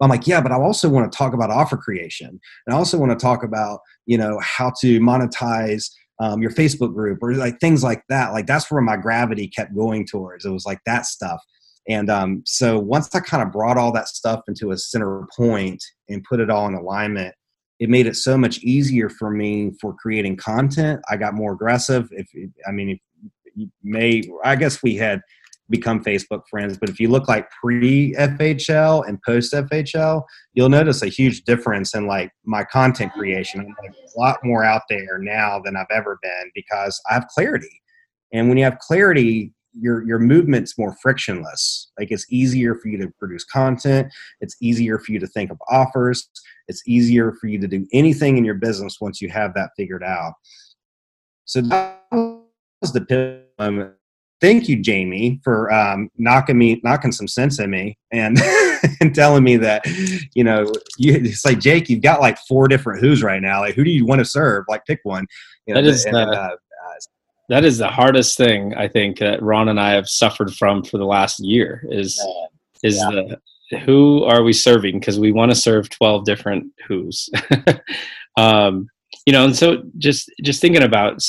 i'm 0.00 0.10
like 0.10 0.26
yeah 0.26 0.40
but 0.40 0.52
i 0.52 0.56
also 0.56 0.88
want 0.88 1.10
to 1.10 1.16
talk 1.16 1.32
about 1.32 1.50
offer 1.50 1.76
creation 1.76 2.28
and 2.66 2.74
i 2.74 2.76
also 2.76 2.98
want 2.98 3.10
to 3.10 3.22
talk 3.22 3.42
about 3.42 3.80
you 4.06 4.18
know 4.18 4.38
how 4.42 4.72
to 4.80 5.00
monetize 5.00 5.90
um, 6.20 6.42
your 6.42 6.50
facebook 6.50 6.92
group 6.92 7.18
or 7.22 7.34
like 7.34 7.58
things 7.60 7.82
like 7.82 8.02
that 8.08 8.32
like 8.32 8.46
that's 8.46 8.70
where 8.70 8.82
my 8.82 8.96
gravity 8.96 9.48
kept 9.48 9.74
going 9.74 10.06
towards 10.06 10.44
it 10.44 10.50
was 10.50 10.66
like 10.66 10.80
that 10.86 11.06
stuff 11.06 11.40
and 11.88 12.10
um, 12.10 12.42
so 12.46 12.78
once 12.78 13.14
i 13.14 13.20
kind 13.20 13.42
of 13.42 13.52
brought 13.52 13.78
all 13.78 13.92
that 13.92 14.08
stuff 14.08 14.40
into 14.48 14.70
a 14.70 14.76
center 14.76 15.26
point 15.36 15.82
and 16.08 16.24
put 16.24 16.40
it 16.40 16.50
all 16.50 16.66
in 16.66 16.74
alignment 16.74 17.34
it 17.80 17.88
made 17.88 18.06
it 18.06 18.14
so 18.14 18.36
much 18.36 18.58
easier 18.58 19.08
for 19.08 19.30
me 19.30 19.72
for 19.80 19.94
creating 19.94 20.36
content. 20.36 21.00
I 21.10 21.16
got 21.16 21.34
more 21.34 21.52
aggressive. 21.52 22.08
If 22.12 22.28
I 22.68 22.70
mean, 22.70 22.90
if 22.90 22.98
you 23.56 23.70
may, 23.82 24.22
I 24.44 24.54
guess 24.54 24.82
we 24.82 24.96
had 24.96 25.22
become 25.70 26.02
Facebook 26.04 26.42
friends, 26.50 26.76
but 26.76 26.88
if 26.88 27.00
you 27.00 27.08
look 27.08 27.28
like 27.28 27.48
pre 27.50 28.12
FHL 28.14 29.08
and 29.08 29.22
post 29.22 29.52
FHL, 29.52 30.24
you'll 30.52 30.68
notice 30.68 31.02
a 31.02 31.06
huge 31.06 31.44
difference 31.44 31.94
in 31.94 32.06
like 32.06 32.30
my 32.44 32.64
content 32.64 33.12
creation. 33.12 33.60
I'm 33.60 33.74
like 33.82 33.94
a 33.94 34.20
lot 34.20 34.38
more 34.42 34.64
out 34.64 34.82
there 34.90 35.18
now 35.18 35.60
than 35.64 35.76
I've 35.76 35.86
ever 35.90 36.18
been 36.22 36.50
because 36.54 37.00
I 37.08 37.14
have 37.14 37.26
clarity. 37.28 37.80
And 38.32 38.48
when 38.48 38.58
you 38.58 38.64
have 38.64 38.78
clarity, 38.78 39.52
your 39.72 40.04
your 40.04 40.18
movement's 40.18 40.76
more 40.76 40.96
frictionless. 41.00 41.90
Like 41.98 42.10
it's 42.10 42.26
easier 42.30 42.74
for 42.74 42.88
you 42.88 42.98
to 42.98 43.08
produce 43.18 43.44
content. 43.44 44.12
It's 44.40 44.56
easier 44.60 44.98
for 44.98 45.12
you 45.12 45.20
to 45.20 45.26
think 45.28 45.50
of 45.50 45.58
offers. 45.70 46.28
It's 46.66 46.82
easier 46.86 47.32
for 47.40 47.46
you 47.46 47.60
to 47.60 47.68
do 47.68 47.86
anything 47.92 48.36
in 48.36 48.44
your 48.44 48.54
business 48.54 48.98
once 49.00 49.20
you 49.20 49.28
have 49.28 49.54
that 49.54 49.70
figured 49.76 50.02
out. 50.02 50.34
So 51.44 51.60
that 51.62 52.02
was 52.10 52.92
the 52.92 53.00
pivot 53.00 53.52
moment. 53.58 53.94
Thank 54.40 54.68
you, 54.68 54.80
Jamie, 54.80 55.40
for 55.44 55.72
um, 55.72 56.10
knocking 56.16 56.56
me, 56.56 56.80
knocking 56.82 57.12
some 57.12 57.28
sense 57.28 57.60
in 57.60 57.70
me, 57.70 57.98
and 58.10 58.38
and 59.00 59.14
telling 59.14 59.44
me 59.44 59.56
that, 59.58 59.84
you 60.34 60.44
know, 60.44 60.72
you, 60.96 61.14
it's 61.14 61.44
like 61.44 61.60
Jake, 61.60 61.90
you've 61.90 62.02
got 62.02 62.20
like 62.20 62.38
four 62.48 62.66
different 62.66 63.00
who's 63.00 63.22
right 63.22 63.42
now. 63.42 63.60
Like, 63.60 63.74
who 63.74 63.84
do 63.84 63.90
you 63.90 64.06
want 64.06 64.20
to 64.20 64.24
serve? 64.24 64.64
Like, 64.68 64.86
pick 64.86 65.00
one. 65.02 65.26
You 65.66 65.74
know, 65.74 65.82
that 65.82 65.88
is 65.88 66.06
and, 66.06 66.16
uh, 66.16 66.50
that 67.50 67.64
is 67.64 67.78
the 67.78 67.88
hardest 67.88 68.36
thing 68.36 68.74
I 68.76 68.86
think 68.86 69.18
that 69.18 69.42
Ron 69.42 69.68
and 69.68 69.78
I 69.78 69.90
have 69.90 70.08
suffered 70.08 70.54
from 70.54 70.84
for 70.84 70.98
the 70.98 71.04
last 71.04 71.40
year 71.40 71.84
is 71.90 72.24
is 72.82 72.96
yeah. 72.96 73.10
the 73.10 73.78
who 73.80 74.24
are 74.24 74.42
we 74.42 74.52
serving 74.52 75.00
because 75.00 75.18
we 75.18 75.32
want 75.32 75.50
to 75.50 75.56
serve 75.56 75.90
12 75.90 76.24
different 76.24 76.72
who's 76.86 77.28
um, 78.36 78.88
you 79.26 79.32
know 79.32 79.44
and 79.44 79.56
so 79.56 79.82
just 79.98 80.30
just 80.42 80.60
thinking 80.60 80.84
about 80.84 81.20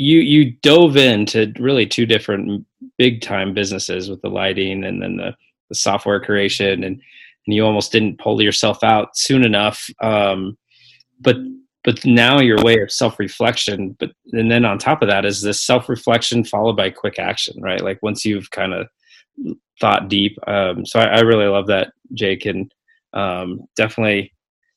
you 0.00 0.20
you 0.20 0.52
dove 0.62 0.96
into 0.96 1.52
really 1.58 1.86
two 1.86 2.06
different 2.06 2.64
big 2.96 3.20
time 3.20 3.52
businesses 3.52 4.08
with 4.08 4.20
the 4.22 4.30
lighting 4.30 4.82
and 4.84 5.02
then 5.02 5.16
the, 5.16 5.34
the 5.68 5.74
software 5.74 6.20
creation 6.20 6.84
and 6.84 7.02
and 7.46 7.54
you 7.54 7.64
almost 7.64 7.92
didn't 7.92 8.18
pull 8.18 8.40
yourself 8.40 8.82
out 8.82 9.16
soon 9.16 9.44
enough. 9.44 9.88
Um, 10.02 10.56
but 11.20 11.36
but 11.84 12.04
now 12.06 12.40
your 12.40 12.62
way 12.62 12.80
of 12.80 12.90
self-reflection 12.90 13.96
but 13.98 14.10
and 14.32 14.50
then 14.50 14.64
on 14.64 14.78
top 14.78 15.02
of 15.02 15.08
that 15.08 15.26
is 15.26 15.42
this 15.42 15.62
self-reflection 15.62 16.44
followed 16.44 16.76
by 16.76 16.88
quick 16.88 17.18
action 17.18 17.60
right? 17.60 17.82
Like 17.82 17.98
once 18.02 18.24
you've 18.24 18.50
kind 18.50 18.72
of 18.72 18.88
thought 19.80 20.08
deep 20.08 20.38
um, 20.46 20.86
so 20.86 20.98
I, 21.00 21.18
I, 21.18 21.20
really 21.20 21.46
love 21.46 21.66
that 21.68 21.92
jake 22.12 22.44
and 22.46 22.72
um, 23.14 23.66
definitely 23.76 24.32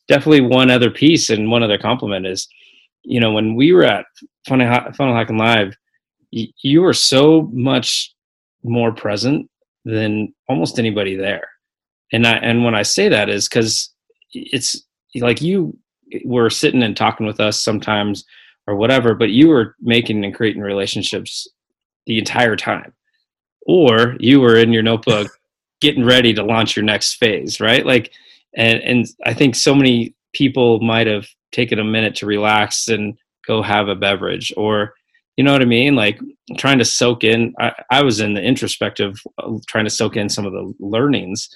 definitely 0.07 0.41
one 0.41 0.69
other 0.69 0.89
piece 0.89 1.29
and 1.29 1.51
one 1.51 1.63
other 1.63 1.77
compliment 1.77 2.25
is 2.25 2.47
you 3.03 3.19
know 3.19 3.31
when 3.31 3.55
we 3.55 3.71
were 3.73 3.83
at 3.83 4.05
funnel, 4.47 4.91
funnel 4.93 5.15
hacking 5.15 5.37
live 5.37 5.75
y- 6.31 6.47
you 6.61 6.81
were 6.81 6.93
so 6.93 7.49
much 7.53 8.13
more 8.63 8.91
present 8.91 9.49
than 9.85 10.33
almost 10.47 10.79
anybody 10.79 11.15
there 11.15 11.47
and 12.11 12.25
i 12.25 12.33
and 12.37 12.63
when 12.63 12.75
i 12.75 12.81
say 12.81 13.09
that 13.09 13.29
is 13.29 13.47
because 13.47 13.93
it's 14.31 14.83
like 15.15 15.41
you 15.41 15.77
were 16.25 16.49
sitting 16.49 16.83
and 16.83 16.95
talking 16.95 17.25
with 17.25 17.39
us 17.39 17.61
sometimes 17.61 18.25
or 18.67 18.75
whatever, 18.75 19.13
but 19.13 19.29
you 19.29 19.49
were 19.49 19.75
making 19.81 20.23
and 20.23 20.33
creating 20.33 20.61
relationships 20.61 21.47
the 22.05 22.17
entire 22.17 22.55
time. 22.55 22.93
Or 23.65 24.15
you 24.19 24.39
were 24.41 24.57
in 24.57 24.73
your 24.73 24.83
notebook 24.83 25.31
getting 25.81 26.05
ready 26.05 26.33
to 26.33 26.43
launch 26.43 26.75
your 26.75 26.85
next 26.85 27.15
phase, 27.15 27.59
right? 27.59 27.85
Like 27.85 28.11
and 28.55 28.79
and 28.81 29.05
I 29.25 29.33
think 29.33 29.55
so 29.55 29.73
many 29.73 30.15
people 30.34 30.80
might 30.80 31.08
have 31.08 31.28
taken 31.52 31.80
a 31.80 31.84
minute 31.84 32.15
to 32.15 32.26
relax 32.26 32.88
and 32.88 33.17
go 33.48 33.62
have 33.62 33.88
a 33.88 33.96
beverage 33.96 34.52
or 34.58 34.93
you 35.38 35.43
know 35.43 35.52
what 35.52 35.62
I 35.62 35.65
mean? 35.65 35.96
Like 35.96 36.19
trying 36.58 36.78
to 36.78 36.86
soak 36.86 37.24
in. 37.24 37.54
I, 37.60 37.74
I 37.89 38.04
was 38.04 38.19
in 38.19 38.34
the 38.34 38.41
introspective, 38.43 39.19
uh, 39.39 39.58
trying 39.67 39.86
to 39.86 39.89
soak 39.89 40.15
in 40.15 40.30
some 40.30 40.46
of 40.46 40.54
the 40.54 40.74
learnings 40.80 41.50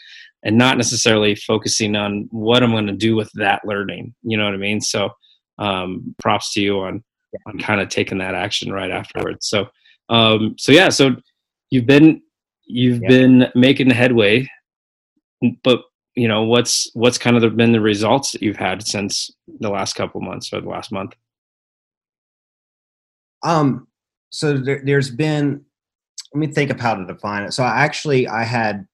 and 0.44 0.58
not 0.58 0.78
necessarily 0.78 1.36
focusing 1.36 1.96
on 1.96 2.28
what 2.32 2.64
I'm 2.64 2.72
going 2.72 2.88
to 2.88 2.94
do 2.94 3.16
with 3.16 3.32
that 3.34 3.62
learning. 3.66 4.16
You 4.24 4.38
know 4.38 4.46
what 4.46 4.54
I 4.54 4.58
mean? 4.58 4.82
So, 4.82 5.12
um, 5.60 6.16
props 6.20 6.54
to 6.54 6.62
you 6.62 6.80
on 6.80 7.04
on 7.46 7.60
kind 7.60 7.82
of 7.82 7.90
taking 7.90 8.18
that 8.20 8.34
action 8.34 8.72
right 8.72 8.90
afterwards. 8.90 9.48
So, 9.48 9.68
um, 10.10 10.56
so 10.58 10.72
yeah, 10.72 10.90
so 10.90 11.16
you've 11.70 11.86
been 11.86 12.22
you've 12.66 13.02
yeah. 13.04 13.10
been 13.10 13.52
making 13.54 13.90
headway, 13.92 14.50
but 15.64 15.82
you 16.18 16.28
know 16.28 16.44
what's 16.44 16.90
what's 16.96 17.20
kind 17.20 17.38
of 17.38 17.56
been 17.56 17.72
the 17.72 17.80
results 17.80 18.32
that 18.32 18.42
you've 18.42 18.58
had 18.58 18.86
since 18.86 19.30
the 19.60 19.70
last 19.70 19.94
couple 19.94 20.20
months 20.20 20.52
or 20.52 20.60
the 20.60 20.68
last 20.68 20.92
month. 20.92 21.14
Um, 23.44 23.88
so 24.32 24.58
there, 24.58 24.82
there's 24.84 25.12
been. 25.12 25.64
Let 26.34 26.40
me 26.40 26.48
think 26.48 26.72
of 26.72 26.80
how 26.80 26.96
to 26.96 27.06
define 27.06 27.44
it. 27.44 27.54
So 27.54 27.64
I 27.64 27.84
actually 27.84 28.28
I 28.28 28.44
had 28.44 28.88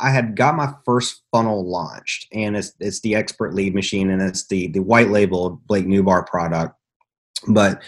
I 0.00 0.10
had 0.10 0.36
got 0.36 0.56
my 0.56 0.74
first 0.84 1.22
funnel 1.32 1.64
launched, 1.70 2.26
and 2.32 2.56
it's 2.56 2.72
it's 2.80 3.00
the 3.00 3.14
expert 3.14 3.54
lead 3.54 3.74
machine, 3.74 4.10
and 4.10 4.20
it's 4.20 4.46
the 4.48 4.68
the 4.68 4.80
white 4.80 5.10
label 5.10 5.62
Blake 5.66 5.86
Nubar 5.86 6.26
product. 6.26 6.74
But 7.46 7.80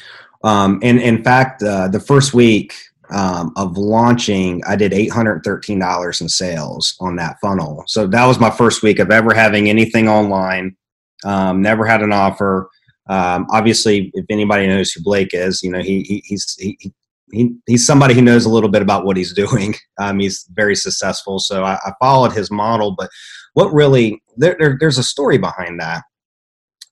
um, 0.45 0.79
and 0.85 1.01
in 1.01 1.25
fact, 1.25 1.65
uh, 1.65 1.89
the 1.89 2.01
first 2.01 2.33
week 2.33 2.75
um, 3.11 3.53
of 3.57 3.77
launching, 3.77 4.63
I 4.67 4.77
did 4.77 4.93
eight 4.93 5.13
hundred 5.13 5.43
thirteen 5.45 5.79
dollars 5.79 6.21
in 6.21 6.29
sales 6.29 6.95
on 7.01 7.17
that 7.17 7.37
funnel. 7.41 7.85
So 7.87 8.07
that 8.07 8.27
was 8.27 8.41
my 8.41 8.51
first 8.51 8.83
week 8.83 8.99
of 8.99 9.11
ever 9.11 9.35
having 9.35 9.69
anything 9.69 10.09
online. 10.09 10.77
Um, 11.25 11.63
never 11.63 11.87
had 11.87 12.03
an 12.03 12.13
offer. 12.13 12.69
Um, 13.09 13.47
obviously, 13.51 14.11
if 14.15 14.27
anybody 14.29 14.67
knows 14.67 14.93
who 14.93 15.03
Blake 15.03 15.31
is, 15.33 15.63
you 15.63 15.71
know 15.71 15.81
he, 15.81 16.03
he 16.03 16.23
he's 16.27 16.55
he, 16.59 16.93
he, 17.33 17.55
he's 17.67 17.87
somebody 17.87 18.15
who 18.15 18.23
knows 18.23 18.45
a 18.45 18.51
little 18.51 18.71
bit 18.71 18.83
about 18.83 19.05
what 19.05 19.17
he's 19.17 19.35
doing. 19.45 19.75
Um, 19.99 20.19
he's 20.19 20.45
very 20.53 20.75
successful, 20.75 21.39
so 21.39 21.65
I, 21.65 21.75
I, 21.85 21.93
followed 22.01 22.33
his 22.33 22.51
model. 22.51 22.95
But 22.97 23.11
what 23.55 23.73
really 23.73 24.23
there, 24.37 24.57
there, 24.59 24.77
there's 24.79 24.99
a 24.99 25.05
story 25.05 25.39
behind 25.39 25.81
that 25.81 26.03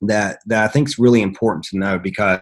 that 0.03 0.39
that 0.47 0.65
I 0.65 0.69
think 0.69 0.89
is 0.89 0.99
really 0.99 1.23
important 1.23 1.65
to 1.67 1.79
know 1.79 1.99
because 1.99 2.41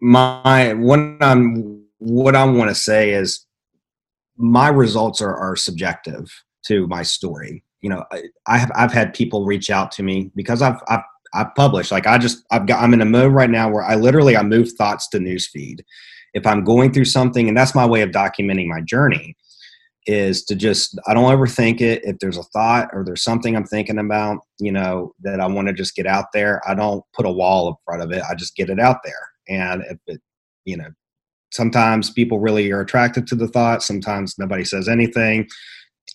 my 0.00 0.74
what 0.74 1.00
I'm 1.20 1.84
what 1.98 2.36
I 2.36 2.44
want 2.44 2.70
to 2.70 2.74
say 2.74 3.10
is 3.10 3.46
my 4.36 4.68
results 4.68 5.20
are, 5.20 5.34
are 5.34 5.56
subjective 5.56 6.30
to 6.66 6.86
my 6.86 7.02
story. 7.02 7.64
You 7.80 7.90
know, 7.90 8.04
I, 8.12 8.22
I 8.46 8.58
have 8.58 8.70
I've 8.74 8.92
had 8.92 9.14
people 9.14 9.44
reach 9.44 9.70
out 9.70 9.90
to 9.92 10.02
me 10.02 10.30
because 10.34 10.62
I've 10.62 10.80
I've 10.88 11.02
I 11.34 11.44
publish. 11.56 11.90
Like 11.90 12.06
I 12.06 12.18
just 12.18 12.44
I've 12.50 12.66
got 12.66 12.82
I'm 12.82 12.94
in 12.94 13.00
a 13.00 13.06
mode 13.06 13.32
right 13.32 13.50
now 13.50 13.70
where 13.70 13.84
I 13.84 13.96
literally 13.96 14.36
I 14.36 14.42
move 14.42 14.72
thoughts 14.72 15.08
to 15.08 15.18
newsfeed. 15.18 15.80
If 16.34 16.46
I'm 16.46 16.64
going 16.64 16.92
through 16.92 17.06
something, 17.06 17.48
and 17.48 17.56
that's 17.56 17.74
my 17.74 17.86
way 17.86 18.02
of 18.02 18.10
documenting 18.10 18.68
my 18.68 18.80
journey, 18.82 19.36
is 20.06 20.44
to 20.44 20.54
just 20.54 20.98
I 21.06 21.14
don't 21.14 21.24
overthink 21.24 21.80
it. 21.80 22.02
If 22.04 22.18
there's 22.18 22.38
a 22.38 22.42
thought 22.44 22.88
or 22.92 23.04
there's 23.04 23.22
something 23.22 23.56
I'm 23.56 23.66
thinking 23.66 23.98
about, 23.98 24.40
you 24.58 24.72
know, 24.72 25.14
that 25.22 25.40
I 25.40 25.46
want 25.46 25.68
to 25.68 25.74
just 25.74 25.94
get 25.94 26.06
out 26.06 26.26
there, 26.32 26.62
I 26.68 26.74
don't 26.74 27.04
put 27.14 27.26
a 27.26 27.30
wall 27.30 27.68
in 27.68 27.74
front 27.84 28.02
of 28.02 28.12
it. 28.12 28.22
I 28.28 28.34
just 28.34 28.56
get 28.56 28.70
it 28.70 28.80
out 28.80 28.98
there. 29.04 29.27
And 29.48 29.84
it, 30.06 30.20
you 30.64 30.76
know, 30.76 30.90
sometimes 31.52 32.10
people 32.10 32.40
really 32.40 32.70
are 32.70 32.80
attracted 32.80 33.26
to 33.28 33.34
the 33.34 33.48
thought. 33.48 33.82
Sometimes 33.82 34.34
nobody 34.38 34.64
says 34.64 34.88
anything. 34.88 35.48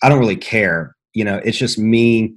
I 0.02 0.08
don't 0.08 0.20
really 0.20 0.36
care. 0.36 0.94
You 1.12 1.24
know, 1.24 1.40
it's 1.44 1.58
just 1.58 1.78
me 1.78 2.34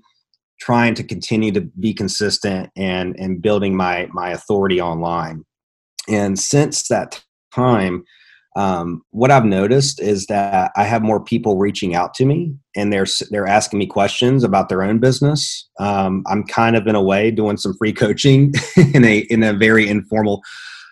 trying 0.59 0.95
to 0.95 1.03
continue 1.03 1.51
to 1.51 1.61
be 1.79 1.93
consistent 1.93 2.69
and 2.75 3.15
and 3.19 3.41
building 3.41 3.75
my 3.75 4.07
my 4.11 4.31
authority 4.31 4.81
online 4.81 5.45
and 6.07 6.39
since 6.39 6.87
that 6.87 7.23
time 7.53 8.03
um, 8.57 9.03
what 9.11 9.29
I've 9.29 9.45
noticed 9.45 10.01
is 10.01 10.25
that 10.27 10.71
I 10.75 10.83
have 10.83 11.03
more 11.03 11.23
people 11.23 11.57
reaching 11.57 11.93
out 11.93 12.15
to 12.15 12.25
me, 12.25 12.55
and 12.75 12.91
they're 12.91 13.05
they're 13.29 13.45
asking 13.45 13.77
me 13.77 13.85
questions 13.85 14.43
about 14.43 14.67
their 14.67 14.81
own 14.81 14.97
business. 14.97 15.69
Um, 15.79 16.23
I'm 16.25 16.43
kind 16.43 16.75
of 16.75 16.87
in 16.87 16.95
a 16.95 17.01
way 17.01 17.29
doing 17.29 17.57
some 17.57 17.75
free 17.77 17.93
coaching 17.93 18.51
in 18.95 19.05
a 19.05 19.19
in 19.29 19.43
a 19.43 19.53
very 19.53 19.87
informal 19.87 20.41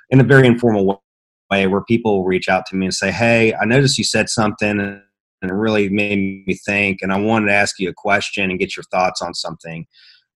in 0.10 0.20
a 0.20 0.24
very 0.24 0.47
informal 0.47 1.03
way, 1.51 1.68
where 1.68 1.84
people 1.84 2.26
reach 2.26 2.49
out 2.49 2.66
to 2.68 2.76
me 2.76 2.86
and 2.86 2.93
say, 2.93 3.12
"Hey, 3.12 3.53
I 3.53 3.66
noticed 3.66 3.97
you 3.97 4.03
said 4.03 4.30
something, 4.30 4.80
and 4.80 5.01
it 5.41 5.53
really 5.53 5.89
made 5.89 6.43
me 6.47 6.56
think 6.66 6.99
and 7.01 7.12
i 7.12 7.20
wanted 7.20 7.47
to 7.47 7.53
ask 7.53 7.78
you 7.78 7.88
a 7.88 7.93
question 7.93 8.49
and 8.49 8.58
get 8.58 8.76
your 8.76 8.84
thoughts 8.86 9.22
on 9.22 9.34
something 9.34 9.86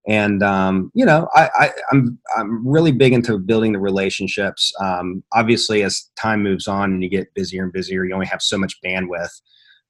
and 0.08 0.42
um, 0.42 0.92
you 0.96 1.06
know 1.06 1.28
I, 1.36 1.50
I 1.56 1.72
I'm 1.92 2.18
I'm 2.38 2.68
really 2.68 2.92
big 2.92 3.14
into 3.14 3.38
building 3.38 3.74
the 3.74 3.80
relationships. 3.80 4.74
Um, 4.80 5.24
obviously, 5.34 5.84
as 5.84 6.10
time 6.20 6.42
moves 6.42 6.68
on 6.68 6.94
and 6.94 7.04
you 7.04 7.10
get 7.10 7.34
busier 7.36 7.64
and 7.64 7.74
busier, 7.74 8.06
you 8.06 8.14
only 8.14 8.26
have 8.26 8.42
so 8.42 8.58
much 8.58 8.76
bandwidth. 8.84 9.30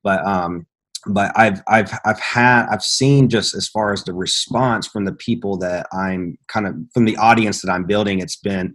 But 0.04 0.26
um, 0.26 0.66
but 1.08 1.32
I've 1.38 1.62
I've 1.68 1.94
I've 2.06 2.20
had 2.20 2.66
I've 2.70 2.84
seen 2.84 3.30
just 3.30 3.56
as 3.56 3.68
far 3.70 3.94
as 3.94 4.04
the 4.04 4.14
response 4.14 4.88
from 4.88 5.06
the 5.06 5.14
people 5.14 5.58
that 5.60 5.88
I'm 5.94 6.38
kind 6.48 6.68
of 6.68 6.76
from 6.94 7.06
the 7.06 7.16
audience 7.18 7.62
that 7.62 7.72
I'm 7.72 7.86
building, 7.86 8.20
it's 8.20 8.36
been 8.36 8.74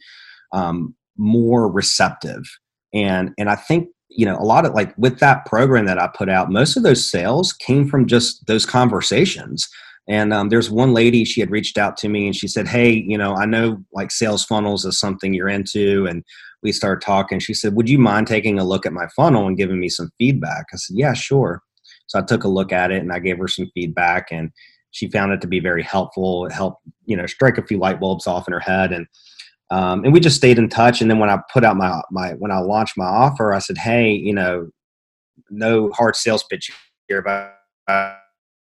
um, 0.55 0.95
more 1.17 1.71
receptive, 1.71 2.43
and 2.93 3.33
and 3.39 3.51
I 3.51 3.57
think 3.57 3.89
you 4.09 4.25
know 4.25 4.39
a 4.39 4.45
lot 4.45 4.65
of 4.65 4.73
like 4.73 4.97
with 4.97 5.19
that 5.19 5.45
program 5.47 5.87
that 5.87 5.99
I 5.99 6.09
put 6.09 6.29
out, 6.29 6.51
most 6.51 6.77
of 6.77 6.83
those 6.83 7.09
sales 7.09 7.53
came 7.53 7.89
from 7.89 8.07
just 8.07 8.47
those 8.47 8.65
conversations. 8.65 9.69
And 10.07 10.35
um, 10.35 10.51
there's 10.51 10.71
one 10.71 10.93
lady 10.93 11.25
she 11.25 11.41
had 11.41 11.51
reached 11.51 11.79
out 11.79 11.97
to 11.99 12.11
me 12.11 12.27
and 12.27 12.37
she 12.37 12.47
said, 12.47 12.69
"Hey, 12.69 12.91
you 12.93 13.17
know, 13.17 13.35
I 13.35 13.47
know 13.47 13.83
like 13.93 14.11
sales 14.11 14.45
funnels 14.45 14.85
is 14.85 14.99
something 15.01 15.33
you're 15.33 15.49
into," 15.49 16.07
and 16.07 16.23
we 16.63 16.73
started 16.73 17.05
talking. 17.05 17.39
She 17.39 17.55
said, 17.55 17.75
"Would 17.75 17.89
you 17.89 17.99
mind 17.99 18.27
taking 18.27 18.59
a 18.59 18.65
look 18.65 18.85
at 18.85 18.93
my 18.93 19.07
funnel 19.17 19.47
and 19.47 19.57
giving 19.57 19.81
me 19.81 19.89
some 19.89 20.11
feedback?" 20.19 20.67
I 20.73 20.77
said, 20.77 20.97
"Yeah, 20.99 21.15
sure." 21.15 21.63
So 22.07 22.19
I 22.19 22.23
took 22.23 22.45
a 22.45 22.49
look 22.49 22.73
at 22.73 22.91
it 22.91 23.03
and 23.03 23.13
I 23.13 23.19
gave 23.19 23.39
her 23.39 23.49
some 23.49 23.71
feedback 23.75 24.29
and 24.31 24.51
she 24.91 25.11
found 25.11 25.33
it 25.33 25.41
to 25.41 25.49
be 25.49 25.59
very 25.59 25.83
helpful. 25.83 26.47
It 26.47 26.53
helped, 26.53 26.83
you 27.07 27.17
know, 27.17 27.27
strike 27.27 27.59
a 27.59 27.67
few 27.67 27.79
light 27.79 27.99
bulbs 27.99 28.27
off 28.27 28.47
in 28.47 28.53
her 28.53 28.61
head. 28.61 28.93
And, 28.93 29.07
um, 29.75 30.05
and 30.05 30.13
we 30.13 30.21
just 30.21 30.37
stayed 30.37 30.59
in 30.59 30.69
touch. 30.69 31.01
And 31.01 31.11
then 31.11 31.19
when 31.19 31.31
I 31.31 31.39
put 31.53 31.65
out 31.65 31.77
my, 31.77 32.01
my, 32.11 32.33
when 32.35 32.51
I 32.51 32.59
launched 32.59 32.97
my 32.97 33.07
offer, 33.07 33.53
I 33.53 33.59
said, 33.59 33.79
Hey, 33.79 34.13
you 34.13 34.33
know, 34.33 34.69
no 35.51 35.91
hard 35.93 36.17
sales 36.17 36.45
pitch 36.45 36.71
here, 37.09 37.23
but 37.23 37.59
I 37.89 38.17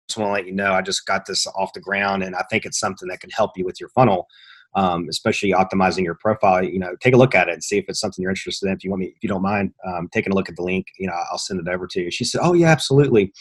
just 0.08 0.18
want 0.18 0.28
to 0.28 0.32
let 0.32 0.46
you 0.46 0.52
know, 0.52 0.72
I 0.72 0.80
just 0.80 1.04
got 1.06 1.26
this 1.26 1.46
off 1.46 1.74
the 1.74 1.80
ground 1.80 2.22
and 2.22 2.34
I 2.34 2.44
think 2.50 2.64
it's 2.64 2.78
something 2.78 3.08
that 3.08 3.20
can 3.20 3.30
help 3.30 3.52
you 3.56 3.64
with 3.64 3.78
your 3.78 3.90
funnel 3.90 4.26
um, 4.74 5.06
especially 5.10 5.50
optimizing 5.50 6.02
your 6.02 6.14
profile, 6.14 6.64
you 6.64 6.78
know, 6.78 6.96
take 7.00 7.14
a 7.14 7.16
look 7.16 7.34
at 7.34 7.48
it 7.48 7.52
and 7.52 7.62
see 7.62 7.78
if 7.78 7.84
it's 7.88 8.00
something 8.00 8.22
you're 8.22 8.30
interested 8.30 8.66
in. 8.68 8.72
If 8.72 8.84
you 8.84 8.90
want 8.90 9.00
me, 9.00 9.06
if 9.08 9.22
you 9.22 9.28
don't 9.28 9.42
mind 9.42 9.72
um, 9.86 10.08
taking 10.12 10.32
a 10.32 10.34
look 10.34 10.48
at 10.48 10.56
the 10.56 10.62
link, 10.62 10.86
you 10.98 11.06
know, 11.06 11.14
I'll 11.30 11.38
send 11.38 11.60
it 11.60 11.70
over 11.70 11.86
to 11.88 12.00
you. 12.00 12.10
She 12.10 12.24
said, 12.24 12.40
"Oh 12.42 12.54
yeah, 12.54 12.68
absolutely." 12.68 13.32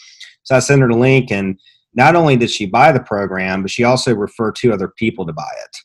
So 0.42 0.56
I 0.56 0.58
sent 0.58 0.82
her 0.82 0.88
the 0.88 0.96
link, 0.96 1.30
and 1.30 1.58
not 1.94 2.16
only 2.16 2.36
did 2.36 2.50
she 2.50 2.66
buy 2.66 2.92
the 2.92 3.00
program, 3.00 3.62
but 3.62 3.70
she 3.70 3.84
also 3.84 4.14
referred 4.14 4.56
two 4.56 4.72
other 4.72 4.88
people 4.88 5.26
to 5.26 5.32
buy 5.32 5.50
it. 5.64 5.76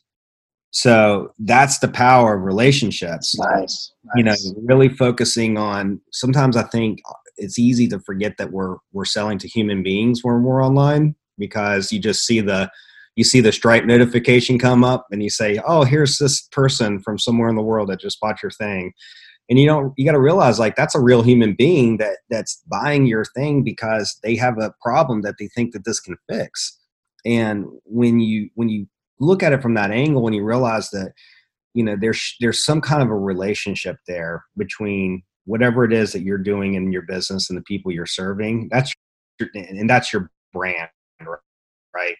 So 0.70 1.32
that's 1.38 1.78
the 1.78 1.88
power 1.88 2.36
of 2.36 2.42
relationships. 2.42 3.38
Nice. 3.38 3.92
You 4.16 4.24
know, 4.24 4.34
really 4.56 4.88
focusing 4.88 5.56
on. 5.56 6.00
Sometimes 6.12 6.56
I 6.56 6.62
think 6.64 7.00
it's 7.36 7.58
easy 7.58 7.88
to 7.88 8.00
forget 8.00 8.36
that 8.38 8.52
we're 8.52 8.76
we're 8.92 9.04
selling 9.04 9.38
to 9.38 9.48
human 9.48 9.82
beings 9.82 10.20
when 10.22 10.42
we're 10.42 10.64
online 10.64 11.14
because 11.38 11.92
you 11.92 12.00
just 12.00 12.26
see 12.26 12.40
the 12.40 12.70
you 13.16 13.24
see 13.24 13.40
the 13.40 13.52
Stripe 13.52 13.84
notification 13.84 14.58
come 14.58 14.84
up 14.84 15.06
and 15.10 15.22
you 15.22 15.30
say, 15.30 15.60
"Oh, 15.66 15.84
here's 15.84 16.18
this 16.18 16.42
person 16.52 17.00
from 17.00 17.18
somewhere 17.18 17.48
in 17.48 17.56
the 17.56 17.62
world 17.62 17.88
that 17.88 18.00
just 18.00 18.20
bought 18.20 18.42
your 18.42 18.52
thing." 18.52 18.92
And 19.48 19.58
you 19.58 19.66
don't 19.66 19.94
you 19.96 20.04
got 20.04 20.12
to 20.12 20.20
realize 20.20 20.58
like 20.58 20.76
that's 20.76 20.94
a 20.94 21.00
real 21.00 21.22
human 21.22 21.54
being 21.54 21.96
that 21.96 22.18
that's 22.28 22.62
buying 22.70 23.06
your 23.06 23.24
thing 23.24 23.64
because 23.64 24.18
they 24.22 24.36
have 24.36 24.58
a 24.58 24.74
problem 24.82 25.22
that 25.22 25.36
they 25.38 25.48
think 25.48 25.72
that 25.72 25.84
this 25.84 26.00
can 26.00 26.16
fix. 26.28 26.78
And 27.24 27.66
when 27.84 28.20
you 28.20 28.50
when 28.54 28.68
you 28.68 28.86
look 29.20 29.42
at 29.42 29.52
it 29.52 29.62
from 29.62 29.74
that 29.74 29.90
angle 29.90 30.22
when 30.22 30.32
you 30.32 30.44
realize 30.44 30.90
that 30.90 31.12
you 31.74 31.82
know 31.82 31.96
there's 32.00 32.36
there's 32.40 32.64
some 32.64 32.80
kind 32.80 33.02
of 33.02 33.10
a 33.10 33.18
relationship 33.18 33.96
there 34.06 34.44
between 34.56 35.22
whatever 35.44 35.84
it 35.84 35.92
is 35.92 36.12
that 36.12 36.22
you're 36.22 36.38
doing 36.38 36.74
in 36.74 36.92
your 36.92 37.02
business 37.02 37.48
and 37.48 37.58
the 37.58 37.62
people 37.62 37.90
you're 37.90 38.04
serving. 38.04 38.68
That's 38.70 38.92
your, 39.40 39.48
and 39.54 39.88
that's 39.88 40.12
your 40.12 40.30
brand 40.52 40.88
right? 41.98 42.16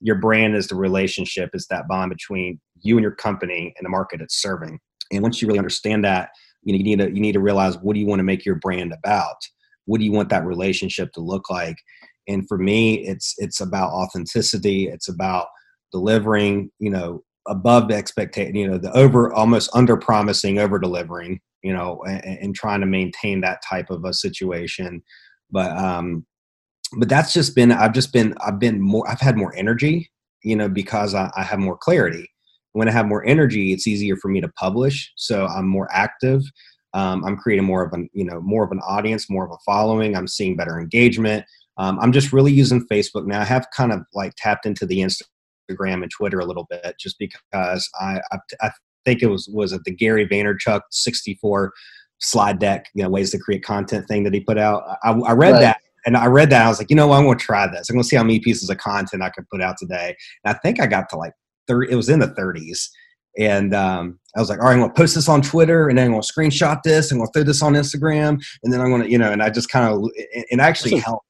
Your 0.00 0.16
brand 0.16 0.56
is 0.56 0.68
the 0.68 0.74
relationship 0.74 1.50
is 1.54 1.66
that 1.68 1.88
bond 1.88 2.10
between 2.10 2.60
you 2.82 2.96
and 2.96 3.02
your 3.02 3.14
company 3.14 3.74
and 3.76 3.84
the 3.84 3.90
market 3.90 4.20
it's 4.20 4.40
serving. 4.40 4.78
And 5.12 5.22
once 5.22 5.40
you 5.40 5.48
really 5.48 5.58
understand 5.58 6.04
that 6.04 6.30
you, 6.62 6.72
know, 6.72 6.78
you 6.78 6.84
need 6.84 6.98
to 6.98 7.14
you 7.14 7.20
need 7.20 7.32
to 7.32 7.40
realize 7.40 7.78
what 7.78 7.94
do 7.94 8.00
you 8.00 8.06
want 8.06 8.18
to 8.18 8.24
make 8.24 8.44
your 8.44 8.56
brand 8.56 8.92
about? 8.92 9.36
What 9.84 9.98
do 9.98 10.04
you 10.04 10.12
want 10.12 10.28
that 10.30 10.44
relationship 10.44 11.12
to 11.12 11.20
look 11.20 11.48
like? 11.48 11.76
And 12.28 12.46
for 12.48 12.58
me 12.58 13.06
it's 13.06 13.34
it's 13.38 13.60
about 13.60 13.92
authenticity. 13.92 14.88
It's 14.88 15.08
about 15.08 15.46
delivering 15.96 16.70
you 16.78 16.90
know 16.90 17.22
above 17.48 17.88
the 17.88 17.94
expectation 17.94 18.54
you 18.54 18.68
know 18.68 18.76
the 18.76 18.92
over 18.92 19.32
almost 19.32 19.70
under 19.74 19.96
promising 19.96 20.58
over 20.58 20.78
delivering 20.78 21.40
you 21.62 21.72
know 21.72 22.02
and, 22.06 22.38
and, 22.42 22.54
trying 22.54 22.80
to 22.80 22.86
maintain 22.86 23.40
that 23.40 23.60
type 23.68 23.90
of 23.90 24.04
a 24.04 24.12
situation. 24.12 25.02
But 25.50 25.70
um 25.76 26.26
but 26.98 27.08
that's 27.08 27.32
just 27.32 27.56
been 27.56 27.72
i've 27.72 27.92
just 27.92 28.12
been 28.12 28.32
i've 28.46 28.60
been 28.60 28.80
more 28.80 29.08
i've 29.10 29.20
had 29.20 29.36
more 29.36 29.52
energy 29.56 30.08
you 30.44 30.54
know 30.54 30.68
because 30.68 31.14
I, 31.14 31.30
I, 31.36 31.42
have 31.42 31.58
more 31.58 31.76
clarity. 31.76 32.28
When 32.72 32.88
i 32.88 32.92
have 32.92 33.06
more 33.06 33.24
energy 33.26 33.72
it's 33.72 33.88
easier 33.88 34.16
for 34.16 34.28
me 34.28 34.40
to 34.40 34.48
publish 34.50 35.12
so 35.16 35.46
i'm 35.46 35.66
more 35.66 35.88
active. 35.92 36.42
Um, 36.94 37.24
i'm 37.24 37.36
creating 37.36 37.64
more 37.64 37.84
of 37.84 37.92
an 37.92 38.08
you 38.12 38.24
know 38.24 38.40
more 38.40 38.64
of 38.64 38.70
an 38.70 38.80
audience 38.80 39.30
more 39.30 39.44
of 39.46 39.50
a 39.50 39.58
following. 39.64 40.16
I'm 40.16 40.28
seeing 40.28 40.56
better 40.56 40.78
engagement. 40.78 41.44
Um, 41.78 41.98
i'm 42.00 42.12
just 42.12 42.32
really 42.32 42.52
using 42.52 42.86
facebook 42.86 43.26
now. 43.26 43.40
I 43.40 43.44
have 43.44 43.66
kind 43.76 43.92
of 43.92 44.02
like 44.14 44.32
tapped 44.36 44.66
into 44.66 44.86
the 44.86 45.00
instagram 45.00 45.35
and 45.68 46.10
twitter 46.10 46.40
a 46.40 46.44
little 46.46 46.66
bit 46.70 46.94
just 46.98 47.18
because 47.18 47.88
i 48.00 48.20
i, 48.32 48.38
I 48.60 48.70
think 49.04 49.22
it 49.22 49.26
was 49.26 49.48
was 49.52 49.72
it 49.72 49.82
the 49.84 49.94
gary 49.94 50.26
vaynerchuk 50.26 50.80
64 50.90 51.72
slide 52.18 52.58
deck 52.58 52.86
you 52.94 53.02
know 53.02 53.10
ways 53.10 53.30
to 53.30 53.38
create 53.38 53.62
content 53.62 54.06
thing 54.08 54.24
that 54.24 54.34
he 54.34 54.40
put 54.40 54.58
out 54.58 54.82
i, 55.04 55.10
I 55.10 55.32
read 55.32 55.52
right. 55.52 55.60
that 55.60 55.78
and 56.06 56.16
I 56.16 56.26
read 56.26 56.50
that. 56.50 56.64
I 56.64 56.68
was 56.68 56.78
like, 56.78 56.88
you 56.88 56.96
know, 56.96 57.08
what? 57.08 57.18
I'm 57.18 57.24
going 57.24 57.36
to 57.36 57.44
try 57.44 57.66
this. 57.66 57.90
I'm 57.90 57.96
going 57.96 58.04
to 58.04 58.08
see 58.08 58.16
how 58.16 58.22
many 58.22 58.38
pieces 58.38 58.70
of 58.70 58.78
content 58.78 59.22
I 59.22 59.30
can 59.30 59.44
put 59.50 59.60
out 59.60 59.76
today. 59.76 60.16
And 60.44 60.54
I 60.54 60.58
think 60.60 60.80
I 60.80 60.86
got 60.86 61.08
to 61.10 61.16
like 61.16 61.32
30, 61.66 61.92
it 61.92 61.96
was 61.96 62.08
in 62.08 62.20
the 62.20 62.28
30s. 62.28 62.88
And 63.38 63.74
um, 63.74 64.18
I 64.34 64.40
was 64.40 64.48
like, 64.48 64.60
all 64.60 64.66
right, 64.66 64.74
I'm 64.74 64.78
going 64.78 64.90
to 64.90 64.96
post 64.96 65.14
this 65.16 65.28
on 65.28 65.42
Twitter 65.42 65.88
and 65.88 65.98
then 65.98 66.06
I'm 66.06 66.12
going 66.12 66.22
to 66.22 66.32
screenshot 66.32 66.82
this 66.84 67.10
and 67.10 67.16
I'm 67.16 67.24
going 67.24 67.32
to 67.32 67.38
throw 67.38 67.44
this 67.44 67.62
on 67.62 67.74
Instagram. 67.74 68.42
And 68.62 68.72
then 68.72 68.80
I'm 68.80 68.88
going 68.88 69.02
to, 69.02 69.10
you 69.10 69.18
know, 69.18 69.30
and 69.30 69.42
I 69.42 69.50
just 69.50 69.68
kind 69.68 69.92
of, 69.92 70.08
it 70.14 70.60
actually 70.60 70.96
helped. 70.98 71.26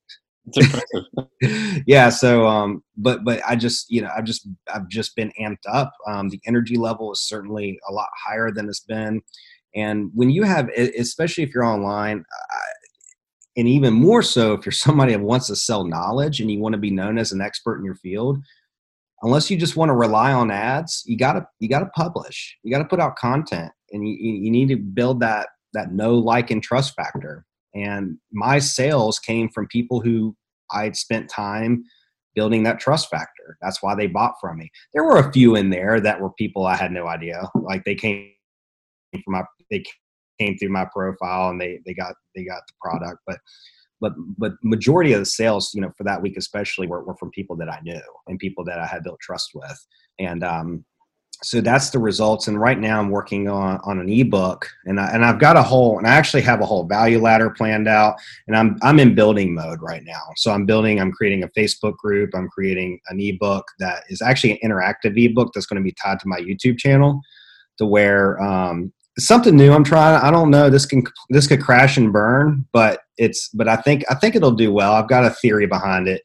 yeah. 1.86 2.08
So, 2.08 2.46
um, 2.46 2.82
but, 2.96 3.24
but 3.24 3.40
I 3.46 3.56
just, 3.56 3.90
you 3.90 4.02
know, 4.02 4.10
I've 4.16 4.24
just, 4.24 4.48
I've 4.72 4.88
just 4.88 5.16
been 5.16 5.32
amped 5.40 5.66
up. 5.68 5.92
Um, 6.08 6.28
the 6.28 6.40
energy 6.46 6.76
level 6.76 7.12
is 7.12 7.20
certainly 7.22 7.78
a 7.88 7.92
lot 7.92 8.08
higher 8.26 8.50
than 8.50 8.68
it's 8.68 8.80
been. 8.80 9.22
And 9.74 10.10
when 10.14 10.30
you 10.30 10.44
have, 10.44 10.68
especially 10.70 11.44
if 11.44 11.52
you're 11.54 11.64
online, 11.64 12.24
I, 12.50 12.58
and 13.56 13.66
even 13.66 13.94
more 13.94 14.22
so 14.22 14.52
if 14.52 14.64
you're 14.64 14.72
somebody 14.72 15.12
that 15.12 15.20
wants 15.20 15.46
to 15.48 15.56
sell 15.56 15.84
knowledge 15.84 16.40
and 16.40 16.50
you 16.50 16.58
want 16.58 16.74
to 16.74 16.78
be 16.78 16.90
known 16.90 17.18
as 17.18 17.32
an 17.32 17.40
expert 17.40 17.78
in 17.78 17.84
your 17.84 17.96
field 17.96 18.38
unless 19.22 19.50
you 19.50 19.56
just 19.56 19.76
want 19.76 19.88
to 19.88 19.94
rely 19.94 20.32
on 20.32 20.50
ads 20.50 21.02
you 21.06 21.16
got 21.16 21.34
to 21.34 21.46
you 21.58 21.68
got 21.68 21.80
to 21.80 21.86
publish 21.86 22.56
you 22.62 22.70
got 22.70 22.78
to 22.78 22.88
put 22.88 23.00
out 23.00 23.16
content 23.16 23.72
and 23.92 24.06
you, 24.06 24.14
you 24.14 24.50
need 24.50 24.68
to 24.68 24.76
build 24.76 25.20
that 25.20 25.48
that 25.72 25.92
no 25.92 26.14
like 26.14 26.50
and 26.50 26.62
trust 26.62 26.94
factor 26.94 27.44
and 27.76 28.16
my 28.32 28.58
sales 28.58 29.18
came 29.18 29.48
from 29.48 29.66
people 29.68 30.00
who 30.00 30.34
i'd 30.72 30.96
spent 30.96 31.28
time 31.28 31.84
building 32.36 32.62
that 32.62 32.78
trust 32.78 33.08
factor. 33.10 33.56
That's 33.62 33.82
why 33.82 33.96
they 33.96 34.06
bought 34.06 34.34
from 34.40 34.58
me. 34.58 34.70
There 34.92 35.02
were 35.02 35.16
a 35.16 35.32
few 35.32 35.56
in 35.56 35.70
there 35.70 35.98
that 36.00 36.20
were 36.20 36.30
people 36.30 36.66
i 36.66 36.76
had 36.76 36.92
no 36.92 37.08
idea. 37.08 37.50
Like 37.56 37.84
they 37.84 37.96
came 37.96 38.30
from 39.12 39.32
my 39.32 39.42
they 39.70 39.82
came 40.38 40.56
through 40.58 40.68
my 40.68 40.86
profile 40.92 41.48
and 41.48 41.60
they 41.60 41.80
they 41.84 41.94
got 41.94 42.14
they 42.36 42.44
got 42.44 42.62
the 42.68 42.74
product 42.80 43.22
but 43.26 43.38
but 44.00 44.12
but 44.36 44.52
majority 44.62 45.14
of 45.14 45.20
the 45.20 45.24
sales 45.24 45.72
you 45.74 45.80
know 45.80 45.90
for 45.96 46.04
that 46.04 46.20
week 46.20 46.36
especially 46.36 46.86
were, 46.86 47.02
were 47.02 47.16
from 47.16 47.30
people 47.30 47.56
that 47.56 47.72
i 47.72 47.80
knew 47.82 48.02
and 48.26 48.38
people 48.38 48.62
that 48.62 48.78
i 48.78 48.86
had 48.86 49.02
built 49.02 49.18
trust 49.20 49.50
with. 49.54 49.86
And 50.18 50.44
um 50.44 50.84
so 51.42 51.60
that's 51.60 51.90
the 51.90 51.98
results 51.98 52.48
and 52.48 52.60
right 52.60 52.78
now 52.78 52.98
i'm 52.98 53.10
working 53.10 53.48
on 53.48 53.78
on 53.84 53.98
an 53.98 54.08
ebook 54.08 54.68
and 54.86 54.98
I, 54.98 55.10
and 55.12 55.24
I've 55.24 55.38
got 55.38 55.56
a 55.56 55.62
whole 55.62 55.98
and 55.98 56.06
I 56.06 56.14
actually 56.14 56.42
have 56.42 56.60
a 56.60 56.66
whole 56.66 56.84
value 56.84 57.20
ladder 57.20 57.50
planned 57.50 57.88
out 57.88 58.16
and 58.46 58.56
I'm 58.56 58.78
I'm 58.82 58.98
in 58.98 59.14
building 59.14 59.54
mode 59.54 59.82
right 59.82 60.02
now 60.04 60.22
so 60.36 60.50
I'm 60.50 60.64
building 60.64 61.00
I'm 61.00 61.12
creating 61.12 61.42
a 61.42 61.48
Facebook 61.48 61.96
group 61.96 62.30
I'm 62.34 62.48
creating 62.48 63.00
an 63.08 63.20
ebook 63.20 63.66
that 63.78 64.04
is 64.08 64.22
actually 64.22 64.52
an 64.52 64.70
interactive 64.70 65.16
ebook 65.22 65.52
that's 65.52 65.66
going 65.66 65.80
to 65.80 65.84
be 65.84 65.92
tied 65.92 66.20
to 66.20 66.28
my 66.28 66.40
YouTube 66.40 66.78
channel 66.78 67.20
to 67.78 67.86
where 67.86 68.40
um, 68.42 68.92
something 69.18 69.56
new 69.56 69.72
I'm 69.72 69.84
trying. 69.84 70.20
I 70.22 70.30
don't 70.30 70.50
know. 70.50 70.70
This 70.70 70.86
can 70.86 71.04
this 71.30 71.46
could 71.46 71.62
crash 71.62 71.96
and 71.96 72.12
burn, 72.12 72.66
but 72.72 73.00
it's 73.16 73.48
but 73.50 73.68
I 73.68 73.76
think 73.76 74.04
I 74.10 74.14
think 74.14 74.34
it'll 74.34 74.50
do 74.50 74.72
well. 74.72 74.92
I've 74.92 75.08
got 75.08 75.24
a 75.24 75.30
theory 75.30 75.66
behind 75.66 76.08
it. 76.08 76.22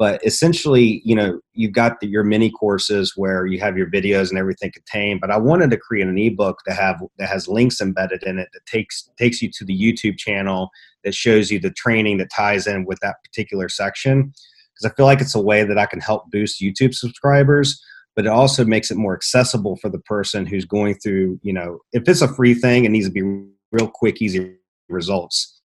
But 0.00 0.24
essentially, 0.24 1.02
you 1.04 1.14
know, 1.14 1.40
you've 1.52 1.74
got 1.74 2.00
the, 2.00 2.06
your 2.06 2.24
mini 2.24 2.50
courses 2.50 3.12
where 3.16 3.44
you 3.44 3.60
have 3.60 3.76
your 3.76 3.90
videos 3.90 4.30
and 4.30 4.38
everything 4.38 4.72
contained. 4.72 5.20
But 5.20 5.30
I 5.30 5.36
wanted 5.36 5.70
to 5.72 5.76
create 5.76 6.06
an 6.06 6.16
ebook 6.16 6.56
that 6.66 6.76
have 6.76 7.02
that 7.18 7.28
has 7.28 7.46
links 7.46 7.82
embedded 7.82 8.22
in 8.22 8.38
it 8.38 8.48
that 8.54 8.64
takes 8.64 9.10
takes 9.18 9.42
you 9.42 9.50
to 9.52 9.64
the 9.66 9.78
YouTube 9.78 10.16
channel 10.16 10.70
that 11.04 11.14
shows 11.14 11.50
you 11.50 11.60
the 11.60 11.70
training 11.70 12.16
that 12.16 12.30
ties 12.34 12.66
in 12.66 12.86
with 12.86 12.98
that 13.00 13.16
particular 13.22 13.68
section. 13.68 14.32
Because 14.72 14.90
I 14.90 14.94
feel 14.96 15.04
like 15.04 15.20
it's 15.20 15.34
a 15.34 15.42
way 15.42 15.64
that 15.64 15.76
I 15.76 15.84
can 15.84 16.00
help 16.00 16.30
boost 16.30 16.62
YouTube 16.62 16.94
subscribers 16.94 17.80
but 18.16 18.26
it 18.26 18.32
also 18.32 18.64
makes 18.64 18.90
it 18.90 18.96
more 18.96 19.14
accessible 19.14 19.76
for 19.76 19.88
the 19.88 20.00
person 20.00 20.44
who's 20.44 20.64
going 20.64 20.94
through, 20.96 21.38
you 21.42 21.52
know, 21.52 21.78
if 21.92 22.08
it's 22.08 22.20
a 22.20 22.28
free 22.34 22.54
thing, 22.54 22.84
it 22.84 22.90
needs 22.90 23.06
to 23.06 23.12
be 23.12 23.22
real 23.22 23.88
quick, 23.88 24.20
easy 24.20 24.56
results. 24.88 25.59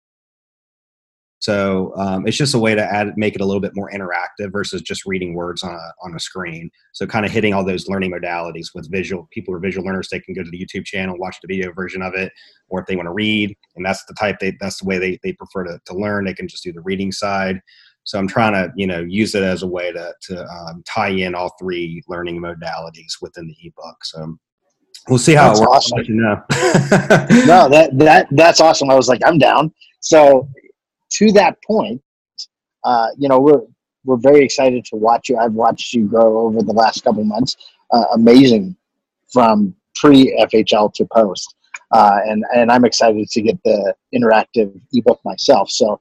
So 1.42 1.92
um, 1.98 2.28
it's 2.28 2.38
just 2.38 2.54
a 2.54 2.60
way 2.60 2.76
to 2.76 2.84
add, 2.84 3.18
make 3.18 3.34
it 3.34 3.42
a 3.42 3.46
little 3.46 3.60
bit 3.60 3.72
more 3.76 3.90
interactive 3.92 4.52
versus 4.52 4.84
just 4.84 5.08
reading 5.08 5.34
words 5.34 5.64
on 5.64 5.74
a, 5.74 5.92
on 6.04 6.16
a 6.16 6.20
screen. 6.20 6.70
So 6.94 7.08
kind 7.08 7.26
of 7.26 7.32
hitting 7.32 7.52
all 7.52 7.66
those 7.66 7.88
learning 7.88 8.12
modalities 8.12 8.68
with 8.76 8.92
visual. 8.92 9.28
People 9.32 9.52
who 9.52 9.58
are 9.58 9.60
visual 9.62 9.84
learners, 9.84 10.08
they 10.10 10.20
can 10.20 10.36
go 10.36 10.44
to 10.44 10.50
the 10.52 10.64
YouTube 10.64 10.86
channel, 10.86 11.18
watch 11.18 11.38
the 11.42 11.48
video 11.48 11.74
version 11.74 12.04
of 12.04 12.14
it, 12.14 12.32
or 12.70 12.80
if 12.80 12.86
they 12.86 12.96
want 12.96 13.08
to 13.08 13.12
read, 13.12 13.58
and 13.76 13.84
that's 13.84 14.06
the 14.06 14.14
type 14.14 14.38
they, 14.40 14.56
that's 14.60 14.82
the 14.82 14.86
way 14.86 15.00
they, 15.00 15.18
they 15.24 15.34
prefer 15.34 15.64
to, 15.64 15.80
to 15.84 15.96
learn, 15.96 16.26
they 16.26 16.34
can 16.36 16.48
just 16.48 16.64
do 16.64 16.72
the 16.72 16.82
reading 16.82 17.12
side. 17.12 17.60
So 18.04 18.20
I'm 18.20 18.28
trying 18.28 18.54
to, 18.54 18.72
you 18.76 18.86
know, 18.86 19.00
use 19.00 19.34
it 19.34 19.42
as 19.42 19.64
a 19.64 19.68
way 19.68 19.92
to, 19.92 20.14
to 20.28 20.46
um, 20.48 20.84
tie 20.88 21.10
in 21.10 21.34
all 21.34 21.56
three 21.60 22.04
learning 22.08 22.40
modalities 22.40 23.14
within 23.20 23.48
the 23.48 23.56
ebook. 23.64 24.06
So 24.06 24.38
we'll 25.10 25.18
see 25.18 25.34
how 25.34 25.48
That's 25.48 25.60
it 25.60 25.68
works. 25.68 25.92
awesome. 25.92 26.04
You 26.06 26.16
know. 26.22 26.36
no, 27.46 27.70
that 27.70 27.90
that 27.94 28.28
that's 28.32 28.62
awesome. 28.62 28.92
I 28.92 28.96
was 28.96 29.08
like, 29.08 29.22
I'm 29.26 29.38
down. 29.38 29.74
So 30.00 30.48
to 31.12 31.32
that 31.34 31.62
point, 31.64 32.02
uh, 32.84 33.08
you 33.18 33.30
know, 33.30 33.40
we're 33.40 33.62
we're 34.04 34.18
very 34.18 34.44
excited 34.44 34.84
to 34.86 34.96
watch 34.96 35.30
you. 35.30 35.38
I've 35.38 35.54
watched 35.54 35.94
you 35.94 36.08
grow 36.08 36.40
over 36.40 36.64
the 36.64 36.74
last 36.74 37.04
couple 37.04 37.24
months. 37.24 37.56
Uh, 37.92 38.06
amazing 38.14 38.76
from 39.32 39.76
pre 39.96 40.36
FHL 40.52 40.94
to 40.94 41.06
post, 41.14 41.56
uh, 41.92 42.20
and 42.26 42.44
and 42.56 42.72
I'm 42.72 42.86
excited 42.86 43.30
to 43.30 43.42
get 43.42 43.60
the 43.64 43.94
interactive 44.16 44.80
ebook 44.94 45.20
myself. 45.24 45.70
So 45.70 46.00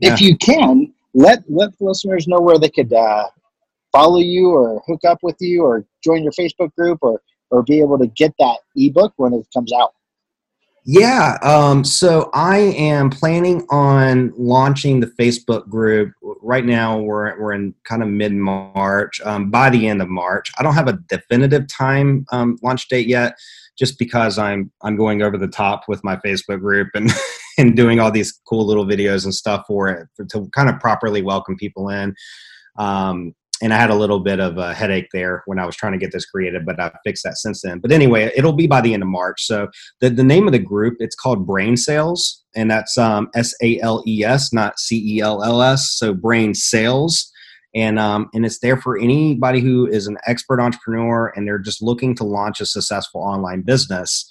if 0.00 0.20
you 0.20 0.36
can 0.36 0.92
let 1.14 1.44
let 1.48 1.76
the 1.78 1.84
listeners 1.84 2.26
know 2.26 2.40
where 2.40 2.58
they 2.58 2.70
could 2.70 2.92
uh, 2.92 3.28
follow 3.92 4.18
you 4.18 4.50
or 4.50 4.82
hook 4.86 5.00
up 5.06 5.18
with 5.22 5.36
you 5.40 5.62
or 5.62 5.84
join 6.02 6.22
your 6.22 6.32
Facebook 6.32 6.74
group 6.74 6.98
or 7.02 7.20
or 7.50 7.62
be 7.62 7.80
able 7.80 7.98
to 7.98 8.06
get 8.08 8.32
that 8.38 8.58
ebook 8.76 9.12
when 9.16 9.34
it 9.34 9.46
comes 9.54 9.72
out. 9.72 9.94
Yeah. 10.84 11.38
Um, 11.42 11.84
so 11.84 12.28
I 12.34 12.58
am 12.58 13.08
planning 13.08 13.64
on 13.70 14.32
launching 14.36 14.98
the 14.98 15.06
Facebook 15.06 15.68
group. 15.68 16.12
Right 16.20 16.64
now, 16.64 16.98
we're, 16.98 17.40
we're 17.40 17.52
in 17.52 17.72
kind 17.84 18.02
of 18.02 18.08
mid 18.08 18.32
March, 18.32 19.20
um, 19.20 19.48
by 19.48 19.70
the 19.70 19.86
end 19.86 20.02
of 20.02 20.08
March. 20.08 20.50
I 20.58 20.64
don't 20.64 20.74
have 20.74 20.88
a 20.88 20.98
definitive 21.08 21.68
time 21.68 22.26
um, 22.32 22.58
launch 22.62 22.88
date 22.88 23.06
yet, 23.06 23.38
just 23.78 23.96
because 23.98 24.38
I'm 24.38 24.72
I'm 24.82 24.96
going 24.96 25.22
over 25.22 25.38
the 25.38 25.46
top 25.46 25.84
with 25.86 26.02
my 26.02 26.16
Facebook 26.16 26.60
group 26.60 26.88
and 26.94 27.10
and 27.58 27.76
doing 27.76 28.00
all 28.00 28.10
these 28.10 28.32
cool 28.48 28.66
little 28.66 28.84
videos 28.84 29.24
and 29.24 29.34
stuff 29.34 29.64
for 29.68 29.88
it 29.88 30.08
for, 30.16 30.24
to 30.26 30.48
kind 30.52 30.68
of 30.68 30.80
properly 30.80 31.22
welcome 31.22 31.56
people 31.56 31.90
in. 31.90 32.12
Um, 32.76 33.34
and 33.62 33.72
I 33.72 33.76
had 33.76 33.90
a 33.90 33.94
little 33.94 34.18
bit 34.18 34.40
of 34.40 34.58
a 34.58 34.74
headache 34.74 35.08
there 35.12 35.44
when 35.46 35.60
I 35.60 35.64
was 35.64 35.76
trying 35.76 35.92
to 35.92 35.98
get 35.98 36.10
this 36.10 36.26
created, 36.26 36.66
but 36.66 36.80
I 36.80 36.90
fixed 37.04 37.22
that 37.22 37.38
since 37.38 37.62
then. 37.62 37.78
But 37.78 37.92
anyway, 37.92 38.32
it'll 38.34 38.52
be 38.52 38.66
by 38.66 38.80
the 38.80 38.92
end 38.92 39.04
of 39.04 39.08
March. 39.08 39.46
So 39.46 39.68
the, 40.00 40.10
the 40.10 40.24
name 40.24 40.48
of 40.48 40.52
the 40.52 40.58
group 40.58 40.96
it's 40.98 41.14
called 41.14 41.46
Brain 41.46 41.76
Sales, 41.76 42.42
and 42.56 42.68
that's 42.68 42.98
um, 42.98 43.30
S 43.34 43.54
A 43.62 43.78
L 43.80 44.02
E 44.06 44.24
S, 44.24 44.52
not 44.52 44.80
C 44.80 45.16
E 45.16 45.20
L 45.20 45.44
L 45.44 45.62
S. 45.62 45.92
So 45.92 46.12
Brain 46.12 46.54
Sales, 46.54 47.30
and 47.72 48.00
um, 48.00 48.28
and 48.34 48.44
it's 48.44 48.58
there 48.58 48.76
for 48.76 48.98
anybody 48.98 49.60
who 49.60 49.86
is 49.86 50.08
an 50.08 50.18
expert 50.26 50.60
entrepreneur 50.60 51.32
and 51.36 51.46
they're 51.46 51.58
just 51.58 51.80
looking 51.80 52.16
to 52.16 52.24
launch 52.24 52.60
a 52.60 52.66
successful 52.66 53.20
online 53.20 53.62
business. 53.62 54.28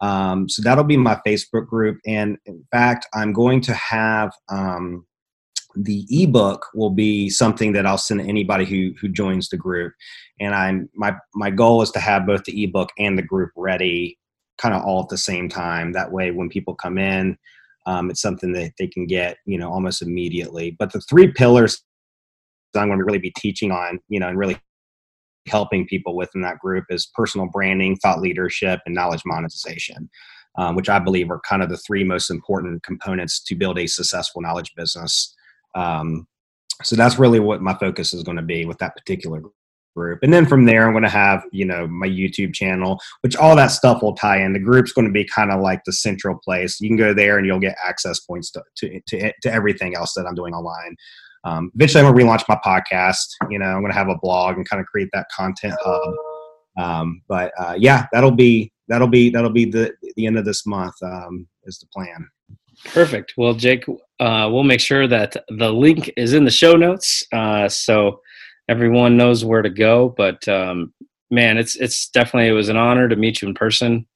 Um, 0.00 0.48
so 0.48 0.62
that'll 0.62 0.84
be 0.84 0.96
my 0.96 1.20
Facebook 1.26 1.66
group, 1.66 1.98
and 2.06 2.38
in 2.46 2.64
fact, 2.70 3.08
I'm 3.12 3.32
going 3.32 3.60
to 3.62 3.74
have. 3.74 4.30
Um, 4.48 5.04
the 5.80 6.04
ebook 6.10 6.66
will 6.74 6.90
be 6.90 7.30
something 7.30 7.72
that 7.72 7.86
I'll 7.86 7.98
send 7.98 8.20
to 8.20 8.26
anybody 8.26 8.64
who 8.64 8.92
who 9.00 9.08
joins 9.08 9.48
the 9.48 9.56
group. 9.56 9.92
And 10.40 10.54
I'm 10.54 10.88
my 10.94 11.14
my 11.34 11.50
goal 11.50 11.82
is 11.82 11.90
to 11.92 12.00
have 12.00 12.26
both 12.26 12.44
the 12.44 12.64
ebook 12.64 12.90
and 12.98 13.16
the 13.16 13.22
group 13.22 13.50
ready, 13.56 14.18
kind 14.58 14.74
of 14.74 14.82
all 14.82 15.02
at 15.02 15.08
the 15.08 15.18
same 15.18 15.48
time. 15.48 15.92
That 15.92 16.12
way, 16.12 16.30
when 16.30 16.48
people 16.48 16.74
come 16.74 16.98
in, 16.98 17.38
um, 17.86 18.10
it's 18.10 18.20
something 18.20 18.52
that 18.52 18.72
they 18.78 18.88
can 18.88 19.06
get 19.06 19.38
you 19.46 19.58
know 19.58 19.70
almost 19.70 20.02
immediately. 20.02 20.74
But 20.78 20.92
the 20.92 21.00
three 21.00 21.32
pillars 21.32 21.82
I'm 22.74 22.88
going 22.88 22.98
to 22.98 23.04
really 23.04 23.18
be 23.18 23.32
teaching 23.38 23.72
on, 23.72 23.98
you 24.08 24.20
know, 24.20 24.28
and 24.28 24.38
really 24.38 24.58
helping 25.46 25.86
people 25.86 26.14
within 26.14 26.42
that 26.42 26.58
group 26.58 26.84
is 26.90 27.10
personal 27.14 27.46
branding, 27.46 27.96
thought 27.96 28.20
leadership, 28.20 28.80
and 28.84 28.94
knowledge 28.94 29.22
monetization. 29.24 30.10
Um, 30.56 30.74
which 30.74 30.88
I 30.88 30.98
believe 30.98 31.30
are 31.30 31.40
kind 31.48 31.62
of 31.62 31.68
the 31.68 31.76
three 31.76 32.02
most 32.02 32.30
important 32.30 32.82
components 32.82 33.40
to 33.44 33.54
build 33.54 33.78
a 33.78 33.86
successful 33.86 34.42
knowledge 34.42 34.72
business. 34.74 35.32
Um, 35.78 36.26
so 36.82 36.96
that's 36.96 37.18
really 37.18 37.40
what 37.40 37.62
my 37.62 37.74
focus 37.74 38.12
is 38.12 38.22
going 38.22 38.36
to 38.36 38.42
be 38.42 38.64
with 38.64 38.78
that 38.78 38.96
particular 38.96 39.42
group. 39.96 40.20
And 40.22 40.32
then 40.32 40.46
from 40.46 40.64
there, 40.64 40.86
I'm 40.86 40.92
going 40.92 41.02
to 41.02 41.08
have, 41.08 41.44
you 41.50 41.64
know, 41.64 41.86
my 41.86 42.06
YouTube 42.06 42.54
channel, 42.54 43.00
which 43.22 43.36
all 43.36 43.56
that 43.56 43.68
stuff 43.68 44.02
will 44.02 44.14
tie 44.14 44.42
in. 44.42 44.52
The 44.52 44.58
group's 44.58 44.92
going 44.92 45.06
to 45.06 45.12
be 45.12 45.24
kind 45.24 45.50
of 45.50 45.60
like 45.60 45.82
the 45.84 45.92
central 45.92 46.38
place. 46.44 46.80
You 46.80 46.88
can 46.88 46.96
go 46.96 47.12
there 47.12 47.38
and 47.38 47.46
you'll 47.46 47.58
get 47.58 47.76
access 47.84 48.20
points 48.20 48.50
to, 48.52 48.62
to, 48.76 49.00
to, 49.08 49.32
to 49.42 49.52
everything 49.52 49.96
else 49.96 50.14
that 50.14 50.26
I'm 50.26 50.34
doing 50.34 50.54
online. 50.54 50.96
Um, 51.44 51.70
eventually, 51.74 52.04
I'm 52.04 52.12
going 52.12 52.18
to 52.18 52.24
relaunch 52.24 52.44
my 52.48 52.58
podcast. 52.64 53.26
You 53.50 53.58
know, 53.58 53.66
I'm 53.66 53.80
going 53.80 53.92
to 53.92 53.98
have 53.98 54.08
a 54.08 54.18
blog 54.18 54.56
and 54.56 54.68
kind 54.68 54.80
of 54.80 54.86
create 54.86 55.08
that 55.12 55.26
content 55.34 55.74
hub. 55.82 56.14
Um, 56.78 57.22
but 57.28 57.52
uh, 57.58 57.74
yeah, 57.76 58.06
that'll 58.12 58.30
be 58.30 58.72
that'll 58.88 59.08
be 59.08 59.30
that'll 59.30 59.50
be 59.50 59.64
the 59.64 59.94
the 60.16 60.26
end 60.26 60.38
of 60.38 60.44
this 60.44 60.66
month 60.66 60.94
um, 61.02 61.46
is 61.64 61.78
the 61.78 61.86
plan. 61.86 62.28
Perfect. 62.84 63.34
Well, 63.36 63.54
Jake, 63.54 63.84
uh, 64.20 64.48
we'll 64.50 64.64
make 64.64 64.80
sure 64.80 65.06
that 65.06 65.36
the 65.48 65.72
link 65.72 66.12
is 66.16 66.32
in 66.32 66.44
the 66.44 66.50
show 66.50 66.74
notes, 66.74 67.24
uh, 67.32 67.68
so 67.68 68.20
everyone 68.68 69.16
knows 69.16 69.44
where 69.44 69.62
to 69.62 69.70
go. 69.70 70.14
But 70.16 70.46
um, 70.48 70.92
man, 71.30 71.56
it's 71.58 71.76
it's 71.76 72.08
definitely 72.08 72.48
it 72.48 72.52
was 72.52 72.68
an 72.68 72.76
honor 72.76 73.08
to 73.08 73.16
meet 73.16 73.40
you 73.40 73.48
in 73.48 73.54
person 73.54 74.06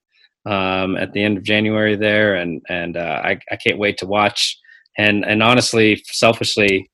um, 0.46 0.96
at 0.96 1.12
the 1.12 1.22
end 1.22 1.36
of 1.36 1.44
January 1.44 1.96
there, 1.96 2.34
and 2.36 2.60
and 2.68 2.96
uh, 2.96 3.20
I 3.24 3.38
I 3.50 3.56
can't 3.56 3.78
wait 3.78 3.98
to 3.98 4.06
watch. 4.06 4.58
And 4.98 5.24
and 5.24 5.42
honestly, 5.42 6.02
selfishly, 6.06 6.90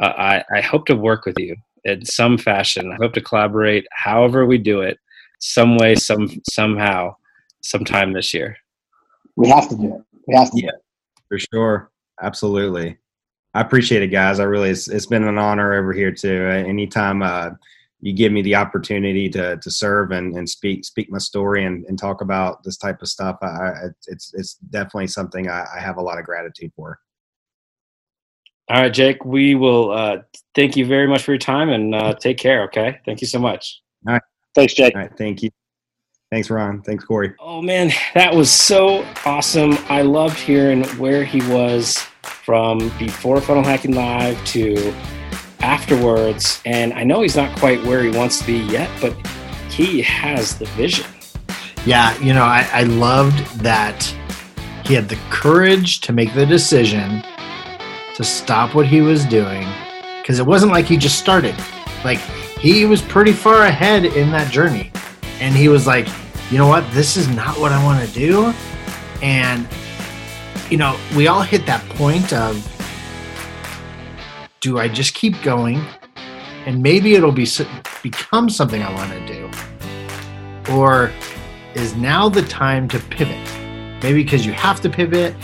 uh, 0.00 0.12
I 0.16 0.44
I 0.54 0.60
hope 0.60 0.86
to 0.86 0.96
work 0.96 1.24
with 1.24 1.38
you 1.38 1.56
in 1.84 2.04
some 2.04 2.36
fashion. 2.36 2.92
I 2.92 2.96
hope 2.96 3.14
to 3.14 3.20
collaborate, 3.20 3.86
however 3.92 4.44
we 4.44 4.58
do 4.58 4.82
it, 4.82 4.98
some 5.38 5.76
way, 5.78 5.94
some 5.94 6.28
somehow, 6.48 7.16
sometime 7.62 8.12
this 8.12 8.34
year. 8.34 8.56
We 9.36 9.48
have 9.48 9.68
to 9.70 9.76
do 9.76 9.94
it. 9.94 10.02
We 10.26 10.34
have 10.36 10.50
to. 10.50 10.60
Yeah. 10.60 10.70
For 11.28 11.38
sure. 11.38 11.89
Absolutely. 12.22 12.98
I 13.54 13.60
appreciate 13.60 14.02
it, 14.02 14.08
guys. 14.08 14.38
I 14.40 14.44
really, 14.44 14.70
it's, 14.70 14.88
it's 14.88 15.06
been 15.06 15.24
an 15.24 15.38
honor 15.38 15.74
over 15.74 15.92
here 15.92 16.12
too. 16.12 16.46
Uh, 16.46 16.54
anytime 16.54 17.22
uh, 17.22 17.50
you 18.00 18.12
give 18.12 18.32
me 18.32 18.42
the 18.42 18.54
opportunity 18.54 19.28
to, 19.30 19.56
to 19.56 19.70
serve 19.70 20.12
and, 20.12 20.36
and 20.36 20.48
speak, 20.48 20.84
speak 20.84 21.10
my 21.10 21.18
story 21.18 21.64
and, 21.64 21.84
and 21.86 21.98
talk 21.98 22.20
about 22.20 22.62
this 22.62 22.76
type 22.76 23.02
of 23.02 23.08
stuff, 23.08 23.38
I, 23.42 23.46
I, 23.46 23.72
it's, 24.06 24.32
it's 24.34 24.54
definitely 24.54 25.08
something 25.08 25.48
I, 25.48 25.66
I 25.74 25.80
have 25.80 25.96
a 25.96 26.02
lot 26.02 26.18
of 26.18 26.24
gratitude 26.24 26.72
for. 26.76 27.00
All 28.68 28.80
right, 28.80 28.92
Jake, 28.92 29.24
we 29.24 29.56
will 29.56 29.90
uh, 29.90 30.18
thank 30.54 30.76
you 30.76 30.86
very 30.86 31.08
much 31.08 31.24
for 31.24 31.32
your 31.32 31.38
time 31.38 31.70
and 31.70 31.92
uh, 31.92 32.14
take 32.14 32.38
care. 32.38 32.62
Okay. 32.64 33.00
Thank 33.04 33.20
you 33.20 33.26
so 33.26 33.40
much. 33.40 33.82
All 34.06 34.12
right. 34.12 34.22
Thanks, 34.54 34.74
Jake. 34.74 34.94
All 34.94 35.00
right. 35.00 35.10
Thank 35.18 35.42
you. 35.42 35.50
Thanks, 36.30 36.48
Ron. 36.48 36.80
Thanks, 36.82 37.04
Corey. 37.04 37.34
Oh, 37.40 37.60
man, 37.60 37.90
that 38.14 38.32
was 38.32 38.52
so 38.52 39.04
awesome. 39.24 39.76
I 39.88 40.02
loved 40.02 40.38
hearing 40.38 40.84
where 40.90 41.24
he 41.24 41.40
was 41.52 41.98
from 42.22 42.78
before 42.98 43.40
Funnel 43.40 43.64
Hacking 43.64 43.96
Live 43.96 44.42
to 44.46 44.94
afterwards. 45.58 46.62
And 46.64 46.92
I 46.92 47.02
know 47.02 47.22
he's 47.22 47.34
not 47.34 47.58
quite 47.58 47.82
where 47.84 48.04
he 48.04 48.10
wants 48.10 48.38
to 48.38 48.46
be 48.46 48.58
yet, 48.58 48.88
but 49.00 49.12
he 49.70 50.02
has 50.02 50.56
the 50.56 50.66
vision. 50.66 51.06
Yeah, 51.84 52.16
you 52.20 52.32
know, 52.32 52.44
I, 52.44 52.68
I 52.72 52.82
loved 52.84 53.38
that 53.60 54.04
he 54.86 54.94
had 54.94 55.08
the 55.08 55.18
courage 55.30 56.00
to 56.02 56.12
make 56.12 56.32
the 56.34 56.46
decision 56.46 57.24
to 58.14 58.22
stop 58.22 58.74
what 58.74 58.86
he 58.86 59.00
was 59.00 59.24
doing 59.24 59.66
because 60.20 60.38
it 60.38 60.46
wasn't 60.46 60.70
like 60.70 60.84
he 60.84 60.96
just 60.96 61.18
started. 61.18 61.56
Like, 62.04 62.18
he 62.60 62.84
was 62.86 63.02
pretty 63.02 63.32
far 63.32 63.62
ahead 63.62 64.04
in 64.04 64.30
that 64.30 64.52
journey. 64.52 64.92
And 65.40 65.54
he 65.54 65.68
was 65.68 65.86
like, 65.86 66.06
you 66.50 66.58
know 66.58 66.66
what? 66.66 66.88
This 66.92 67.16
is 67.16 67.28
not 67.28 67.58
what 67.58 67.72
I 67.72 67.82
want 67.82 68.06
to 68.06 68.14
do. 68.14 68.52
And, 69.22 69.66
you 70.70 70.76
know, 70.76 70.98
we 71.16 71.28
all 71.28 71.42
hit 71.42 71.66
that 71.66 71.86
point 71.90 72.32
of 72.32 72.66
do 74.60 74.78
I 74.78 74.88
just 74.88 75.14
keep 75.14 75.40
going? 75.42 75.82
And 76.66 76.82
maybe 76.82 77.14
it'll 77.14 77.32
be 77.32 77.48
become 78.02 78.50
something 78.50 78.82
I 78.82 78.92
want 78.92 79.10
to 79.12 79.26
do. 79.26 79.50
Or 80.72 81.10
is 81.74 81.96
now 81.96 82.28
the 82.28 82.42
time 82.42 82.86
to 82.88 82.98
pivot? 82.98 83.48
Maybe 84.02 84.22
because 84.22 84.44
you 84.44 84.52
have 84.52 84.80
to 84.82 84.90
pivot, 84.90 85.34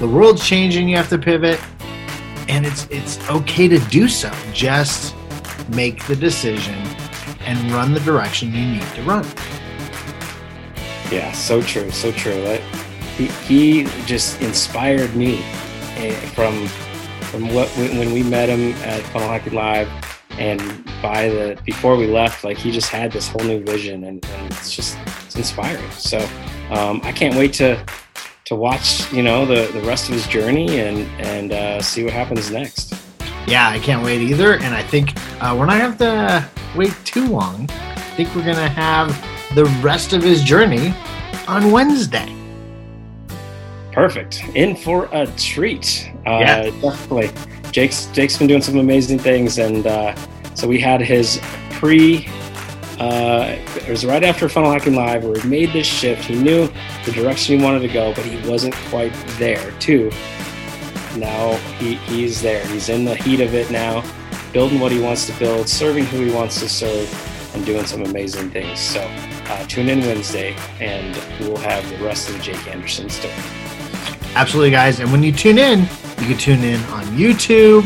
the 0.00 0.08
world's 0.08 0.46
changing, 0.46 0.88
you 0.88 0.96
have 0.96 1.08
to 1.10 1.18
pivot, 1.18 1.60
and 2.48 2.66
it's 2.66 2.86
it's 2.90 3.28
okay 3.30 3.68
to 3.68 3.78
do 3.90 4.08
so. 4.08 4.32
Just 4.52 5.14
make 5.68 6.04
the 6.06 6.16
decision 6.16 6.74
and 7.46 7.70
run 7.72 7.92
the 7.92 8.00
direction 8.00 8.52
you 8.52 8.66
need 8.66 8.82
to 8.94 9.02
run. 9.02 9.24
Yeah, 11.10 11.32
so 11.32 11.62
true, 11.62 11.90
so 11.90 12.12
true. 12.12 12.40
That 12.42 12.60
he, 13.16 13.26
he 13.26 13.84
just 14.06 14.40
inspired 14.40 15.14
me 15.14 15.38
eh, 15.96 16.14
from 16.30 16.66
from 17.30 17.52
what 17.52 17.68
when 17.76 18.12
we 18.12 18.22
met 18.22 18.48
him 18.48 18.72
at 18.82 19.02
Funnel 19.12 19.28
Hacking 19.28 19.54
Live, 19.54 19.88
and 20.38 20.84
by 21.02 21.28
the 21.28 21.58
before 21.64 21.96
we 21.96 22.06
left, 22.06 22.44
like 22.44 22.56
he 22.56 22.70
just 22.70 22.90
had 22.90 23.12
this 23.12 23.28
whole 23.28 23.44
new 23.44 23.62
vision, 23.62 24.04
and, 24.04 24.24
and 24.24 24.52
it's 24.52 24.74
just 24.74 24.96
it's 25.24 25.36
inspiring. 25.36 25.90
So 25.92 26.18
um, 26.70 27.00
I 27.04 27.12
can't 27.12 27.34
wait 27.34 27.52
to 27.54 27.84
to 28.46 28.54
watch, 28.54 29.10
you 29.12 29.22
know, 29.22 29.46
the 29.46 29.70
the 29.72 29.80
rest 29.82 30.08
of 30.08 30.14
his 30.14 30.26
journey 30.26 30.80
and 30.80 31.06
and 31.20 31.52
uh, 31.52 31.82
see 31.82 32.04
what 32.04 32.12
happens 32.12 32.50
next. 32.50 32.94
Yeah, 33.46 33.68
I 33.68 33.78
can't 33.78 34.02
wait 34.02 34.20
either. 34.20 34.54
And 34.54 34.74
I 34.74 34.82
think 34.82 35.12
uh, 35.40 35.54
we're 35.58 35.66
not 35.66 35.78
going 35.78 35.96
to 35.98 36.06
have 36.06 36.54
to 36.54 36.78
wait 36.78 36.94
too 37.04 37.26
long. 37.26 37.68
I 37.70 38.00
think 38.16 38.34
we're 38.34 38.44
going 38.44 38.56
to 38.56 38.68
have 38.68 39.08
the 39.54 39.64
rest 39.82 40.12
of 40.12 40.22
his 40.22 40.42
journey 40.42 40.94
on 41.46 41.70
Wednesday. 41.70 42.34
Perfect. 43.92 44.42
In 44.54 44.74
for 44.74 45.08
a 45.12 45.26
treat. 45.36 46.10
Uh, 46.26 46.38
Yeah. 46.40 46.62
Definitely. 46.80 47.30
Jake's 47.70 48.06
Jake's 48.06 48.38
been 48.38 48.46
doing 48.46 48.62
some 48.62 48.78
amazing 48.78 49.18
things, 49.18 49.58
and 49.58 49.86
uh, 49.86 50.14
so 50.54 50.66
we 50.68 50.80
had 50.80 51.00
his 51.00 51.40
pre. 51.70 52.26
Uh, 53.00 53.56
it 53.76 53.88
was 53.88 54.04
right 54.06 54.22
after 54.22 54.48
Funnel 54.48 54.70
Hacking 54.70 54.94
Live 54.94 55.24
where 55.24 55.40
he 55.40 55.48
made 55.48 55.72
this 55.72 55.86
shift. 55.86 56.24
He 56.24 56.36
knew 56.40 56.68
the 57.04 57.10
direction 57.10 57.58
he 57.58 57.64
wanted 57.64 57.80
to 57.80 57.88
go, 57.88 58.14
but 58.14 58.24
he 58.24 58.48
wasn't 58.48 58.74
quite 58.90 59.12
there 59.38 59.72
too. 59.80 60.10
Now 61.16 61.54
he, 61.78 61.94
he's 61.94 62.40
there. 62.42 62.66
He's 62.66 62.88
in 62.88 63.04
the 63.04 63.14
heat 63.14 63.40
of 63.40 63.54
it 63.54 63.70
now, 63.70 64.04
building 64.52 64.80
what 64.80 64.92
he 64.92 65.00
wants 65.00 65.26
to 65.26 65.38
build, 65.38 65.68
serving 65.68 66.04
who 66.06 66.24
he 66.24 66.32
wants 66.32 66.60
to 66.60 66.68
serve, 66.68 67.54
and 67.54 67.64
doing 67.64 67.86
some 67.86 68.02
amazing 68.02 68.50
things. 68.50 68.80
So 68.80 69.00
uh, 69.46 69.66
tune 69.66 69.88
in 69.88 70.00
Wednesday, 70.00 70.56
and 70.80 71.14
we'll 71.40 71.56
have 71.58 71.88
the 71.90 72.04
rest 72.04 72.28
of 72.28 72.36
the 72.36 72.42
Jake 72.42 72.66
Anderson 72.66 73.08
story. 73.08 73.34
Absolutely, 74.34 74.70
guys. 74.70 74.98
And 74.98 75.12
when 75.12 75.22
you 75.22 75.32
tune 75.32 75.58
in, 75.58 75.80
you 75.80 76.26
can 76.26 76.38
tune 76.38 76.64
in 76.64 76.80
on 76.84 77.04
YouTube 77.06 77.84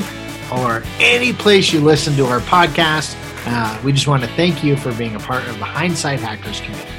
or 0.51 0.83
any 0.99 1.33
place 1.33 1.72
you 1.72 1.81
listen 1.81 2.14
to 2.16 2.24
our 2.26 2.41
podcast. 2.41 3.16
Uh, 3.47 3.81
we 3.85 3.93
just 3.93 4.07
want 4.07 4.22
to 4.22 4.29
thank 4.31 4.64
you 4.64 4.76
for 4.76 4.93
being 4.95 5.14
a 5.14 5.18
part 5.18 5.47
of 5.47 5.59
the 5.59 5.64
Hindsight 5.64 6.20
Hackers 6.20 6.61
community. 6.61 6.97